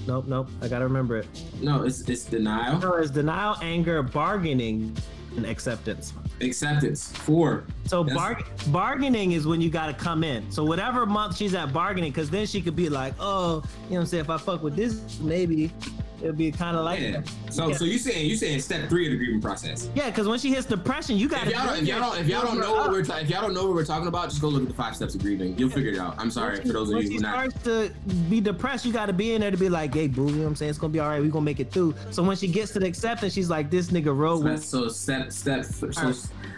Nope, 0.08 0.26
nope. 0.28 0.50
I 0.62 0.68
gotta 0.68 0.86
remember 0.86 1.18
it. 1.18 1.28
no, 1.62 1.84
it's 1.84 2.02
it's 2.10 2.26
denial, 2.26 2.80
No, 2.80 2.94
it's 2.96 3.12
denial, 3.12 3.56
anger, 3.62 4.02
bargaining, 4.04 4.96
and 5.38 5.46
acceptance. 5.46 6.14
acceptance. 6.42 7.12
Four. 7.12 7.64
So 7.86 8.04
bar- 8.04 8.42
bargaining 8.68 9.34
is 9.34 9.46
when 9.48 9.62
you 9.62 9.70
gotta 9.70 9.94
come 9.94 10.24
in. 10.24 10.50
So 10.52 10.64
whatever 10.66 11.06
month 11.06 11.38
she's 11.38 11.54
at 11.54 11.72
bargaining, 11.72 12.12
because 12.12 12.30
then 12.30 12.46
she 12.48 12.62
could 12.62 12.76
be 12.76 12.90
like, 12.90 13.14
oh, 13.20 13.64
you 13.86 13.92
know 13.92 13.96
what 13.96 14.00
I'm 14.02 14.06
saying? 14.08 14.22
If 14.26 14.30
I 14.30 14.38
fuck 14.38 14.64
with 14.64 14.76
this, 14.76 15.20
maybe 15.22 15.72
it'll 16.21 16.34
be 16.34 16.51
kind 16.51 16.77
of 16.77 16.86
like 16.86 16.99
Yeah. 16.99 17.21
So 17.49 17.69
Yeah. 17.69 17.75
so 17.75 17.86
you 17.86 17.97
saying 17.97 18.25
you 18.27 18.36
saying 18.36 18.62
step 18.62 18.89
three 18.89 19.05
of 19.07 19.12
the 19.12 19.17
grieving 19.17 19.41
process. 19.41 19.89
Yeah, 19.95 20.10
because 20.10 20.27
when 20.27 20.39
she 20.39 20.49
hits 20.49 20.65
depression, 20.65 21.17
you 21.17 21.27
gotta. 21.27 21.51
y'all, 21.51 21.67
don't, 21.67 21.79
if 21.79 21.88
y'all 21.88 21.99
don't, 21.99 22.19
if 22.19 22.27
y'all 22.27 22.41
don't 22.43 22.60
know 22.60 22.73
what 22.73 22.91
we're 22.91 23.03
ta- 23.03 23.17
if 23.17 23.29
y'all 23.29 23.41
don't 23.41 23.53
know 23.53 23.65
what 23.65 23.75
we're 23.75 23.86
talking 23.86 24.07
about, 24.07 24.29
just 24.29 24.41
go 24.41 24.49
look 24.49 24.62
at 24.63 24.67
the 24.67 24.73
five 24.73 24.95
steps 24.95 25.15
of 25.15 25.21
grieving. 25.21 25.57
You'll 25.57 25.69
figure 25.69 25.91
it 25.91 25.99
out. 25.99 26.15
I'm 26.17 26.31
sorry 26.31 26.57
for 26.62 26.73
those 26.73 26.89
of 26.91 27.01
you 27.01 27.07
she 27.07 27.13
who 27.15 27.19
not. 27.21 27.51
starts 27.51 27.63
to 27.65 27.91
be 28.29 28.39
depressed, 28.41 28.86
you 28.86 28.93
got 28.93 29.07
to 29.07 29.13
be 29.13 29.34
in 29.34 29.41
there 29.41 29.51
to 29.51 29.57
be 29.57 29.69
like, 29.69 29.93
"Hey, 29.93 30.07
boo, 30.07 30.27
you 30.27 30.31
know 30.36 30.41
what 30.43 30.47
I'm 30.47 30.55
saying? 30.55 30.69
It's 30.69 30.79
gonna 30.79 30.93
be 30.93 30.99
all 30.99 31.10
right. 31.10 31.21
We 31.21 31.29
gonna 31.29 31.45
make 31.45 31.60
it 31.60 31.71
through." 31.71 31.95
So 32.12 32.23
when 32.23 32.38
she 32.38 32.47
gets 32.47 32.71
to 32.73 32.79
the 32.79 32.88
acceptance, 32.88 33.34
she's 33.34 33.49
like, 33.49 33.69
"This 33.69 33.88
nigga 33.91 34.15
road." 34.15 34.43
So, 34.62 34.84
so 34.84 34.88
step 34.89 35.31
step 35.31 35.65
so 35.65 36.13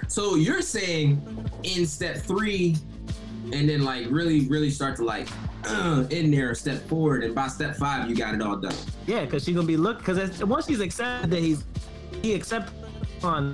so 0.08 0.36
you're 0.36 0.62
saying 0.62 1.22
in 1.64 1.86
step 1.86 2.18
three, 2.18 2.76
and 3.52 3.68
then 3.68 3.84
like 3.84 4.08
really 4.10 4.48
really 4.48 4.70
start 4.70 4.96
to 4.98 5.04
like 5.04 5.28
in 6.12 6.32
there 6.32 6.54
step 6.56 6.88
forward, 6.88 7.24
and 7.24 7.34
by 7.36 7.48
step 7.48 7.76
five 7.76 8.10
you 8.10 8.16
got 8.16 8.34
it 8.34 8.42
all 8.42 8.56
done. 8.58 8.76
Yeah, 9.08 9.26
because 9.26 9.44
she's 9.44 9.56
gonna 9.56 9.68
be 9.68 9.78
look 9.78 10.00
because 10.00 10.44
once 10.44 10.68
she's 10.68 10.80
accepted 10.82 11.32
that 11.32 11.40
he's 11.40 11.64
he 12.22 12.34
accepted 12.34 12.74
on 13.24 13.54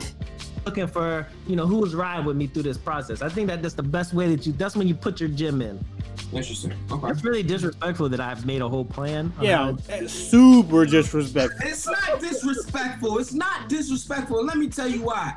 looking 0.65 0.87
for 0.87 1.25
you 1.47 1.55
know 1.55 1.65
who's 1.65 1.95
riding 1.95 2.25
with 2.25 2.35
me 2.37 2.47
through 2.47 2.63
this 2.63 2.77
process. 2.77 3.21
I 3.21 3.29
think 3.29 3.47
that 3.47 3.61
that's 3.61 3.73
the 3.75 3.83
best 3.83 4.13
way 4.13 4.33
that 4.33 4.45
you. 4.45 4.53
That's 4.53 4.75
when 4.75 4.87
you 4.87 4.95
put 4.95 5.19
your 5.19 5.29
gym 5.29 5.61
in. 5.61 5.83
Interesting. 6.31 6.73
Okay. 6.91 7.09
It's 7.09 7.23
really 7.23 7.41
disrespectful 7.41 8.07
that 8.09 8.19
I've 8.19 8.45
made 8.45 8.61
a 8.61 8.69
whole 8.69 8.85
plan. 8.85 9.33
Yeah, 9.41 9.57
how- 9.71 9.77
eh, 9.89 10.05
super 10.07 10.85
disrespectful. 10.85 11.67
It's 11.67 11.87
not 11.87 12.19
disrespectful. 12.19 13.17
It's 13.17 13.33
not 13.33 13.67
disrespectful. 13.67 14.43
Let 14.45 14.57
me 14.57 14.67
tell 14.69 14.87
you 14.87 15.01
why. 15.01 15.33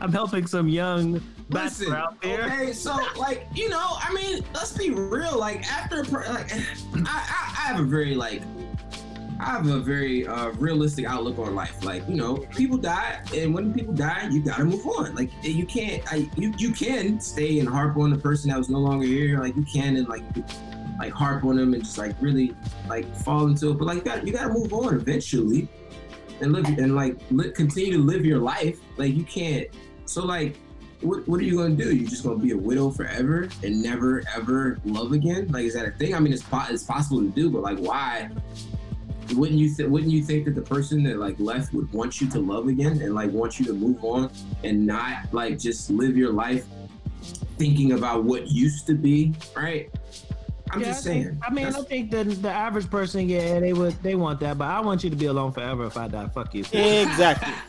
I'm 0.00 0.12
helping 0.12 0.46
some 0.46 0.66
young 0.68 1.20
Listen, 1.54 1.94
okay, 2.24 2.72
so 2.72 2.98
like 3.16 3.46
you 3.54 3.68
know, 3.68 3.86
I 4.00 4.12
mean, 4.12 4.44
let's 4.54 4.76
be 4.76 4.90
real. 4.90 5.38
Like 5.38 5.62
after, 5.70 6.02
like, 6.04 6.52
I, 6.52 6.58
I, 7.06 7.54
I 7.56 7.60
have 7.68 7.80
a 7.80 7.84
very 7.84 8.14
like, 8.14 8.42
I 9.40 9.44
have 9.44 9.66
a 9.66 9.78
very 9.78 10.26
uh, 10.26 10.48
realistic 10.52 11.06
outlook 11.06 11.38
on 11.38 11.54
life. 11.54 11.84
Like 11.84 12.08
you 12.08 12.16
know, 12.16 12.38
people 12.56 12.76
die, 12.76 13.22
and 13.34 13.54
when 13.54 13.72
people 13.72 13.94
die, 13.94 14.28
you 14.30 14.42
gotta 14.42 14.64
move 14.64 14.86
on. 14.86 15.14
Like 15.14 15.30
you 15.42 15.64
can't, 15.64 16.02
I, 16.12 16.28
you, 16.36 16.52
you 16.58 16.72
can 16.72 17.20
stay 17.20 17.60
and 17.60 17.68
harp 17.68 17.96
on 17.96 18.10
the 18.10 18.18
person 18.18 18.50
that 18.50 18.58
was 18.58 18.68
no 18.68 18.78
longer 18.78 19.06
here. 19.06 19.38
Like 19.38 19.54
you 19.56 19.64
can 19.64 19.96
and 19.96 20.08
like, 20.08 20.24
like 20.98 21.12
harp 21.12 21.44
on 21.44 21.56
them 21.56 21.74
and 21.74 21.84
just 21.84 21.98
like 21.98 22.14
really 22.20 22.54
like 22.88 23.14
fall 23.16 23.46
into 23.46 23.70
it. 23.70 23.78
But 23.78 23.86
like 23.86 23.98
you 23.98 24.02
gotta, 24.02 24.26
you 24.26 24.32
gotta 24.32 24.52
move 24.52 24.72
on 24.72 24.94
eventually, 24.94 25.68
and 26.40 26.52
live 26.52 26.66
and 26.66 26.96
like 26.96 27.16
li- 27.30 27.52
continue 27.52 27.92
to 27.92 27.98
live 27.98 28.26
your 28.26 28.40
life. 28.40 28.78
Like 28.96 29.14
you 29.14 29.24
can't. 29.24 29.68
So 30.06 30.24
like 30.24 30.58
what, 31.04 31.26
what 31.28 31.40
are 31.40 31.44
you 31.44 31.56
gonna 31.58 31.74
do? 31.74 31.94
You 31.94 32.06
just 32.06 32.24
gonna 32.24 32.36
be 32.38 32.52
a 32.52 32.56
widow 32.56 32.90
forever 32.90 33.48
and 33.62 33.82
never 33.82 34.22
ever 34.34 34.78
love 34.84 35.12
again? 35.12 35.48
Like, 35.48 35.64
is 35.64 35.74
that 35.74 35.86
a 35.86 35.90
thing? 35.92 36.14
I 36.14 36.20
mean, 36.20 36.32
it's 36.32 36.42
po- 36.42 36.64
it's 36.70 36.82
possible 36.82 37.20
to 37.20 37.28
do, 37.28 37.50
but 37.50 37.62
like, 37.62 37.78
why? 37.78 38.30
Wouldn't 39.34 39.58
you 39.58 39.74
th- 39.74 39.88
wouldn't 39.88 40.12
you 40.12 40.22
think 40.22 40.44
that 40.46 40.54
the 40.54 40.62
person 40.62 41.02
that 41.04 41.18
like 41.18 41.36
left 41.38 41.72
would 41.72 41.90
want 41.92 42.20
you 42.20 42.28
to 42.30 42.38
love 42.40 42.68
again 42.68 43.00
and 43.00 43.14
like 43.14 43.30
want 43.30 43.58
you 43.58 43.64
to 43.66 43.72
move 43.72 44.02
on 44.04 44.30
and 44.64 44.86
not 44.86 45.32
like 45.32 45.58
just 45.58 45.90
live 45.90 46.16
your 46.16 46.32
life 46.32 46.66
thinking 47.56 47.92
about 47.92 48.24
what 48.24 48.48
used 48.48 48.86
to 48.86 48.94
be, 48.94 49.32
right? 49.56 49.90
I'm 50.70 50.80
Yeah, 50.80 50.86
just 50.88 51.06
I 51.06 51.10
think- 51.10 51.24
saying. 51.26 51.40
I 51.42 51.50
mean, 51.52 51.66
I 51.66 51.70
That's- 51.70 51.86
think 51.88 52.10
the 52.10 52.24
the 52.24 52.50
average 52.50 52.90
person, 52.90 53.28
yeah, 53.28 53.60
they 53.60 53.72
would 53.72 53.94
they 54.02 54.14
want 54.14 54.40
that, 54.40 54.58
but 54.58 54.66
I 54.68 54.80
want 54.80 55.04
you 55.04 55.10
to 55.10 55.16
be 55.16 55.26
alone 55.26 55.52
forever 55.52 55.86
if 55.86 55.96
I 55.96 56.08
die. 56.08 56.28
Fuck 56.28 56.54
you. 56.54 56.64
Exactly. 56.72 57.52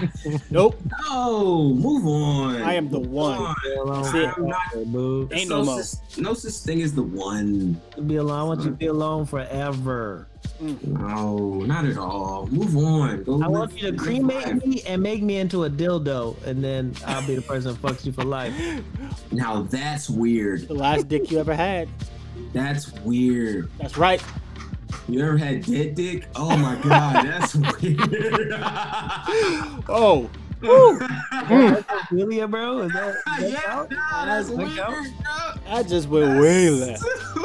Nope. 0.50 0.80
no, 1.08 1.74
move 1.74 2.06
on. 2.06 2.62
I 2.62 2.74
am 2.74 2.88
the 2.90 2.98
one. 3.00 3.54
Be 3.64 3.74
alone 3.74 4.02
That's 4.02 4.14
it. 4.14 4.34
forever, 4.34 4.84
boo. 4.86 5.28
Ain't 5.32 5.48
no 5.48 5.58
no 5.58 5.64
mo. 5.64 5.80
such, 5.80 6.18
no 6.18 6.34
such 6.34 6.52
thing 6.64 6.82
as 6.82 6.94
the 6.94 7.02
one. 7.02 7.80
Be 8.06 8.16
alone. 8.16 8.38
I 8.38 8.42
want 8.44 8.60
you 8.60 8.66
to 8.70 8.76
be 8.76 8.86
alone 8.86 9.26
forever. 9.26 10.28
No, 10.60 11.60
not 11.66 11.84
at 11.84 11.98
all. 11.98 12.46
Move 12.46 12.76
on. 12.76 13.24
Go 13.24 13.42
I 13.42 13.48
want 13.48 13.80
you 13.80 13.90
to 13.90 13.96
cremate 13.96 14.46
life. 14.46 14.64
me 14.64 14.82
and 14.86 15.02
make 15.02 15.22
me 15.22 15.36
into 15.38 15.64
a 15.64 15.70
dildo, 15.70 16.40
and 16.44 16.62
then 16.62 16.94
I'll 17.06 17.26
be 17.26 17.34
the 17.34 17.42
person 17.42 17.74
who 17.74 17.88
fucks 17.88 18.04
you 18.06 18.12
for 18.12 18.24
life. 18.24 18.54
Now 19.32 19.62
that's 19.62 20.08
weird. 20.08 20.68
The 20.68 20.74
last 20.74 21.08
dick 21.08 21.30
you 21.30 21.38
ever 21.38 21.54
had. 21.54 21.88
That's 22.52 22.92
weird. 23.00 23.70
That's 23.78 23.96
right. 23.96 24.22
You 25.08 25.24
ever 25.24 25.36
had 25.36 25.64
dead 25.64 25.94
dick? 25.94 26.26
Oh 26.34 26.56
my 26.56 26.74
god, 26.82 27.24
that's 27.26 27.54
weird. 27.82 28.52
Oh. 29.88 30.30
Really, 32.10 32.44
bro? 32.46 32.80
Is 32.82 32.92
that, 32.92 33.08
is 33.14 33.24
that 33.24 33.50
yeah, 33.50 33.60
out? 33.66 33.90
nah, 33.90 34.24
that's 34.24 34.48
That 34.48 34.56
weird, 34.56 34.70
count? 34.76 35.08
bro. 35.22 35.72
I 35.74 35.82
just 35.82 36.08
went 36.08 36.40
way 36.40 36.70
left. 36.70 37.04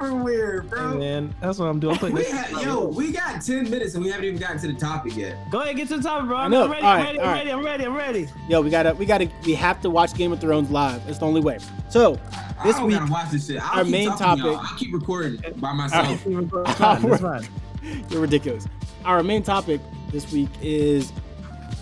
Super 0.00 0.14
weird, 0.14 0.62
Hey, 0.64 0.68
bro. 0.68 0.98
man, 0.98 1.34
that's 1.40 1.58
what 1.58 1.66
I'm 1.66 1.80
doing. 1.80 1.94
I'm 1.94 1.98
putting 1.98 2.14
We 2.14 2.22
this- 2.22 2.30
had, 2.30 2.62
yo, 2.62 2.84
we 2.86 3.10
got 3.12 3.42
10 3.42 3.68
minutes 3.68 3.94
and 3.94 4.04
we 4.04 4.10
haven't 4.10 4.26
even 4.26 4.38
gotten 4.38 4.58
to 4.60 4.68
the 4.68 4.74
topic 4.74 5.16
yet. 5.16 5.36
Go 5.50 5.60
ahead, 5.60 5.76
get 5.76 5.88
to 5.88 5.96
the 5.96 6.02
topic, 6.02 6.28
bro. 6.28 6.36
I'm 6.36 6.52
ready. 6.52 6.64
All 6.64 6.70
I'm 6.92 7.02
ready. 7.02 7.18
all 7.18 7.24
I'm 7.24 7.30
right. 7.30 7.38
ready. 7.38 7.50
I'm 7.52 7.64
ready. 7.64 7.84
I'm 7.86 7.96
ready. 7.96 8.28
Yo, 8.48 8.60
we 8.60 8.70
gotta, 8.70 8.94
we 8.94 9.06
gotta, 9.06 9.28
we 9.44 9.54
have 9.54 9.80
to 9.82 9.90
watch 9.90 10.14
Game 10.14 10.30
of 10.32 10.40
Thrones 10.40 10.70
live. 10.70 11.02
It's 11.08 11.18
the 11.18 11.26
only 11.26 11.40
way. 11.40 11.58
So, 11.88 12.18
this 12.64 12.76
I 12.76 12.84
week, 12.84 13.10
watch 13.10 13.30
this 13.30 13.46
shit. 13.48 13.60
I'll 13.60 13.78
our 13.80 13.84
main 13.84 14.08
talking 14.10 14.44
to 14.44 14.52
topic- 14.54 14.70
I'll 14.70 14.78
keep 14.78 14.94
recording 14.94 15.42
by 15.56 15.72
myself. 15.72 16.24
It's 16.26 16.50
fine. 16.78 17.18
Fine. 17.18 17.48
you're 18.10 18.20
ridiculous. 18.20 18.66
Our 19.04 19.22
main 19.22 19.42
topic 19.42 19.80
this 20.12 20.30
week 20.32 20.48
is 20.62 21.12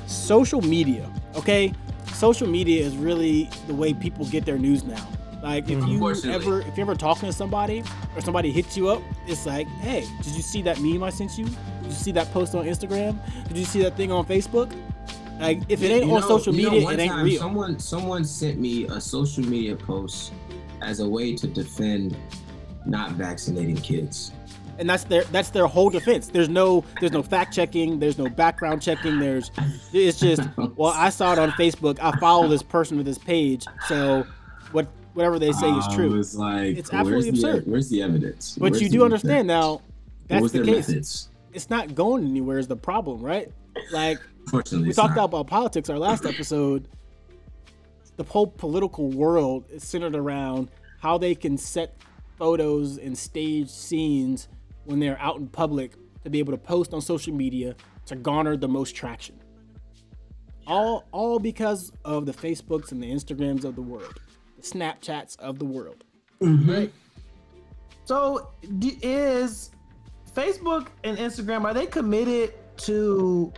social 0.07 0.63
media. 0.63 1.11
Okay, 1.35 1.73
social 2.15 2.47
media 2.49 2.83
is 2.83 2.97
really 2.97 3.51
the 3.67 3.75
way 3.75 3.93
people 3.93 4.25
get 4.27 4.47
their 4.47 4.59
news 4.59 4.85
now. 4.85 5.07
Like 5.47 5.67
mm-hmm. 5.67 5.83
if 5.85 6.25
you 6.25 6.33
ever 6.33 6.61
if 6.63 6.77
you're 6.77 6.87
ever 6.87 6.97
talking 6.97 7.29
to 7.29 7.33
somebody 7.33 7.85
or 8.17 8.21
somebody 8.21 8.51
hits 8.51 8.77
you 8.77 8.89
up, 8.89 9.01
it's 9.29 9.47
like, 9.47 9.69
hey, 9.81 10.05
did 10.21 10.35
you 10.35 10.43
see 10.43 10.61
that 10.63 10.81
meme 10.81 11.05
I 11.05 11.11
sent 11.11 11.39
you? 11.39 11.45
Did 11.45 11.55
you 11.85 11.93
see 11.93 12.11
that 12.13 12.33
post 12.33 12.57
on 12.57 12.65
Instagram? 12.65 13.17
Did 13.47 13.57
you 13.57 13.65
see 13.65 13.81
that 13.83 13.97
thing 13.97 14.11
on 14.11 14.27
Facebook? 14.27 14.75
Like 15.39 15.61
if 15.69 15.85
it 15.85 15.93
ain't 15.93 16.07
You 16.07 16.15
on 16.17 16.23
know- 16.23 16.27
social 16.27 16.53
you 16.53 16.65
know, 16.65 16.71
media, 16.73 16.85
one 16.85 16.95
it 16.95 17.03
ain't 17.05 17.13
time 17.13 17.25
real. 17.25 17.39
Someone 17.39 17.79
someone 17.79 18.25
sent 18.25 18.59
me 18.59 18.87
a 18.87 19.01
social 19.01 19.45
media 19.45 19.77
post 19.77 20.33
as 20.83 20.99
a 20.99 21.09
way 21.09 21.37
to 21.37 21.47
defend 21.47 22.17
not 22.85 23.13
vaccinating 23.13 23.77
kids. 23.77 24.33
and 24.81 24.91
that's 24.91 25.05
their 25.05 25.23
that's 25.25 25.51
their 25.51 25.69
whole 25.69 25.91
defense. 25.91 26.27
There's 26.27 26.49
no 26.49 26.85
there's 26.99 27.13
no 27.13 27.23
fact 27.23 27.55
checking. 27.55 28.01
There's 28.01 28.19
no 28.19 28.29
background 28.29 28.83
checking. 28.83 29.21
There's 29.21 29.53
it's 29.93 30.19
just 30.19 30.43
well 30.77 30.93
I 30.93 31.11
saw 31.11 31.35
it 31.35 31.39
on 31.39 31.53
Facebook. 31.53 32.01
I 32.03 32.19
follow 32.19 32.49
this 32.49 32.65
person 32.65 32.97
with 32.97 33.07
this 33.07 33.19
page, 33.19 33.65
so 33.87 34.27
what 34.73 34.89
whatever 35.17 35.39
they 35.39 35.51
say 35.53 35.69
is 35.71 35.87
true. 35.95 36.11
was 36.17 36.37
like, 36.37 36.77
It's 36.77 36.93
absolutely 36.93 37.31
where's 37.31 37.43
the, 37.43 37.49
absurd. 37.49 37.67
where's 37.67 37.89
the 37.89 38.03
evidence? 38.03 38.57
But 38.59 38.73
Where's 38.73 38.83
you 38.83 38.89
do 38.89 39.05
understand 39.05 39.51
evidence? 39.51 39.81
now 39.81 39.83
that's 40.29 40.53
the 40.53 40.59
their 40.59 40.67
case. 40.75 40.89
methods? 40.89 41.29
It's 41.53 41.71
not 41.71 41.95
going 41.95 42.25
anywhere 42.27 42.59
is 42.59 42.69
the 42.69 42.77
problem, 42.77 43.23
right? 43.23 43.51
Like 43.93 44.19
Fortunately, 44.51 44.89
we 44.89 44.95
talked 44.95 45.17
not. 45.17 45.25
about 45.25 45.47
politics 45.47 45.89
our 45.91 45.99
last 45.99 46.25
episode. 46.27 46.89
The 48.17 48.25
whole 48.25 48.47
political 48.47 49.11
world 49.11 49.65
is 49.71 49.83
centered 49.85 50.15
around 50.15 50.71
how 51.01 51.19
they 51.19 51.35
can 51.35 51.57
set 51.59 51.97
photos 52.39 52.99
and 52.99 53.17
stage 53.17 53.69
scenes 53.71 54.49
when 54.85 55.01
they're 55.01 55.19
out 55.21 55.37
in 55.39 55.49
public 55.49 55.93
to 56.25 56.31
be 56.31 56.39
able 56.39 56.53
to 56.53 56.59
post 56.59 56.93
on 56.95 57.01
social 57.01 57.35
media 57.35 57.75
to 58.07 58.17
garner 58.17 58.57
the 58.57 58.69
most 58.69 58.95
traction. 58.95 59.35
All 60.67 61.05
all 61.13 61.39
because 61.39 61.93
of 62.05 62.27
the 62.27 62.33
Facebooks 62.33 62.93
and 62.93 63.03
the 63.03 63.11
Instagrams 63.11 63.65
of 63.65 63.77
the 63.77 63.83
world, 63.83 64.21
Snapchats 64.73 65.39
of 65.39 65.59
the 65.59 65.65
world. 65.65 66.05
Right? 66.41 66.93
So, 68.05 68.51
d- 68.79 68.99
is 69.03 69.71
Facebook 70.35 70.89
and 71.05 71.17
Instagram 71.19 71.65
are 71.65 71.75
they 71.75 71.87
committed 71.87 72.53
to 72.79 73.53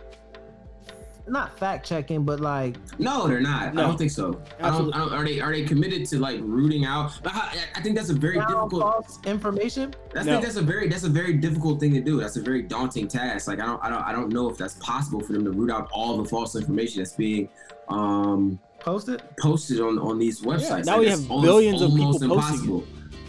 not 1.27 1.55
fact 1.59 1.85
checking, 1.85 2.23
but 2.23 2.39
like 2.39 2.75
No, 2.99 3.27
they're 3.27 3.39
not. 3.39 3.75
No. 3.75 3.83
I 3.83 3.87
don't 3.87 3.97
think 3.97 4.09
so. 4.09 4.41
I 4.59 4.71
don't, 4.71 4.91
I 4.95 4.97
don't. 4.97 5.13
Are 5.13 5.23
they? 5.23 5.39
Are 5.39 5.51
they 5.51 5.63
committed 5.63 6.07
to 6.07 6.17
like 6.19 6.39
rooting 6.41 6.85
out? 6.85 7.11
I, 7.25 7.59
I 7.75 7.81
think 7.81 7.95
that's 7.95 8.09
a 8.09 8.15
very 8.15 8.37
found 8.39 8.49
difficult. 8.71 8.81
false 8.81 9.19
information. 9.25 9.93
That's 10.11 10.25
No. 10.25 10.41
that's 10.41 10.55
a 10.55 10.61
very 10.63 10.87
that's 10.87 11.03
a 11.03 11.09
very 11.09 11.33
difficult 11.33 11.79
thing 11.79 11.93
to 11.93 12.01
do. 12.01 12.19
That's 12.19 12.37
a 12.37 12.41
very 12.41 12.63
daunting 12.63 13.07
task. 13.07 13.47
Like 13.47 13.59
I 13.59 13.67
don't 13.67 13.83
I 13.83 13.89
don't 13.89 14.01
I 14.01 14.11
don't 14.11 14.33
know 14.33 14.49
if 14.49 14.57
that's 14.57 14.73
possible 14.75 15.19
for 15.19 15.33
them 15.33 15.43
to 15.45 15.51
root 15.51 15.69
out 15.69 15.87
all 15.91 16.17
the 16.17 16.25
false 16.27 16.55
information 16.55 17.01
that's 17.03 17.13
being 17.13 17.47
um 17.89 18.59
Posted. 18.81 19.21
posted 19.39 19.79
on 19.81 19.99
on 19.99 20.17
these 20.19 20.41
websites. 20.41 20.85
now 20.85 20.93
Like, 20.93 21.01
we 21.01 21.07
have 21.07 21.29
almost- 21.31 21.45
billions 21.45 21.81
of 21.81 21.89
people 21.91 22.05
almost 22.05 22.49
posting 22.49 22.77
it. 22.79 22.85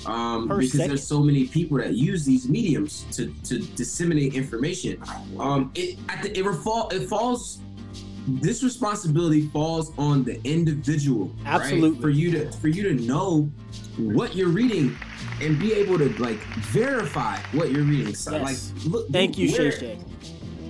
Um, 0.06 0.48
because 0.48 0.72
second. 0.72 0.88
there's 0.88 1.06
so 1.06 1.20
many 1.22 1.46
people 1.46 1.76
that 1.76 1.92
use 1.94 2.24
these 2.24 2.48
mediums 2.48 3.04
to, 3.12 3.26
to 3.44 3.58
disseminate 3.76 4.34
information. 4.34 4.96
Um, 5.38 5.70
it 5.74 5.98
I 6.08 6.16
th- 6.22 6.38
it, 6.38 6.44
refall, 6.44 6.90
it 6.92 7.06
falls. 7.08 7.60
This 8.26 8.62
responsibility 8.62 9.48
falls 9.48 9.92
on 9.98 10.24
the 10.24 10.40
individual. 10.44 11.26
right? 11.44 11.46
Absolutely. 11.60 12.00
For 12.00 12.08
you 12.10 12.30
to 12.32 12.50
for 12.52 12.68
you 12.68 12.82
to 12.84 12.94
know 13.04 13.50
what 13.98 14.34
you're 14.34 14.48
reading 14.48 14.96
and 15.42 15.58
be 15.58 15.72
able 15.74 15.98
to 15.98 16.08
like 16.18 16.38
verify 16.72 17.36
what 17.52 17.70
you're 17.70 17.84
reading. 17.84 18.14
So, 18.14 18.32
Yes. 18.32 18.72
like, 18.76 18.84
look. 18.92 19.08
Thank 19.10 19.36
you, 19.36 19.50
where- 19.52 19.72
Shay 19.72 19.78
Shay. 19.80 19.98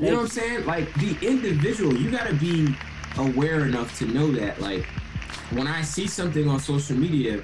you 0.01 0.11
know 0.11 0.15
what 0.17 0.23
I'm 0.23 0.29
saying? 0.29 0.67
Like 0.67 0.93
the 0.95 1.17
individual, 1.25 1.95
you 1.97 2.11
gotta 2.11 2.35
be 2.35 2.75
aware 3.19 3.65
enough 3.67 3.99
to 3.99 4.07
know 4.07 4.31
that. 4.33 4.61
Like 4.61 4.87
when 5.51 5.67
I 5.67 5.83
see 5.83 6.07
something 6.07 6.49
on 6.49 6.61
social 6.61 6.97
media. 6.97 7.43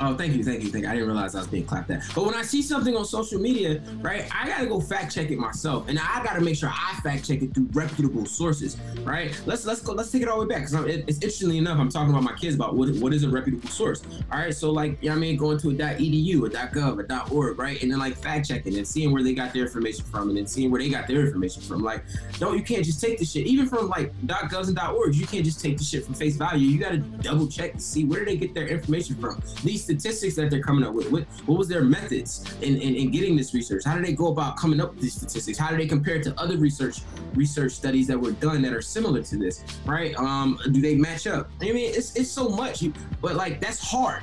Oh, 0.00 0.14
thank 0.14 0.34
you, 0.34 0.44
thank 0.44 0.62
you, 0.62 0.70
thank 0.70 0.84
you. 0.84 0.90
I 0.90 0.94
didn't 0.94 1.08
realize 1.08 1.34
I 1.34 1.38
was 1.38 1.48
being 1.48 1.64
clapped 1.64 1.90
at. 1.90 2.04
But 2.14 2.24
when 2.24 2.34
I 2.34 2.42
see 2.42 2.62
something 2.62 2.96
on 2.96 3.04
social 3.04 3.40
media, 3.40 3.76
mm-hmm. 3.76 4.02
right, 4.02 4.28
I 4.32 4.46
gotta 4.46 4.66
go 4.66 4.80
fact 4.80 5.12
check 5.12 5.30
it 5.30 5.38
myself, 5.38 5.88
and 5.88 5.98
I 5.98 6.22
gotta 6.22 6.40
make 6.40 6.56
sure 6.56 6.70
I 6.72 6.98
fact 7.02 7.26
check 7.26 7.42
it 7.42 7.52
through 7.52 7.68
reputable 7.72 8.24
sources, 8.24 8.76
right? 9.02 9.38
Let's 9.44 9.66
let's 9.66 9.80
go. 9.80 9.92
Let's 9.92 10.10
take 10.12 10.22
it 10.22 10.28
all 10.28 10.40
the 10.40 10.46
way 10.46 10.54
back 10.54 10.70
because 10.70 10.86
it, 10.86 11.04
it's 11.08 11.18
interestingly 11.18 11.58
enough, 11.58 11.78
I'm 11.78 11.88
talking 11.88 12.10
about 12.10 12.22
my 12.22 12.34
kids 12.34 12.54
about 12.54 12.76
what 12.76 12.90
what 12.96 13.12
is 13.12 13.24
a 13.24 13.28
reputable 13.28 13.68
source. 13.70 14.02
All 14.30 14.38
right, 14.38 14.54
so 14.54 14.70
like, 14.70 15.02
you 15.02 15.08
know 15.08 15.14
what 15.14 15.18
I 15.18 15.20
mean, 15.20 15.36
going 15.36 15.58
to 15.58 15.70
a 15.70 15.74
.edu, 15.74 16.46
a 16.46 16.50
.gov, 16.50 17.10
a 17.10 17.34
.org, 17.34 17.58
right, 17.58 17.82
and 17.82 17.90
then 17.90 17.98
like 17.98 18.16
fact 18.16 18.48
checking 18.48 18.76
and 18.76 18.86
seeing 18.86 19.12
where 19.12 19.22
they 19.22 19.34
got 19.34 19.52
their 19.52 19.64
information 19.64 20.04
from, 20.04 20.28
and 20.28 20.38
then 20.38 20.46
seeing 20.46 20.70
where 20.70 20.80
they 20.80 20.88
got 20.88 21.08
their 21.08 21.26
information 21.26 21.62
from. 21.62 21.82
Like, 21.82 22.04
no, 22.40 22.52
you 22.52 22.62
can't 22.62 22.84
just 22.84 23.00
take 23.00 23.18
the 23.18 23.24
shit, 23.24 23.46
even 23.46 23.66
from 23.66 23.88
like 23.88 24.14
.govs 24.26 24.68
and 24.68 24.76
.orgs. 24.76 25.14
You 25.14 25.26
can't 25.26 25.44
just 25.44 25.60
take 25.60 25.76
the 25.76 25.84
shit 25.84 26.04
from 26.04 26.14
face 26.14 26.36
value. 26.36 26.68
You 26.68 26.78
gotta 26.78 26.98
double 26.98 27.48
check 27.48 27.72
to 27.72 27.80
see 27.80 28.04
where 28.04 28.24
they 28.24 28.36
get 28.36 28.54
their 28.54 28.68
information 28.68 29.16
from. 29.16 29.42
These 29.64 29.87
statistics 29.88 30.36
that 30.36 30.50
they're 30.50 30.60
coming 30.62 30.84
up 30.84 30.92
with, 30.92 31.10
what 31.10 31.24
what 31.46 31.56
was 31.58 31.66
their 31.66 31.82
methods 31.82 32.44
in, 32.60 32.76
in, 32.76 32.94
in 32.94 33.10
getting 33.10 33.36
this 33.36 33.54
research? 33.54 33.84
How 33.84 33.96
do 33.96 34.02
they 34.04 34.12
go 34.12 34.28
about 34.28 34.58
coming 34.58 34.80
up 34.80 34.90
with 34.92 35.00
these 35.00 35.14
statistics? 35.14 35.56
How 35.56 35.70
do 35.70 35.76
they 35.78 35.86
compare 35.86 36.20
to 36.22 36.38
other 36.38 36.58
research 36.58 37.00
research 37.34 37.72
studies 37.72 38.06
that 38.08 38.18
were 38.20 38.32
done 38.32 38.60
that 38.62 38.74
are 38.74 38.82
similar 38.82 39.22
to 39.22 39.36
this? 39.36 39.64
Right? 39.86 40.14
Um, 40.16 40.58
do 40.72 40.80
they 40.82 40.94
match 40.94 41.26
up? 41.26 41.50
I 41.62 41.72
mean, 41.72 41.90
it's 41.94 42.14
it's 42.16 42.30
so 42.30 42.50
much, 42.50 42.84
but 43.22 43.34
like 43.34 43.60
that's 43.60 43.80
hard. 43.80 44.22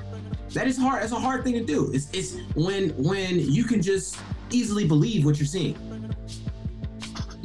That 0.54 0.68
is 0.68 0.78
hard. 0.78 1.02
That's 1.02 1.12
a 1.12 1.20
hard 1.20 1.44
thing 1.44 1.54
to 1.54 1.66
do. 1.66 1.92
It's 1.92 2.08
it's 2.14 2.38
when 2.54 2.90
when 2.92 3.40
you 3.40 3.64
can 3.64 3.82
just 3.82 4.18
easily 4.52 4.88
believe 4.88 5.26
what 5.26 5.40
you're 5.40 5.48
seeing. 5.48 5.76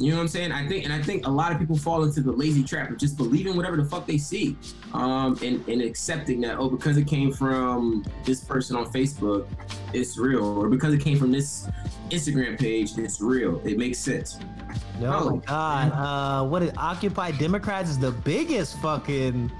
You 0.01 0.11
know 0.11 0.17
what 0.17 0.21
I'm 0.23 0.27
saying? 0.29 0.51
I 0.51 0.67
think, 0.67 0.83
and 0.85 0.91
I 0.93 1.01
think 1.01 1.27
a 1.27 1.29
lot 1.29 1.51
of 1.51 1.59
people 1.59 1.77
fall 1.77 2.03
into 2.03 2.21
the 2.21 2.31
lazy 2.31 2.63
trap 2.63 2.89
of 2.89 2.97
just 2.97 3.17
believing 3.17 3.55
whatever 3.55 3.77
the 3.77 3.85
fuck 3.85 4.07
they 4.07 4.17
see, 4.17 4.57
um, 4.93 5.37
and 5.43 5.65
and 5.67 5.81
accepting 5.81 6.41
that 6.41 6.57
oh 6.57 6.69
because 6.69 6.97
it 6.97 7.05
came 7.07 7.31
from 7.31 8.03
this 8.25 8.43
person 8.43 8.75
on 8.75 8.91
Facebook, 8.91 9.47
it's 9.93 10.17
real, 10.17 10.43
or 10.43 10.69
because 10.69 10.93
it 10.93 11.01
came 11.01 11.17
from 11.19 11.31
this 11.31 11.67
Instagram 12.09 12.57
page, 12.59 12.97
it's 12.97 13.21
real. 13.21 13.61
It 13.65 13.77
makes 13.77 13.99
sense. 13.99 14.39
Oh 14.41 14.99
No. 14.99 15.29
my 15.29 15.37
god. 15.45 15.91
Uh 15.93 16.47
what 16.47 16.63
is 16.63 16.71
Occupy 16.77 17.31
Democrats 17.31 17.89
is 17.89 17.99
the 17.99 18.11
biggest 18.11 18.77
fucking 18.79 19.51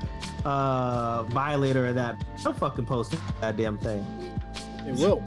uh 0.45 1.23
violator 1.23 1.85
of 1.87 1.95
that. 1.95 2.23
Don't 2.43 2.57
fucking 2.57 2.85
post 2.85 3.15
that 3.41 3.57
damn 3.57 3.77
thing. 3.77 4.05
It 4.87 4.95
will. 4.95 5.23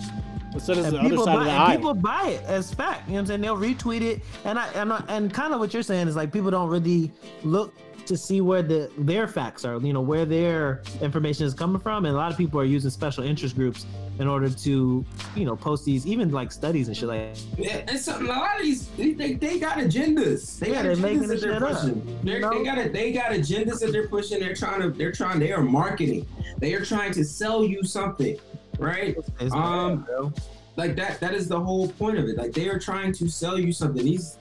But 0.55 0.63
so 0.63 0.75
does 0.75 0.87
And 0.87 0.95
the 0.95 1.01
other 1.01 1.11
people 1.11 1.25
side 1.25 1.35
buy, 1.35 1.41
of 1.41 1.45
the 1.47 1.51
and 1.51 1.63
aisle. 1.63 1.77
people 1.77 1.95
buy 1.95 2.29
it 2.29 2.43
as 2.45 2.73
fact. 2.73 3.09
You 3.09 3.15
know 3.15 3.15
what 3.17 3.21
I'm 3.21 3.27
saying? 3.27 3.41
They'll 3.43 3.57
retweet 3.59 4.01
it, 4.03 4.23
and 4.45 4.59
I 4.59 4.69
and 4.69 4.93
I, 4.93 5.03
and 5.09 5.35
kind 5.35 5.53
of 5.53 5.61
what 5.61 5.75
you're 5.75 5.83
saying 5.83 6.09
is 6.09 6.17
like 6.17 6.33
people 6.33 6.51
don't 6.51 6.71
really 6.71 7.11
look 7.43 7.75
to 8.07 8.17
see 8.19 8.41
where 8.43 8.63
the 8.63 8.91
their 8.99 9.27
facts 9.27 9.65
are. 9.65 9.79
You 9.81 9.93
know 9.93 10.01
where 10.01 10.25
their 10.25 10.83
information 11.03 11.45
is 11.47 11.55
coming 11.55 11.81
from, 11.81 12.05
and 12.05 12.15
a 12.15 12.17
lot 12.17 12.31
of 12.31 12.39
people 12.39 12.61
are 12.61 12.65
using 12.65 12.91
special 12.91 13.25
interest 13.25 13.57
groups 13.57 13.85
in 14.21 14.29
order 14.29 14.49
to 14.49 15.05
you 15.35 15.45
know 15.45 15.57
post 15.57 15.85
these 15.85 16.07
even 16.07 16.31
like 16.31 16.53
studies 16.53 16.87
and 16.87 16.97
shit 16.97 17.09
like. 17.09 17.35
Yeah, 17.59 17.83
and 17.89 17.99
something. 17.99 18.27
A 18.27 18.31
lot 18.31 18.57
of 18.59 18.63
these, 18.63 18.87
they, 18.91 19.13
they, 19.13 19.33
they 19.35 19.59
got 19.59 19.79
agendas. 19.79 20.59
They 20.61 20.69
Yeah, 20.71 20.75
got 20.75 20.83
they're 20.85 20.97
agendas 20.97 21.21
that 21.29 21.41
they're 21.41 21.55
shit 21.55 21.63
up, 21.63 21.81
pushing. 21.81 22.19
They're, 22.23 22.41
know? 22.41 22.51
they 22.51 22.65
got 22.65 22.79
a, 22.79 22.89
they 22.91 23.11
got 23.13 23.33
agendas 23.33 23.81
that 23.81 23.91
they're 23.91 24.07
pushing. 24.07 24.39
They're 24.39 24.55
trying 24.55 24.83
to, 24.83 24.91
they're 24.91 25.11
trying, 25.11 25.41
they 25.41 25.51
are 25.53 25.63
marketing. 25.63 26.27
They 26.59 26.75
are 26.75 26.85
trying 26.85 27.13
to 27.15 27.25
sell 27.25 27.65
you 27.65 27.83
something, 27.83 28.39
right? 28.79 29.17
It's 29.41 29.55
Um, 29.55 30.07
bad. 30.09 30.43
Like 30.77 30.97
that. 30.97 31.21
That 31.21 31.35
is 31.35 31.49
the 31.49 31.61
whole 31.61 31.89
point 31.89 32.19
of 32.19 32.25
it. 32.27 32.37
Like 32.37 32.53
they 32.53 32.69
are 32.69 32.79
trying 32.79 33.13
to 33.13 33.29
sell 33.29 33.59
you 33.59 33.73
something. 33.73 34.05
These, 34.05 34.39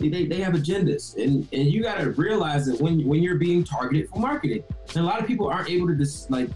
they, 0.00 0.26
they, 0.26 0.40
have 0.40 0.54
agendas, 0.54 1.16
and 1.16 1.46
and 1.52 1.66
you 1.70 1.82
got 1.82 1.98
to 1.98 2.10
realize 2.12 2.66
that 2.66 2.80
when 2.80 3.06
when 3.06 3.22
you're 3.22 3.38
being 3.38 3.62
targeted 3.62 4.08
for 4.08 4.18
marketing, 4.18 4.64
and 4.88 4.96
a 4.96 5.02
lot 5.02 5.20
of 5.20 5.26
people 5.26 5.48
aren't 5.48 5.70
able 5.70 5.86
to 5.86 5.94
just 5.94 6.28
like 6.30 6.50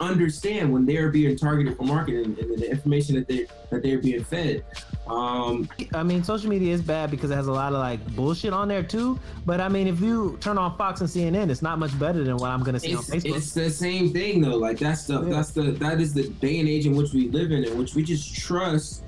understand 0.00 0.72
when 0.72 0.84
they 0.86 0.96
are 0.96 1.10
being 1.10 1.36
targeted 1.36 1.76
for 1.76 1.84
marketing 1.84 2.36
and 2.40 2.58
the 2.58 2.68
information 2.68 3.14
that 3.14 3.28
they 3.28 3.46
that 3.70 3.82
they're 3.82 3.98
being 4.00 4.24
fed. 4.24 4.64
Um, 5.10 5.68
I 5.94 6.02
mean, 6.04 6.22
social 6.22 6.48
media 6.48 6.72
is 6.72 6.80
bad 6.82 7.10
because 7.10 7.30
it 7.30 7.34
has 7.34 7.48
a 7.48 7.52
lot 7.52 7.72
of 7.72 7.80
like 7.80 8.04
bullshit 8.14 8.52
on 8.52 8.68
there 8.68 8.82
too. 8.82 9.18
But 9.44 9.60
I 9.60 9.68
mean, 9.68 9.88
if 9.88 10.00
you 10.00 10.38
turn 10.40 10.56
on 10.56 10.76
Fox 10.78 11.00
and 11.00 11.10
CNN, 11.10 11.50
it's 11.50 11.62
not 11.62 11.78
much 11.80 11.98
better 11.98 12.22
than 12.22 12.36
what 12.36 12.50
I'm 12.50 12.62
gonna 12.62 12.78
see 12.78 12.92
it's, 12.92 13.10
on 13.10 13.18
Facebook. 13.18 13.36
it's 13.36 13.52
the 13.52 13.70
same 13.70 14.12
thing 14.12 14.40
though. 14.40 14.56
Like 14.56 14.78
that's 14.78 15.06
the 15.06 15.20
Yeah. 15.22 15.28
that's 15.30 15.50
the 15.50 15.62
that 15.72 16.00
is 16.00 16.14
the 16.14 16.28
day 16.28 16.60
and 16.60 16.68
age 16.68 16.86
in 16.86 16.94
which 16.94 17.12
we 17.12 17.28
live 17.28 17.50
in, 17.50 17.64
in 17.64 17.76
which 17.76 17.94
we 17.94 18.02
just 18.04 18.34
trust 18.36 19.02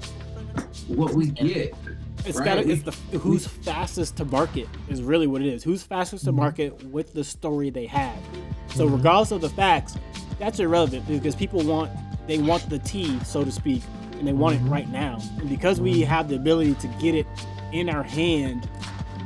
what 0.89 1.15
we 1.15 1.27
get. 1.27 1.75
It's 2.25 2.39
Right. 2.39 2.45
got 2.45 2.55
to 2.57 2.63
We- 2.67 2.73
it's 2.75 2.83
the 3.11 3.19
who's 3.19 3.47
fastest 3.47 4.17
to 4.17 4.25
market 4.25 4.69
is 4.89 5.03
really 5.03 5.27
what 5.27 5.41
it 5.43 5.49
is. 5.49 5.63
Who's 5.65 5.83
fastest 5.83 6.25
to 6.27 6.33
market 6.33 6.83
with 6.87 7.15
the 7.15 7.25
story 7.25 7.71
they 7.71 7.87
have. 7.87 8.17
So 8.75 8.87
regardless 8.87 9.33
of 9.33 9.41
the 9.41 9.49
facts, 9.49 9.97
that's 10.39 10.59
irrelevant 10.61 11.07
because 11.09 11.35
people 11.35 11.63
want 11.65 11.91
they 12.29 12.39
want 12.39 12.69
the 12.71 12.79
tea, 12.79 13.19
so 13.25 13.45
to 13.45 13.51
speak, 13.51 13.83
and 14.23 14.29
they 14.29 14.33
want 14.33 14.55
it 14.55 14.61
right 14.61 14.89
now. 14.89 15.19
And 15.39 15.49
because 15.49 15.81
we 15.81 16.03
have 16.03 16.29
the 16.29 16.37
ability 16.37 16.75
to 16.75 16.87
get 17.01 17.17
it 17.17 17.27
in 17.73 17.89
our 17.89 18.05
hand, 18.05 18.69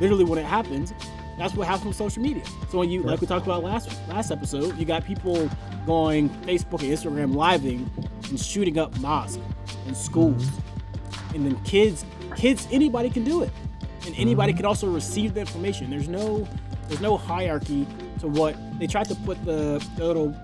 literally 0.01 0.24
when 0.24 0.38
it 0.38 0.47
happens, 0.47 0.94
that's 1.36 1.53
what 1.53 1.66
happens 1.68 1.88
with 1.88 1.97
social 1.97 2.22
media. 2.22 2.42
So 2.70 2.78
when 2.78 2.88
you 2.88 3.03
like 3.03 3.20
we 3.20 3.26
talked 3.26 3.44
about 3.44 3.62
last 3.62 3.90
last 4.09 4.30
episode, 4.30 4.78
you 4.78 4.86
got 4.86 5.05
people 5.05 5.51
going 5.84 6.30
Facebook 6.30 6.80
and 6.80 6.90
Instagram 6.90 7.36
living 7.36 7.90
and 8.30 8.40
shooting 8.40 8.78
up 8.78 8.99
mosques 9.01 9.38
and 9.86 9.94
schools. 9.94 10.42
Mm-hmm. 10.42 11.34
And 11.36 11.47
then 11.47 11.62
kids 11.64 12.07
kids 12.36 12.66
anybody 12.72 13.11
can 13.11 13.22
do 13.22 13.42
it. 13.42 13.51
And 14.07 14.14
anybody 14.16 14.53
mm-hmm. 14.53 14.61
can 14.61 14.66
also 14.66 14.90
receive 14.90 15.34
the 15.34 15.40
information. 15.40 15.90
There's 15.90 16.09
no 16.09 16.49
there's 16.88 17.03
no 17.03 17.18
hierarchy 17.18 17.86
to 18.20 18.28
what 18.28 18.57
they 18.78 18.86
tried 18.86 19.09
to 19.11 19.14
put 19.14 19.44
the, 19.44 19.86
the 19.97 20.07
little 20.07 20.34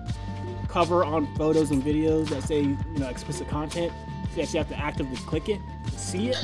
cover 0.67 1.03
on 1.03 1.25
photos 1.37 1.71
and 1.71 1.81
videos 1.81 2.29
that 2.29 2.43
say 2.43 2.61
you 2.61 2.99
know 2.99 3.07
explicit 3.07 3.47
content 3.47 3.91
you 4.35 4.43
actually 4.43 4.59
have 4.59 4.69
to 4.69 4.77
actively 4.79 5.17
click 5.17 5.49
it 5.49 5.59
to 5.85 5.99
see 5.99 6.29
it 6.29 6.37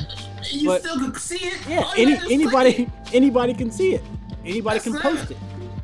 You 0.50 0.68
But- 0.68 0.80
still 0.82 0.98
can 0.98 1.14
see 1.16 1.46
it. 1.46 1.58
yeah 1.68 1.80
All 1.82 1.92
any 1.96 2.04
gotta 2.04 2.06
do 2.06 2.12
is 2.12 2.18
click 2.20 2.32
anybody 2.32 2.70
it. 2.82 3.14
anybody 3.14 3.54
can 3.54 3.70
see 3.70 3.94
it 3.94 4.04
anybody 4.44 4.78
That's 4.78 4.84
can 4.84 4.96
it. 4.96 5.02
post 5.02 5.30
it 5.32 5.36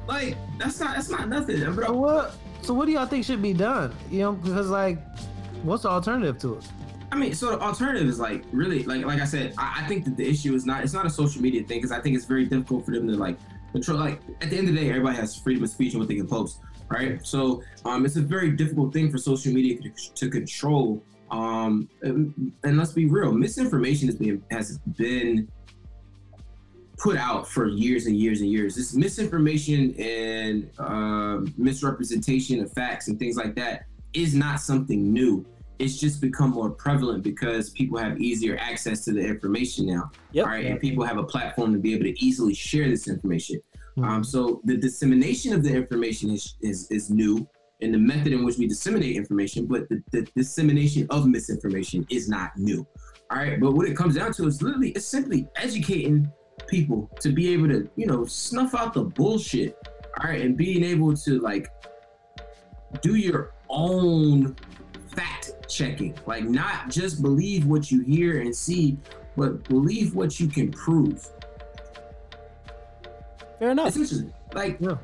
Like 0.07 0.36
that's 0.59 0.78
not 0.80 0.94
that's 0.94 1.11
not 1.11 1.28
nothing, 1.28 1.59
So 1.61 1.92
what? 1.92 2.34
So 2.62 2.74
what 2.74 2.86
do 2.86 2.92
y'all 2.92 3.07
think 3.07 3.24
should 3.24 3.42
be 3.42 3.52
done? 3.52 3.94
You 4.11 4.20
know, 4.20 4.32
because 4.32 4.68
like, 4.70 4.98
what's 5.62 5.82
the 5.84 5.88
alternative 5.90 6.38
to 6.38 6.57
it? 6.57 6.64
I 7.12 7.16
mean, 7.16 7.32
so 7.34 7.50
the 7.50 7.61
alternative 7.61 8.09
is 8.09 8.18
like 8.18 8.44
really 8.52 8.82
like 8.84 9.04
like 9.04 9.20
I 9.20 9.24
said, 9.24 9.54
I, 9.59 9.82
I 9.82 9.86
think 9.88 10.04
that 10.07 10.16
the 10.16 10.26
issue 10.28 10.54
is 10.54 10.64
not 10.66 10.82
it's 10.84 10.92
not 10.92 11.07
a 11.07 11.11
social 11.11 11.40
media 11.42 11.62
thing 11.64 11.78
because 11.78 11.92
I 11.92 12.00
think 12.00 12.16
it's 12.16 12.24
very 12.24 12.44
difficult 12.44 12.84
for 12.84 12.92
them 12.92 13.07
to 13.09 13.14
like 13.16 13.36
control. 13.72 13.98
Like 13.98 14.20
at 14.40 14.50
the 14.50 14.57
end 14.59 14.68
of 14.68 14.74
the 14.74 14.80
day, 14.80 14.88
everybody 14.90 15.16
has 15.16 15.36
freedom 15.36 15.62
of 15.64 15.70
speech 15.70 15.92
and 15.92 16.00
what 16.00 16.09
they 16.09 16.16
can 16.16 16.26
post, 16.26 16.61
right? 16.88 17.24
So 17.24 17.62
um, 17.84 18.04
it's 18.07 18.16
a 18.16 18.22
very 18.22 18.50
difficult 18.52 18.92
thing 18.92 19.11
for 19.12 19.18
social 19.18 19.52
media 19.52 19.78
to, 19.82 19.90
to 20.14 20.30
control. 20.30 21.04
Um, 21.31 21.89
and, 22.03 22.53
and 22.62 22.77
let's 22.77 22.93
be 22.93 23.07
real, 23.07 23.33
misinformation 23.33 24.09
has 24.09 24.16
been 24.16 24.43
has 24.51 24.79
been 24.97 25.49
put 26.99 27.16
out 27.16 27.47
for 27.47 27.68
years 27.68 28.07
and 28.07 28.16
years 28.16 28.41
and 28.41 28.51
years. 28.51 28.74
This 28.74 28.95
misinformation 28.95 29.95
and 30.01 30.70
um, 30.79 31.53
misrepresentation 31.57 32.61
of 32.61 32.72
facts 32.72 33.09
and 33.09 33.18
things 33.18 33.37
like 33.37 33.55
that 33.57 33.87
is 34.12 34.35
not 34.35 34.61
something 34.61 35.12
new. 35.12 35.45
It's 35.79 35.99
just 35.99 36.22
become 36.22 36.51
more 36.51 36.70
prevalent 36.70 37.22
because 37.22 37.68
people 37.70 37.99
have 37.99 38.18
easier 38.18 38.57
access 38.59 39.05
to 39.05 39.12
the 39.12 39.20
information 39.20 39.87
now. 39.87 40.11
Yep. 40.33 40.47
All 40.47 40.53
right, 40.53 40.64
and 40.64 40.81
people 40.81 41.05
have 41.05 41.18
a 41.18 41.24
platform 41.24 41.74
to 41.74 41.79
be 41.79 41.93
able 41.93 42.05
to 42.05 42.24
easily 42.24 42.55
share 42.55 42.89
this 42.89 43.09
information. 43.09 43.61
Mm-hmm. 43.99 44.05
Um, 44.05 44.24
so 44.24 44.62
the 44.64 44.77
dissemination 44.77 45.53
of 45.53 45.62
the 45.62 45.74
information 45.74 46.31
is, 46.31 46.55
is 46.62 46.91
is 46.91 47.11
new, 47.11 47.47
and 47.81 47.93
the 47.93 47.99
method 47.99 48.33
in 48.33 48.45
which 48.45 48.57
we 48.57 48.66
disseminate 48.66 49.16
information, 49.16 49.66
but 49.66 49.89
the, 49.89 50.03
the 50.11 50.22
dissemination 50.35 51.07
of 51.11 51.27
misinformation 51.27 52.07
is 52.11 52.29
not 52.29 52.57
new. 52.57 52.87
All 53.31 53.39
right, 53.39 53.61
but 53.61 53.72
what 53.72 53.87
it 53.87 53.97
comes 53.97 54.14
down 54.14 54.33
to 54.35 54.47
is 54.47 54.62
literally 54.62 54.91
it's 54.91 55.07
simply 55.07 55.49
educating 55.57 56.31
people 56.68 57.11
to 57.20 57.31
be 57.31 57.53
able 57.53 57.68
to, 57.68 57.89
you 57.97 58.07
know, 58.07 58.24
snuff 58.24 58.74
out 58.74 58.95
the 58.95 59.03
bullshit. 59.05 59.77
All 60.20 60.31
right, 60.31 60.41
and 60.41 60.57
being 60.57 60.85
able 60.85 61.14
to 61.14 61.41
like 61.41 61.68
do 63.03 63.16
your 63.16 63.53
own 63.68 64.57
fact 65.14 65.53
checking. 65.68 66.16
Like 66.27 66.45
not 66.45 66.89
just 66.89 67.20
believe 67.20 67.66
what 67.66 67.91
you 67.91 68.03
hear 68.03 68.41
and 68.41 68.55
see, 68.55 68.97
but 69.37 69.64
believe 69.68 70.14
what 70.14 70.39
you 70.41 70.47
can 70.47 70.70
prove. 70.70 71.29
Fair 73.59 73.70
enough. 73.70 73.97
Like 74.55 74.79
Yeah. 74.81 74.97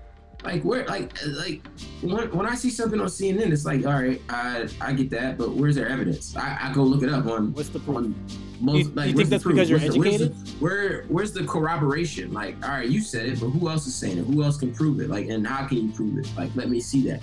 Like 0.44 0.62
where 0.64 0.84
like 0.86 1.12
like 1.26 1.62
when, 2.00 2.30
when 2.36 2.46
I 2.46 2.54
see 2.54 2.70
something 2.70 3.00
on 3.00 3.06
CNN, 3.06 3.52
it's 3.52 3.64
like, 3.64 3.86
all 3.86 3.92
right, 3.92 4.20
I 4.28 4.68
I 4.80 4.92
get 4.92 5.10
that, 5.10 5.38
but 5.38 5.50
where's 5.52 5.76
their 5.76 5.88
evidence? 5.88 6.36
I, 6.36 6.58
I 6.60 6.72
go 6.72 6.82
look 6.82 7.02
it 7.02 7.08
up 7.10 7.26
on 7.26 7.52
What's 7.52 7.68
the 7.68 7.78
proof? 7.80 8.14
most 8.60 8.76
You- 8.78 8.84
you 8.84 8.90
like 8.94 9.04
think 9.06 9.16
where's 9.16 9.28
the 9.28 9.30
that's 9.36 9.44
because 9.44 9.70
you're 9.70 9.78
Where's 9.78 9.92
the- 9.94 9.98
where's 10.00 10.18
the- 10.18 10.24
educated? 10.26 10.60
where 10.60 11.04
where's 11.08 11.32
the 11.32 11.44
corroboration? 11.44 12.32
Like, 12.32 12.56
all 12.64 12.70
right, 12.72 12.88
you 12.88 13.00
said 13.00 13.26
it, 13.26 13.40
but 13.40 13.48
who 13.50 13.68
else 13.68 13.86
is 13.86 13.94
saying 13.94 14.18
it? 14.18 14.24
Who 14.24 14.42
else 14.42 14.56
can 14.56 14.72
prove 14.72 15.00
it? 15.00 15.08
Like, 15.10 15.28
and 15.28 15.46
how 15.46 15.66
can 15.66 15.78
you 15.78 15.92
prove 15.92 16.18
it? 16.18 16.28
Like, 16.36 16.50
let 16.56 16.68
me 16.68 16.80
see 16.80 17.02
that. 17.08 17.20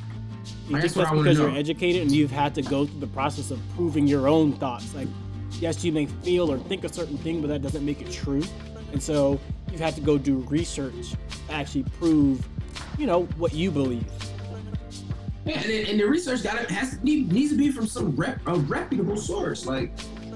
You 0.68 0.74
Like, 0.74 0.82
think 0.84 0.94
that's 0.94 1.10
that's 1.10 1.12
because 1.18 1.38
you're 1.38 1.50
educated 1.56 2.04
and 2.04 2.12
you've 2.12 2.32
had 2.32 2.56
to 2.56 2.62
go 2.62 2.86
through 2.86 3.00
the 3.02 3.08
process 3.08 3.52
of 3.52 3.60
proving 3.76 4.08
your 4.08 4.28
own 4.28 4.54
thoughts. 4.54 4.94
Like, 4.96 5.08
yes, 5.60 5.84
you 5.84 5.92
may 5.92 6.06
feel 6.06 6.52
or 6.52 6.58
think 6.58 6.84
a 6.86 6.94
certain 6.94 7.18
thing, 7.18 7.42
but 7.42 7.48
that 7.48 7.62
doesn't 7.62 7.86
make 7.86 8.02
it 8.02 8.12
true. 8.12 8.44
And 8.94 9.02
so 9.02 9.40
you've 9.72 9.80
had 9.82 9.96
to 9.96 10.02
go 10.02 10.18
do 10.18 10.38
research 10.50 11.12
to 11.48 11.54
actually 11.54 11.84
prove, 12.00 12.48
you 13.00 13.08
know, 13.08 13.24
what 13.38 13.54
you 13.54 13.72
believe. 13.72 14.06
Yeah, 15.46 15.62
and, 15.62 15.88
and 15.88 16.00
the 16.00 16.04
research 16.04 16.44
got 16.44 16.70
has 16.70 17.02
need, 17.02 17.32
needs 17.32 17.52
to 17.52 17.58
be 17.58 17.72
from 17.72 17.88
some 17.88 18.16
rep, 18.16 18.40
a 18.46 18.56
reputable 18.56 19.18
source. 19.18 19.66
Like, 19.66 19.94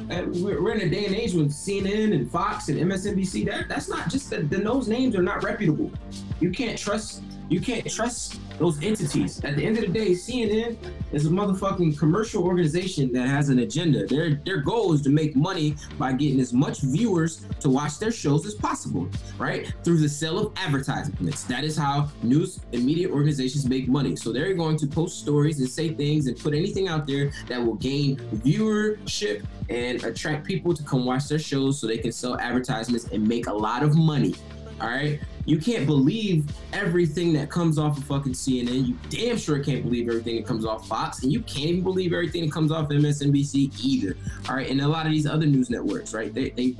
uh, 0.09 0.23
we're, 0.27 0.61
we're 0.61 0.73
in 0.73 0.81
a 0.81 0.89
day 0.89 1.05
and 1.05 1.13
age 1.13 1.33
when 1.33 1.47
CNN 1.49 2.13
and 2.13 2.31
Fox 2.31 2.69
and 2.69 2.79
MSNBC 2.79 3.45
that 3.45 3.69
that's 3.69 3.89
not 3.89 4.09
just 4.09 4.29
that 4.29 4.49
the, 4.49 4.57
those 4.57 4.87
names 4.87 5.15
are 5.15 5.21
not 5.21 5.43
reputable. 5.43 5.91
You 6.39 6.51
can't 6.51 6.77
trust 6.77 7.21
you 7.49 7.59
can't 7.59 7.89
trust 7.89 8.39
those 8.57 8.81
entities. 8.83 9.43
At 9.43 9.55
the 9.55 9.65
end 9.65 9.77
of 9.77 9.85
the 9.85 9.91
day, 9.91 10.11
CNN 10.11 10.77
is 11.11 11.25
a 11.25 11.29
motherfucking 11.29 11.97
commercial 11.97 12.43
organization 12.43 13.11
that 13.13 13.27
has 13.27 13.49
an 13.49 13.59
agenda. 13.59 14.05
Their 14.05 14.35
their 14.35 14.57
goal 14.57 14.93
is 14.93 15.01
to 15.03 15.09
make 15.09 15.35
money 15.35 15.75
by 15.97 16.13
getting 16.13 16.39
as 16.39 16.53
much 16.53 16.81
viewers 16.81 17.45
to 17.59 17.69
watch 17.69 17.99
their 17.99 18.11
shows 18.11 18.45
as 18.45 18.53
possible, 18.53 19.09
right? 19.37 19.73
Through 19.83 19.97
the 19.97 20.09
sale 20.09 20.39
of 20.39 20.53
advertisements. 20.57 21.43
That 21.43 21.63
is 21.63 21.77
how 21.77 22.09
news 22.21 22.59
and 22.71 22.85
media 22.85 23.09
organizations 23.09 23.67
make 23.67 23.87
money. 23.87 24.15
So 24.15 24.31
they're 24.31 24.53
going 24.53 24.77
to 24.77 24.87
post 24.87 25.19
stories 25.19 25.59
and 25.59 25.69
say 25.69 25.93
things 25.93 26.27
and 26.27 26.37
put 26.37 26.53
anything 26.53 26.87
out 26.87 27.07
there 27.07 27.31
that 27.47 27.63
will 27.63 27.75
gain 27.75 28.17
viewership 28.17 29.45
and 29.69 30.03
attract 30.03 30.45
people 30.45 30.73
to 30.73 30.83
come 30.83 31.05
watch 31.05 31.27
their 31.27 31.39
shows 31.39 31.79
so 31.79 31.87
they 31.87 31.97
can 31.97 32.11
sell 32.11 32.39
advertisements 32.39 33.05
and 33.05 33.27
make 33.27 33.47
a 33.47 33.53
lot 33.53 33.83
of 33.83 33.95
money. 33.95 34.35
All 34.83 34.89
right. 34.89 35.17
You 35.45 35.59
can't 35.59 35.85
believe 35.85 36.45
everything 36.73 37.31
that 37.33 37.49
comes 37.49 37.77
off 37.77 37.97
of 37.97 38.03
fucking 38.03 38.33
CNN. 38.33 38.87
You 38.87 38.97
damn 39.09 39.37
sure 39.37 39.59
can't 39.59 39.83
believe 39.83 40.09
everything 40.09 40.35
that 40.35 40.45
comes 40.45 40.65
off 40.65 40.87
Fox, 40.89 41.23
and 41.23 41.31
you 41.31 41.39
can't 41.41 41.67
even 41.67 41.83
believe 41.83 42.11
everything 42.11 42.43
that 42.43 42.51
comes 42.51 42.69
off 42.69 42.89
MSNBC 42.89 43.81
either. 43.81 44.17
All 44.49 44.55
right, 44.55 44.69
and 44.69 44.81
a 44.81 44.87
lot 44.87 45.05
of 45.05 45.13
these 45.13 45.25
other 45.25 45.45
news 45.45 45.69
networks, 45.69 46.13
right? 46.13 46.33
They 46.33 46.49
they 46.49 46.75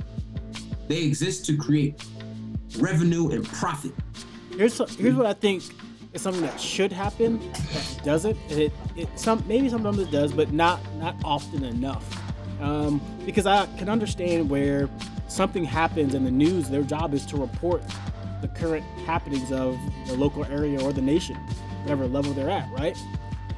they 0.86 1.02
exist 1.02 1.46
to 1.46 1.56
create 1.56 2.04
revenue 2.78 3.30
and 3.30 3.42
profit. 3.46 3.92
Here's 4.54 4.78
here's 4.98 5.14
what 5.14 5.26
I 5.26 5.32
think 5.32 5.62
is 6.12 6.20
something 6.20 6.42
that 6.42 6.60
should 6.60 6.92
happen 6.92 7.38
that 7.72 8.00
doesn't. 8.04 8.36
It 8.50 8.70
it 8.96 9.08
some 9.18 9.42
maybe 9.48 9.70
sometimes 9.70 9.98
it 9.98 10.10
does, 10.10 10.32
but 10.32 10.52
not 10.52 10.80
not 10.96 11.16
often 11.24 11.64
enough. 11.64 12.04
Um, 12.60 13.00
because 13.24 13.46
I 13.46 13.64
can 13.78 13.88
understand 13.88 14.50
where 14.50 14.90
something 15.34 15.64
happens 15.64 16.14
in 16.14 16.24
the 16.24 16.30
news, 16.30 16.68
their 16.70 16.82
job 16.82 17.12
is 17.12 17.26
to 17.26 17.36
report 17.36 17.82
the 18.40 18.48
current 18.48 18.84
happenings 19.04 19.50
of 19.50 19.76
the 20.06 20.14
local 20.14 20.44
area 20.44 20.80
or 20.82 20.92
the 20.92 21.02
nation, 21.02 21.34
whatever 21.82 22.06
level 22.06 22.32
they're 22.34 22.50
at, 22.50 22.70
right? 22.70 22.96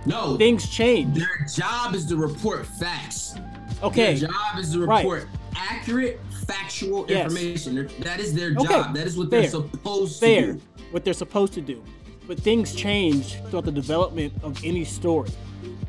No, 0.06 0.36
Things 0.36 0.68
change. 0.68 1.16
their 1.18 1.46
job 1.54 1.94
is 1.94 2.06
to 2.06 2.16
report 2.16 2.66
facts. 2.66 3.34
Okay, 3.82 4.14
Their 4.14 4.28
job 4.28 4.58
is 4.58 4.72
to 4.72 4.86
Right. 4.86 5.04
report 5.04 5.28
accurate, 5.54 6.20
factual 6.46 7.04
Yes. 7.08 7.24
information. 7.32 7.88
That 8.00 8.20
is 8.20 8.32
their 8.32 8.52
Okay. 8.56 8.62
job. 8.68 8.94
That 8.94 9.06
is 9.06 9.18
what 9.18 9.30
they're 9.30 9.48
supposed 9.48 10.20
fair, 10.20 10.46
to 10.46 10.52
do. 10.54 10.60
what 10.92 11.04
they're 11.04 11.12
supposed 11.14 11.52
to 11.54 11.60
do. 11.60 11.82
But 12.26 12.40
things 12.40 12.74
change 12.74 13.34
throughout 13.50 13.64
the 13.64 13.72
development 13.72 14.32
of 14.42 14.64
any 14.64 14.84
story. 14.84 15.30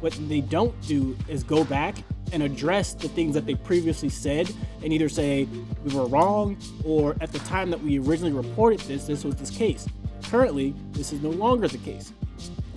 What 0.01 0.17
they 0.27 0.41
don't 0.41 0.79
do 0.81 1.15
is 1.27 1.43
go 1.43 1.63
back 1.63 1.95
and 2.31 2.43
address 2.43 2.93
the 2.93 3.07
things 3.09 3.33
that 3.33 3.45
they 3.45 3.55
previously 3.55 4.09
said 4.09 4.51
and 4.83 4.93
either 4.93 5.09
say 5.09 5.47
we 5.83 5.95
were 5.95 6.05
wrong 6.05 6.57
or 6.85 7.15
at 7.21 7.31
the 7.31 7.39
time 7.39 7.69
that 7.69 7.81
we 7.81 7.99
originally 7.99 8.33
reported 8.33 8.79
this, 8.81 9.07
this 9.07 9.23
was 9.23 9.35
this 9.35 9.49
case. 9.49 9.87
Currently, 10.23 10.73
this 10.91 11.13
is 11.13 11.21
no 11.21 11.29
longer 11.29 11.67
the 11.67 11.77
case. 11.77 12.11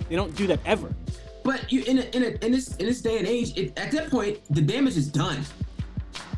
They 0.09 0.15
don't 0.15 0.35
do 0.35 0.47
that 0.47 0.59
ever. 0.65 0.93
But 1.43 1.71
you 1.71 1.83
in 1.83 1.99
a, 1.99 2.01
in, 2.15 2.23
a, 2.23 2.45
in 2.45 2.51
this 2.51 2.75
in 2.77 2.85
this 2.85 3.01
day 3.01 3.17
and 3.17 3.27
age, 3.27 3.57
it, 3.57 3.77
at 3.77 3.91
that 3.91 4.09
point, 4.09 4.39
the 4.49 4.61
damage 4.61 4.97
is 4.97 5.07
done. 5.07 5.43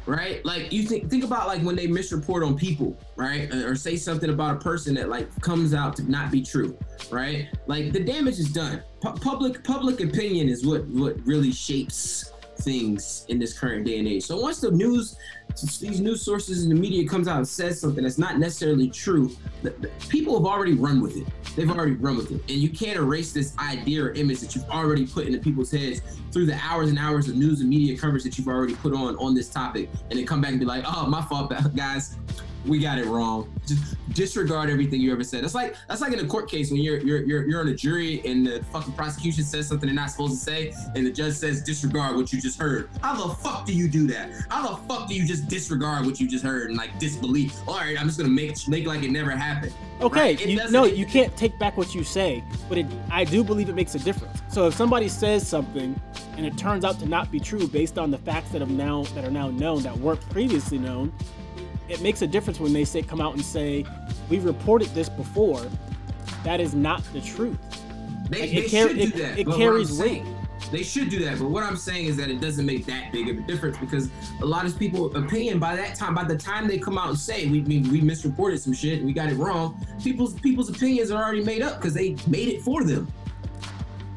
Right? 0.05 0.43
Like 0.43 0.73
you 0.73 0.83
think 0.83 1.09
think 1.09 1.23
about 1.23 1.47
like 1.47 1.61
when 1.61 1.75
they 1.75 1.87
misreport 1.87 2.45
on 2.45 2.57
people, 2.57 2.97
right? 3.15 3.53
Or 3.53 3.73
say 3.75 3.95
something 3.95 4.29
about 4.29 4.57
a 4.57 4.59
person 4.59 4.93
that 4.95 5.07
like 5.07 5.29
comes 5.41 5.73
out 5.73 5.95
to 5.97 6.11
not 6.11 6.29
be 6.29 6.41
true, 6.43 6.77
right? 7.09 7.47
Like 7.67 7.93
the 7.93 8.01
damage 8.01 8.37
is 8.37 8.51
done. 8.51 8.83
Pu- 9.01 9.13
public 9.13 9.63
public 9.63 10.01
opinion 10.01 10.49
is 10.49 10.65
what 10.65 10.85
what 10.87 11.15
really 11.25 11.53
shapes 11.53 12.32
things 12.63 13.25
in 13.29 13.39
this 13.39 13.57
current 13.57 13.85
day 13.85 13.99
and 13.99 14.07
age. 14.07 14.23
So 14.23 14.39
once 14.39 14.59
the 14.59 14.71
news 14.71 15.17
these 15.79 16.01
news 16.01 16.21
sources 16.23 16.63
and 16.63 16.71
the 16.71 16.75
media 16.75 17.07
comes 17.07 17.27
out 17.27 17.37
and 17.37 17.47
says 17.47 17.79
something 17.79 18.03
that's 18.03 18.17
not 18.17 18.39
necessarily 18.39 18.89
true, 18.89 19.29
the, 19.61 19.69
the- 19.71 19.89
people 20.09 20.35
have 20.37 20.47
already 20.47 20.73
run 20.73 20.99
with 20.99 21.15
it. 21.15 21.27
They've 21.55 21.69
already 21.69 21.91
run 21.93 22.17
with 22.17 22.31
it. 22.31 22.41
And 22.49 22.57
you 22.57 22.69
can't 22.69 22.97
erase 22.97 23.33
this 23.33 23.55
idea 23.59 24.03
or 24.03 24.11
image 24.13 24.39
that 24.39 24.55
you've 24.55 24.67
already 24.69 25.05
put 25.05 25.27
into 25.27 25.39
people's 25.39 25.69
heads 25.71 26.01
through 26.31 26.47
the 26.47 26.55
hours 26.55 26.89
and 26.89 26.97
hours 26.97 27.29
of 27.29 27.35
news 27.35 27.61
and 27.61 27.69
media 27.69 27.95
coverage 27.97 28.23
that 28.23 28.37
you've 28.37 28.47
already 28.47 28.73
put 28.75 28.93
on 28.93 29.15
on 29.17 29.35
this 29.35 29.49
topic 29.49 29.89
and 30.09 30.17
then 30.17 30.25
come 30.25 30.41
back 30.41 30.51
and 30.51 30.59
be 30.59 30.65
like, 30.65 30.83
oh, 30.87 31.05
my 31.05 31.21
fault, 31.21 31.53
guys. 31.75 32.17
We 32.65 32.79
got 32.79 32.97
it 32.97 33.05
wrong. 33.05 33.53
Just 33.65 33.95
disregard 34.13 34.69
everything 34.69 35.01
you 35.01 35.11
ever 35.11 35.23
said. 35.23 35.43
That's 35.43 35.55
like 35.55 35.75
that's 35.87 36.01
like 36.01 36.13
in 36.13 36.19
a 36.19 36.27
court 36.27 36.49
case 36.49 36.71
when 36.71 36.81
you're 36.81 36.99
you're 36.99 37.23
you're, 37.23 37.47
you're 37.47 37.61
on 37.61 37.67
a 37.67 37.73
jury 37.73 38.21
and 38.25 38.45
the 38.45 38.63
fucking 38.71 38.93
prosecution 38.93 39.43
says 39.43 39.67
something 39.67 39.87
they're 39.87 39.95
not 39.95 40.11
supposed 40.11 40.33
to 40.33 40.39
say, 40.39 40.73
and 40.95 41.05
the 41.05 41.11
judge 41.11 41.33
says 41.33 41.61
disregard 41.63 42.15
what 42.15 42.31
you 42.31 42.39
just 42.39 42.59
heard. 42.59 42.89
How 43.01 43.15
the 43.15 43.33
fuck 43.35 43.65
do 43.65 43.73
you 43.73 43.87
do 43.87 44.07
that? 44.07 44.31
How 44.49 44.75
the 44.75 44.77
fuck 44.87 45.07
do 45.07 45.15
you 45.15 45.25
just 45.25 45.47
disregard 45.47 46.05
what 46.05 46.19
you 46.19 46.27
just 46.27 46.43
heard 46.43 46.69
and 46.69 46.77
like 46.77 46.97
disbelief? 46.99 47.59
All 47.67 47.77
right, 47.77 47.99
I'm 47.99 48.07
just 48.07 48.17
gonna 48.17 48.29
make 48.29 48.55
make 48.67 48.85
like 48.85 49.03
it 49.03 49.11
never 49.11 49.31
happened. 49.31 49.73
Okay, 50.01 50.35
Right? 50.35 50.45
You, 50.45 50.69
no, 50.69 50.85
you 50.85 51.05
can't 51.05 51.35
take 51.37 51.57
back 51.59 51.77
what 51.77 51.95
you 51.95 52.03
say, 52.03 52.43
but 52.67 52.77
it, 52.77 52.85
I 53.09 53.23
do 53.23 53.43
believe 53.43 53.69
it 53.69 53.75
makes 53.75 53.95
a 53.95 53.99
difference. 53.99 54.41
So 54.49 54.67
if 54.67 54.73
somebody 54.73 55.07
says 55.07 55.47
something 55.47 55.99
and 56.37 56.45
it 56.45 56.57
turns 56.57 56.83
out 56.83 56.99
to 56.99 57.05
not 57.05 57.31
be 57.31 57.39
true 57.39 57.67
based 57.67 57.97
on 57.97 58.11
the 58.11 58.17
facts 58.17 58.49
that 58.51 58.61
have 58.61 58.69
now 58.69 59.03
that 59.15 59.23
are 59.23 59.31
now 59.31 59.49
known 59.49 59.81
that 59.83 59.97
weren't 59.97 60.21
previously 60.29 60.77
known, 60.77 61.13
it 61.89 62.01
makes 62.01 62.21
a 62.21 62.27
difference 62.27 62.59
when 62.59 62.73
they 62.73 62.85
say 62.85 63.01
come 63.01 63.21
out 63.21 63.33
and 63.35 63.43
say 63.43 63.85
we 64.29 64.39
reported 64.39 64.87
this 64.89 65.09
before. 65.09 65.61
That 66.43 66.59
is 66.59 66.73
not 66.73 67.03
the 67.13 67.21
truth. 67.21 67.57
They, 68.29 68.41
Like, 68.41 68.49
they 68.51 68.55
it 68.57 68.71
car- 68.71 68.87
should 68.89 68.97
do 68.97 69.03
it- 69.03 69.15
that. 69.17 69.39
it 69.39 69.47
carries 69.47 69.97
weight. 69.99 70.23
They 70.71 70.81
should 70.81 71.09
do 71.09 71.19
that, 71.25 71.37
but 71.37 71.49
what 71.49 71.61
I'm 71.63 71.75
saying 71.75 72.05
is 72.07 72.17
that 72.17 72.29
it 72.29 72.41
doesn't 72.41 72.65
make 72.65 72.85
that 72.87 73.11
big 73.11 73.29
of 73.29 73.37
a 73.37 73.41
difference 73.41 73.77
because 73.77 74.09
a 74.41 74.45
lot 74.45 74.65
of 74.65 74.79
people 74.79 75.15
opinion 75.15 75.59
by 75.59 75.75
that 75.75 75.93
time, 75.95 76.15
by 76.15 76.23
the 76.23 76.37
time 76.37 76.67
they 76.67 76.79
come 76.79 76.97
out 76.97 77.09
and 77.09 77.19
say 77.19 77.45
we 77.47 77.61
we, 77.61 77.79
we 77.81 78.01
misreported 78.01 78.59
some 78.59 78.73
shit, 78.73 79.03
we 79.03 79.13
got 79.13 79.29
it 79.29 79.35
wrong, 79.35 79.85
people's 80.03 80.33
people's 80.39 80.69
opinions 80.69 81.11
are 81.11 81.21
already 81.21 81.43
made 81.43 81.61
up 81.61 81.75
because 81.77 81.93
they 81.93 82.15
made 82.27 82.47
it 82.47 82.61
for 82.61 82.83
them. 82.83 83.07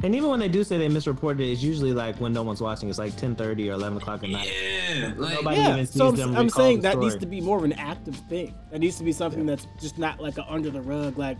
And 0.03 0.15
even 0.15 0.29
when 0.29 0.39
they 0.41 0.49
do 0.49 0.63
say 0.63 0.77
they 0.79 0.89
misreported 0.89 1.41
it, 1.41 1.51
it's 1.53 1.63
usually 1.63 1.93
like 1.93 2.17
when 2.21 2.33
no 2.33 2.43
one's 2.43 2.61
watching. 2.61 2.89
It's 2.89 2.99
like 2.99 3.13
10:30 3.15 3.69
or 3.69 3.73
11 3.73 3.99
o'clock 3.99 4.23
at 4.25 4.31
night. 4.31 4.51
Yeah, 4.91 5.13
like 5.17 5.35
Nobody 5.35 5.57
yeah, 5.61 5.73
even 5.73 5.87
sees 5.87 5.97
so 5.97 6.09
I'm, 6.09 6.17
them 6.17 6.37
I'm 6.37 6.51
saying 6.51 6.77
the 6.79 6.83
that 6.83 6.99
needs 6.99 7.17
to 7.17 7.27
be 7.27 7.41
more 7.41 7.57
of 7.59 7.65
an 7.65 7.73
active 7.73 8.17
thing. 8.29 8.55
That 8.71 8.81
needs 8.81 8.99
to 8.99 9.05
be 9.05 9.13
something 9.13 9.47
that's 9.47 9.67
just 9.81 9.99
not 9.99 10.21
like 10.21 10.37
a 10.39 10.51
under 10.53 10.71
the 10.71 10.83
rug. 10.83 11.17
Like, 11.19 11.39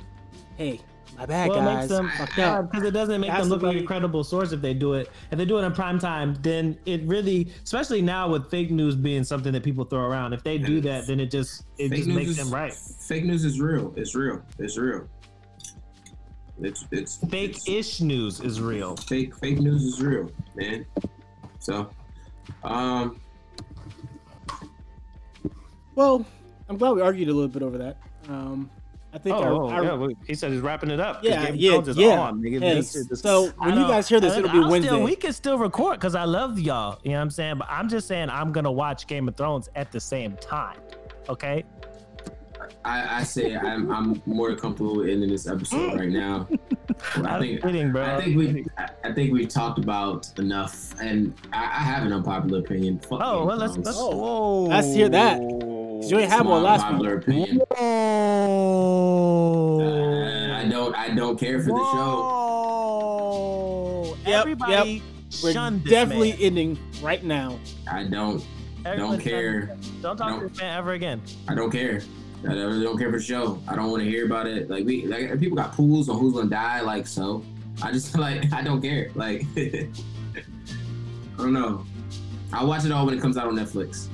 hey, 0.57 0.81
my 1.19 1.27
bad, 1.27 1.51
Well, 1.51 1.61
guys. 1.61 1.89
makes 1.89 1.89
them 1.99 2.11
Fucked 2.17 2.39
up. 2.41 2.71
because 2.71 2.87
it 2.87 2.91
doesn't 2.91 3.21
make 3.21 3.31
Has 3.31 3.41
them 3.41 3.49
to 3.51 3.55
look 3.55 3.63
like 3.63 3.77
a 3.77 3.81
be- 3.81 3.87
credible 3.87 4.25
source 4.25 4.53
if 4.53 4.61
they 4.61 4.75
do 4.75 4.95
it. 4.95 5.11
If 5.31 5.39
they 5.39 5.45
do 5.45 5.59
it 5.59 5.63
in 5.63 5.73
prime 5.73 5.99
time, 5.99 6.37
then 6.43 6.77
it 6.87 7.03
really, 7.05 7.49
especially 7.63 8.03
now 8.03 8.29
with 8.29 8.51
fake 8.51 8.71
news 8.71 8.97
being 8.97 9.23
something 9.23 9.53
that 9.53 9.63
people 9.63 9.85
throw 9.85 10.01
around, 10.01 10.33
if 10.33 10.43
they 10.43 10.59
do 10.59 10.81
that, 10.81 11.07
then 11.07 11.21
it 11.21 11.31
just 11.31 11.65
it 11.79 11.91
fake 11.91 12.05
just 12.05 12.09
makes 12.11 12.31
is 12.31 12.37
them 12.39 12.51
right. 12.51 12.73
Fake 12.75 13.25
news 13.25 13.45
is 13.45 13.61
real. 13.61 13.93
It's 13.97 14.15
real. 14.15 14.43
It's 14.59 14.77
real. 14.77 15.07
It's 16.61 16.87
it's 16.91 17.23
it's- 17.23 17.31
Fake-ish 17.31 18.01
news 18.01 18.41
is 18.41 18.61
real. 18.61 18.97
fake 18.97 19.37
fake 19.37 19.59
news 19.61 19.83
is 19.85 20.01
real, 20.03 20.31
man. 20.55 20.87
So, 21.59 21.91
um, 22.65 23.21
Well, 25.95 26.25
I'm 26.69 26.77
glad 26.77 26.93
we 26.93 27.01
argued 27.03 27.29
a 27.29 27.33
little 27.33 27.49
bit 27.49 27.63
over 27.63 27.79
that. 27.79 27.97
Um, 28.29 28.71
I 29.13 29.19
think 29.19 29.35
Oh, 29.37 29.43
our, 29.43 29.53
oh, 29.53 29.69
our- 29.71 29.85
yeah, 29.85 29.93
well, 29.95 30.11
he 30.27 30.35
said 30.35 30.53
he's 30.53 30.61
wrapping 30.61 30.91
it 30.91 31.01
up. 31.01 31.23
Yeah, 31.25 31.47
Game 31.47 31.55
yeah, 31.57 31.81
is 31.81 31.97
yeah. 31.97 32.21
on. 32.21 32.43
Hey, 32.43 32.59
This 32.59 32.93
shit 32.93 33.17
so 33.19 33.49
when 33.59 33.79
you 33.79 33.87
guys 33.87 34.09
hear 34.09 34.21
this, 34.21 34.37
it'll 34.37 34.51
be 34.51 34.59
I'll 34.59 34.71
Wednesday. 34.71 34.89
Still, 34.91 35.03
we 35.05 35.17
can 35.17 35.33
still 35.33 35.59
record 35.59 35.99
because 35.99 36.15
I 36.15 36.25
love 36.25 36.59
y'all. 36.59 36.99
You 37.03 37.13
know 37.13 37.17
what 37.19 37.23
I'm 37.23 37.31
saying? 37.31 37.59
But 37.59 37.69
I'm 37.71 37.89
just 37.89 38.09
saying 38.09 38.29
I'm 38.29 38.53
gonna 38.53 38.71
watch 38.73 39.07
Game 39.07 39.27
of 39.29 39.37
Thrones 39.37 39.71
at 39.75 39.91
the 39.91 40.01
same 40.01 40.37
time. 40.37 40.79
Okay. 41.31 41.65
I, 42.85 43.19
I 43.19 43.23
say 43.25 43.57
I'm, 43.57 43.91
I'm 43.91 44.23
more 44.27 44.55
comfortable 44.55 45.03
ending 45.03 45.31
this 45.31 45.47
episode 45.47 45.95
right 45.99 46.09
now. 46.09 46.49
I 47.25 47.39
think 47.39 47.63
kidding, 47.63 47.93
bro. 47.93 48.05
I 48.05 48.21
think 48.23 48.37
we 48.37 48.65
I- 48.79 48.89
I 49.05 49.13
think 49.13 49.33
we've 49.33 49.49
talked 49.49 49.79
about 49.79 50.37
enough, 50.39 50.99
and 51.01 51.33
I, 51.53 51.65
I 51.65 51.83
have 51.83 52.05
an 52.05 52.13
unpopular 52.13 52.59
opinion. 52.61 52.99
Fuck 52.99 53.21
Oh 53.23 53.45
well, 53.47 53.57
let's 53.57 53.77
let's. 53.77 53.97
Oh, 53.99 54.15
whoa. 54.17 54.63
let's 54.65 54.93
hear 54.95 55.09
that. 55.11 55.41
You 55.41 56.19
ain't 56.19 56.31
have 56.31 56.47
one 56.47 56.63
last 56.63 56.85
unpopular 56.85 57.17
week. 57.17 57.23
opinion. 57.29 57.61
Uh, 59.81 60.57
I 60.57 60.65
don't 60.69 60.95
I 60.97 61.09
don't 61.15 61.39
care 61.39 61.59
for 61.61 61.71
the 61.71 61.85
show. 61.93 62.23
Whoa. 62.23 64.17
Yep, 64.27 64.41
Everybody 64.41 65.03
We're 65.43 65.53
shun 65.53 65.81
this 65.83 65.91
definitely 65.91 66.31
man. 66.33 66.41
ending 66.43 66.79
right 67.03 67.23
now. 67.25 67.59
I 67.91 68.05
don't 68.05 68.45
Everyone 68.85 69.13
don't 69.13 69.21
care. 69.21 69.67
this. 69.79 69.89
Don't 70.03 70.17
talk 70.17 70.29
Don't- 70.31 70.41
to 70.41 70.49
this 70.49 70.59
man 70.59 70.77
ever 70.79 70.93
again. 70.93 71.21
I 71.49 71.55
don't 71.55 71.71
care. 71.71 72.01
I 72.49 72.53
really 72.53 72.83
don't 72.85 72.99
care 72.99 73.11
for 73.11 73.19
the 73.19 73.23
show. 73.25 73.59
I 73.69 73.75
don't 73.77 73.91
want 73.91 74.03
to 74.03 74.09
hear 74.09 74.25
about 74.27 74.47
it. 74.47 74.69
Like 74.71 74.85
we 74.85 75.07
like 75.07 75.39
people 75.41 75.57
got 75.57 75.73
pools 75.73 76.09
on 76.09 76.19
who's 76.19 76.35
gonna 76.35 76.49
die. 76.51 76.81
Like 76.81 77.07
so, 77.07 77.43
I 77.83 77.93
just 77.93 78.17
like 78.19 78.53
I 78.53 78.63
don't 78.63 78.81
care. 78.81 79.11
Like 79.15 79.45
I 79.57 79.89
don't 81.39 81.53
know. 81.53 81.85
I'll 82.53 82.67
watch 82.67 82.85
it 82.85 82.93
all 82.93 83.05
when 83.07 83.15
it 83.17 83.21
comes 83.21 83.37
out 83.37 83.47
on 83.49 83.55
Netflix. 83.57 84.09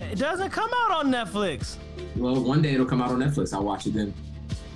It 0.00 0.18
doesn't 0.18 0.50
come 0.50 0.70
out 0.74 0.90
on 0.90 1.10
Netflix. 1.12 1.76
Well, 2.16 2.40
one 2.42 2.60
day 2.60 2.74
it'll 2.74 2.84
come 2.86 3.00
out 3.00 3.10
on 3.10 3.18
Netflix. 3.20 3.54
I'll 3.54 3.62
watch 3.64 3.86
it 3.86 3.94
then. 3.94 4.12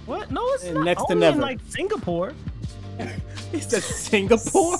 What? 0.07 0.31
No, 0.31 0.41
it's 0.55 0.65
And 0.65 0.75
not. 0.77 0.85
next 0.85 1.01
to 1.07 1.13
Only 1.15 1.27
in 1.27 1.33
never. 1.33 1.43
like 1.43 1.61
Singapore. 1.69 2.33
He 3.53 3.61
said 3.61 3.83
Singapore. 3.83 4.77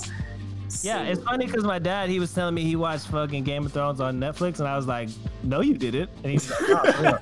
Yeah, 0.83 1.03
it's 1.03 1.23
funny 1.23 1.45
because 1.45 1.63
my 1.63 1.79
dad 1.79 2.09
he 2.09 2.19
was 2.19 2.33
telling 2.33 2.53
me 2.53 2.63
he 2.63 2.75
watched 2.75 3.07
fucking 3.07 3.43
Game 3.43 3.65
of 3.65 3.73
Thrones 3.73 4.01
on 4.01 4.19
Netflix, 4.19 4.59
and 4.59 4.67
I 4.67 4.75
was 4.75 4.85
like, 4.85 5.09
"No, 5.43 5.61
you 5.61 5.77
didn't." 5.77 6.09
And 6.23 6.31
he's 6.33 6.49
like, 6.49 6.59
oh, 6.61 6.91
for 6.91 7.01
real." 7.03 7.19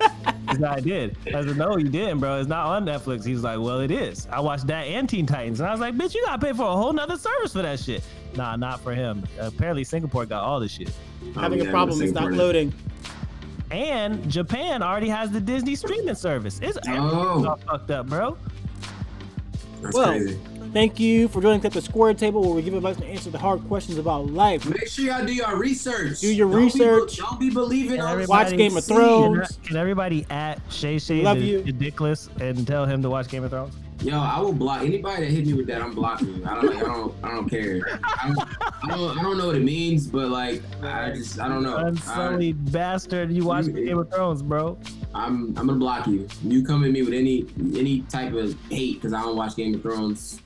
He's 0.49 0.59
like, 0.59 0.77
"I 0.77 0.79
did." 0.79 1.17
I 1.27 1.31
said, 1.45 1.57
"No, 1.57 1.77
you 1.77 1.89
didn't, 1.89 2.19
bro. 2.19 2.39
It's 2.39 2.49
not 2.49 2.65
on 2.67 2.85
Netflix." 2.85 3.25
He's 3.25 3.41
like, 3.43 3.59
"Well, 3.59 3.79
it 3.81 3.91
is. 3.91 4.27
I 4.31 4.39
watched 4.39 4.67
that 4.67 4.83
and 4.87 5.07
Teen 5.07 5.25
Titans." 5.25 5.59
And 5.59 5.69
I 5.69 5.71
was 5.71 5.79
like, 5.79 5.95
"Bitch, 5.95 6.15
you 6.15 6.23
gotta 6.25 6.43
pay 6.43 6.53
for 6.53 6.63
a 6.63 6.75
whole 6.75 6.91
nother 6.93 7.17
service 7.17 7.53
for 7.53 7.61
that 7.61 7.79
shit." 7.79 8.03
Nah, 8.35 8.55
not 8.55 8.81
for 8.81 8.93
him. 8.93 9.23
apparently, 9.39 9.83
Singapore 9.83 10.25
got 10.25 10.43
all 10.43 10.59
this 10.59 10.71
shit, 10.71 10.91
Having 11.35 11.61
Um, 11.61 11.67
a 11.67 11.71
problem. 11.71 12.01
It's 12.01 12.13
not 12.13 12.31
loading. 12.33 12.73
and 13.71 14.29
Japan 14.29 14.81
already 14.83 15.09
has 15.09 15.29
the 15.31 15.39
Disney 15.39 15.75
streaming 15.75 16.15
service. 16.15 16.59
It's 16.61 16.77
Oh. 16.87 17.45
all 17.47 17.57
fucked 17.67 17.91
up, 17.91 18.07
bro. 18.07 18.37
That's 19.81 19.95
Well, 19.95 20.07
crazy. 20.07 20.39
Thank 20.75 20.99
you 20.99 21.29
for 21.29 21.41
joining 21.41 21.61
us 21.61 21.65
at 21.67 21.71
the 21.71 21.81
Square 21.81 22.15
Table, 22.15 22.41
where 22.41 22.51
we 22.53 22.61
give 22.61 22.73
advice 22.73 22.97
and 22.97 23.05
answer 23.05 23.29
the 23.29 23.37
hard 23.39 23.65
questions 23.69 23.97
about 23.97 24.25
life. 24.27 24.65
Make 24.65 24.89
sure 24.89 25.05
y'all 25.05 25.25
do 25.25 25.33
your 25.33 25.55
research. 25.55 26.19
Do 26.19 26.27
your 26.27 26.49
Don't 26.49 26.57
be- 26.59 26.63
research. 26.65 27.15
don't 27.15 27.39
be 27.39 27.49
believing 27.49 27.99
Can 27.99 28.05
all 28.05 28.17
this 28.17 28.27
Watch 28.27 28.49
Game 28.57 28.75
of. 28.75 28.83
Thrones. 28.83 29.47
Can, 29.55 29.63
can 29.67 29.77
everybody 29.77 30.25
at 30.29 30.59
Shay 30.69 30.99
Shay 30.99 31.21
Love 31.21 31.37
the 31.37 31.45
you. 31.45 31.59
ridiculous 31.63 32.27
and 32.41 32.67
tell 32.67 32.85
him 32.85 33.01
to 33.03 33.09
watch 33.09 33.29
Game 33.29 33.45
of 33.45 33.51
Thrones? 33.51 33.73
Yo, 34.05 34.19
I 34.19 34.39
will 34.39 34.53
block 34.53 34.83
anybody 34.83 35.25
that 35.25 35.31
hit 35.31 35.47
me 35.47 35.53
with 35.53 35.65
that. 35.65 35.81
I'm 35.81 35.95
blocking 35.95 36.27
you. 36.35 36.45
I 36.45 36.53
don't 36.53 36.65
like. 36.67 36.75
I 36.83 36.87
don't. 36.87 37.15
I 37.23 37.31
don't 37.31 37.49
care. 37.49 37.81
I 38.03 38.27
don't. 38.27 38.39
I 38.83 38.87
don't, 38.95 39.17
I 39.17 39.21
don't 39.23 39.37
know 39.39 39.47
what 39.47 39.55
it 39.55 39.63
means, 39.63 40.05
but 40.05 40.29
like, 40.29 40.61
I 40.83 41.11
just. 41.13 41.39
I 41.39 41.47
don't 41.47 41.63
know. 41.63 41.77
I, 41.77 41.87
Unsullied 41.87 42.71
bastard, 42.71 43.31
you 43.31 43.45
watch 43.45 43.65
You- 43.65 43.73
Game 43.73 43.97
of 43.97 44.11
Thrones, 44.11 44.43
bro. 44.43 44.77
I'm. 45.15 45.47
I'm 45.57 45.65
gonna 45.65 45.73
block 45.73 46.05
you. 46.05 46.27
You 46.43 46.63
come 46.63 46.83
at 46.83 46.91
me 46.91 47.01
with 47.01 47.15
any 47.15 47.47
any 47.75 48.01
type 48.01 48.33
of 48.33 48.55
hate 48.69 48.95
because 49.01 49.11
I 49.13 49.23
don't 49.23 49.35
watch 49.35 49.55
Game 49.55 49.73
of 49.73 49.81
Thrones. 49.81 50.39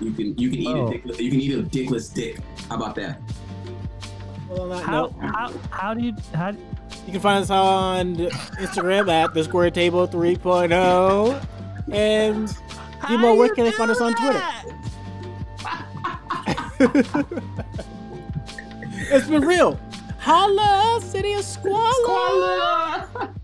You 0.00 0.12
can. 0.12 0.38
You 0.38 0.48
can 0.50 0.58
eat 0.60 0.68
Oh. 0.68 0.86
a 0.86 0.90
dick. 0.92 1.04
You 1.20 1.30
can 1.32 1.40
eat 1.40 1.54
a 1.58 1.62
dickless 1.64 2.14
dick. 2.14 2.38
How 2.68 2.76
about 2.76 2.94
that? 2.94 3.20
Well, 4.48 4.72
How, 4.78 4.92
note, 4.92 5.14
how 5.20 5.52
how 5.70 5.94
do 5.94 6.04
you 6.04 6.14
how 6.32 6.50
you 6.50 7.10
can 7.12 7.20
find 7.20 7.42
us 7.42 7.50
on 7.50 8.14
Instagram 8.16 9.08
at 9.10 9.34
the 9.34 9.42
Square 9.42 9.72
Table 9.72 10.06
3.0. 10.06 11.44
And 11.92 12.48
how 12.50 12.69
D 13.08 13.16
Mo, 13.16 13.34
where 13.34 13.48
you 13.48 13.54
can 13.54 13.64
they 13.64 13.72
find 13.72 13.90
us 13.90 14.00
on 14.00 14.14
Twitter? 14.14 14.42
it's 19.12 19.28
been 19.28 19.44
real. 19.44 19.78
Holla, 20.18 21.00
City 21.02 21.32
of 21.34 21.44
Squalor. 21.44 21.92
Squalor. 22.04 23.34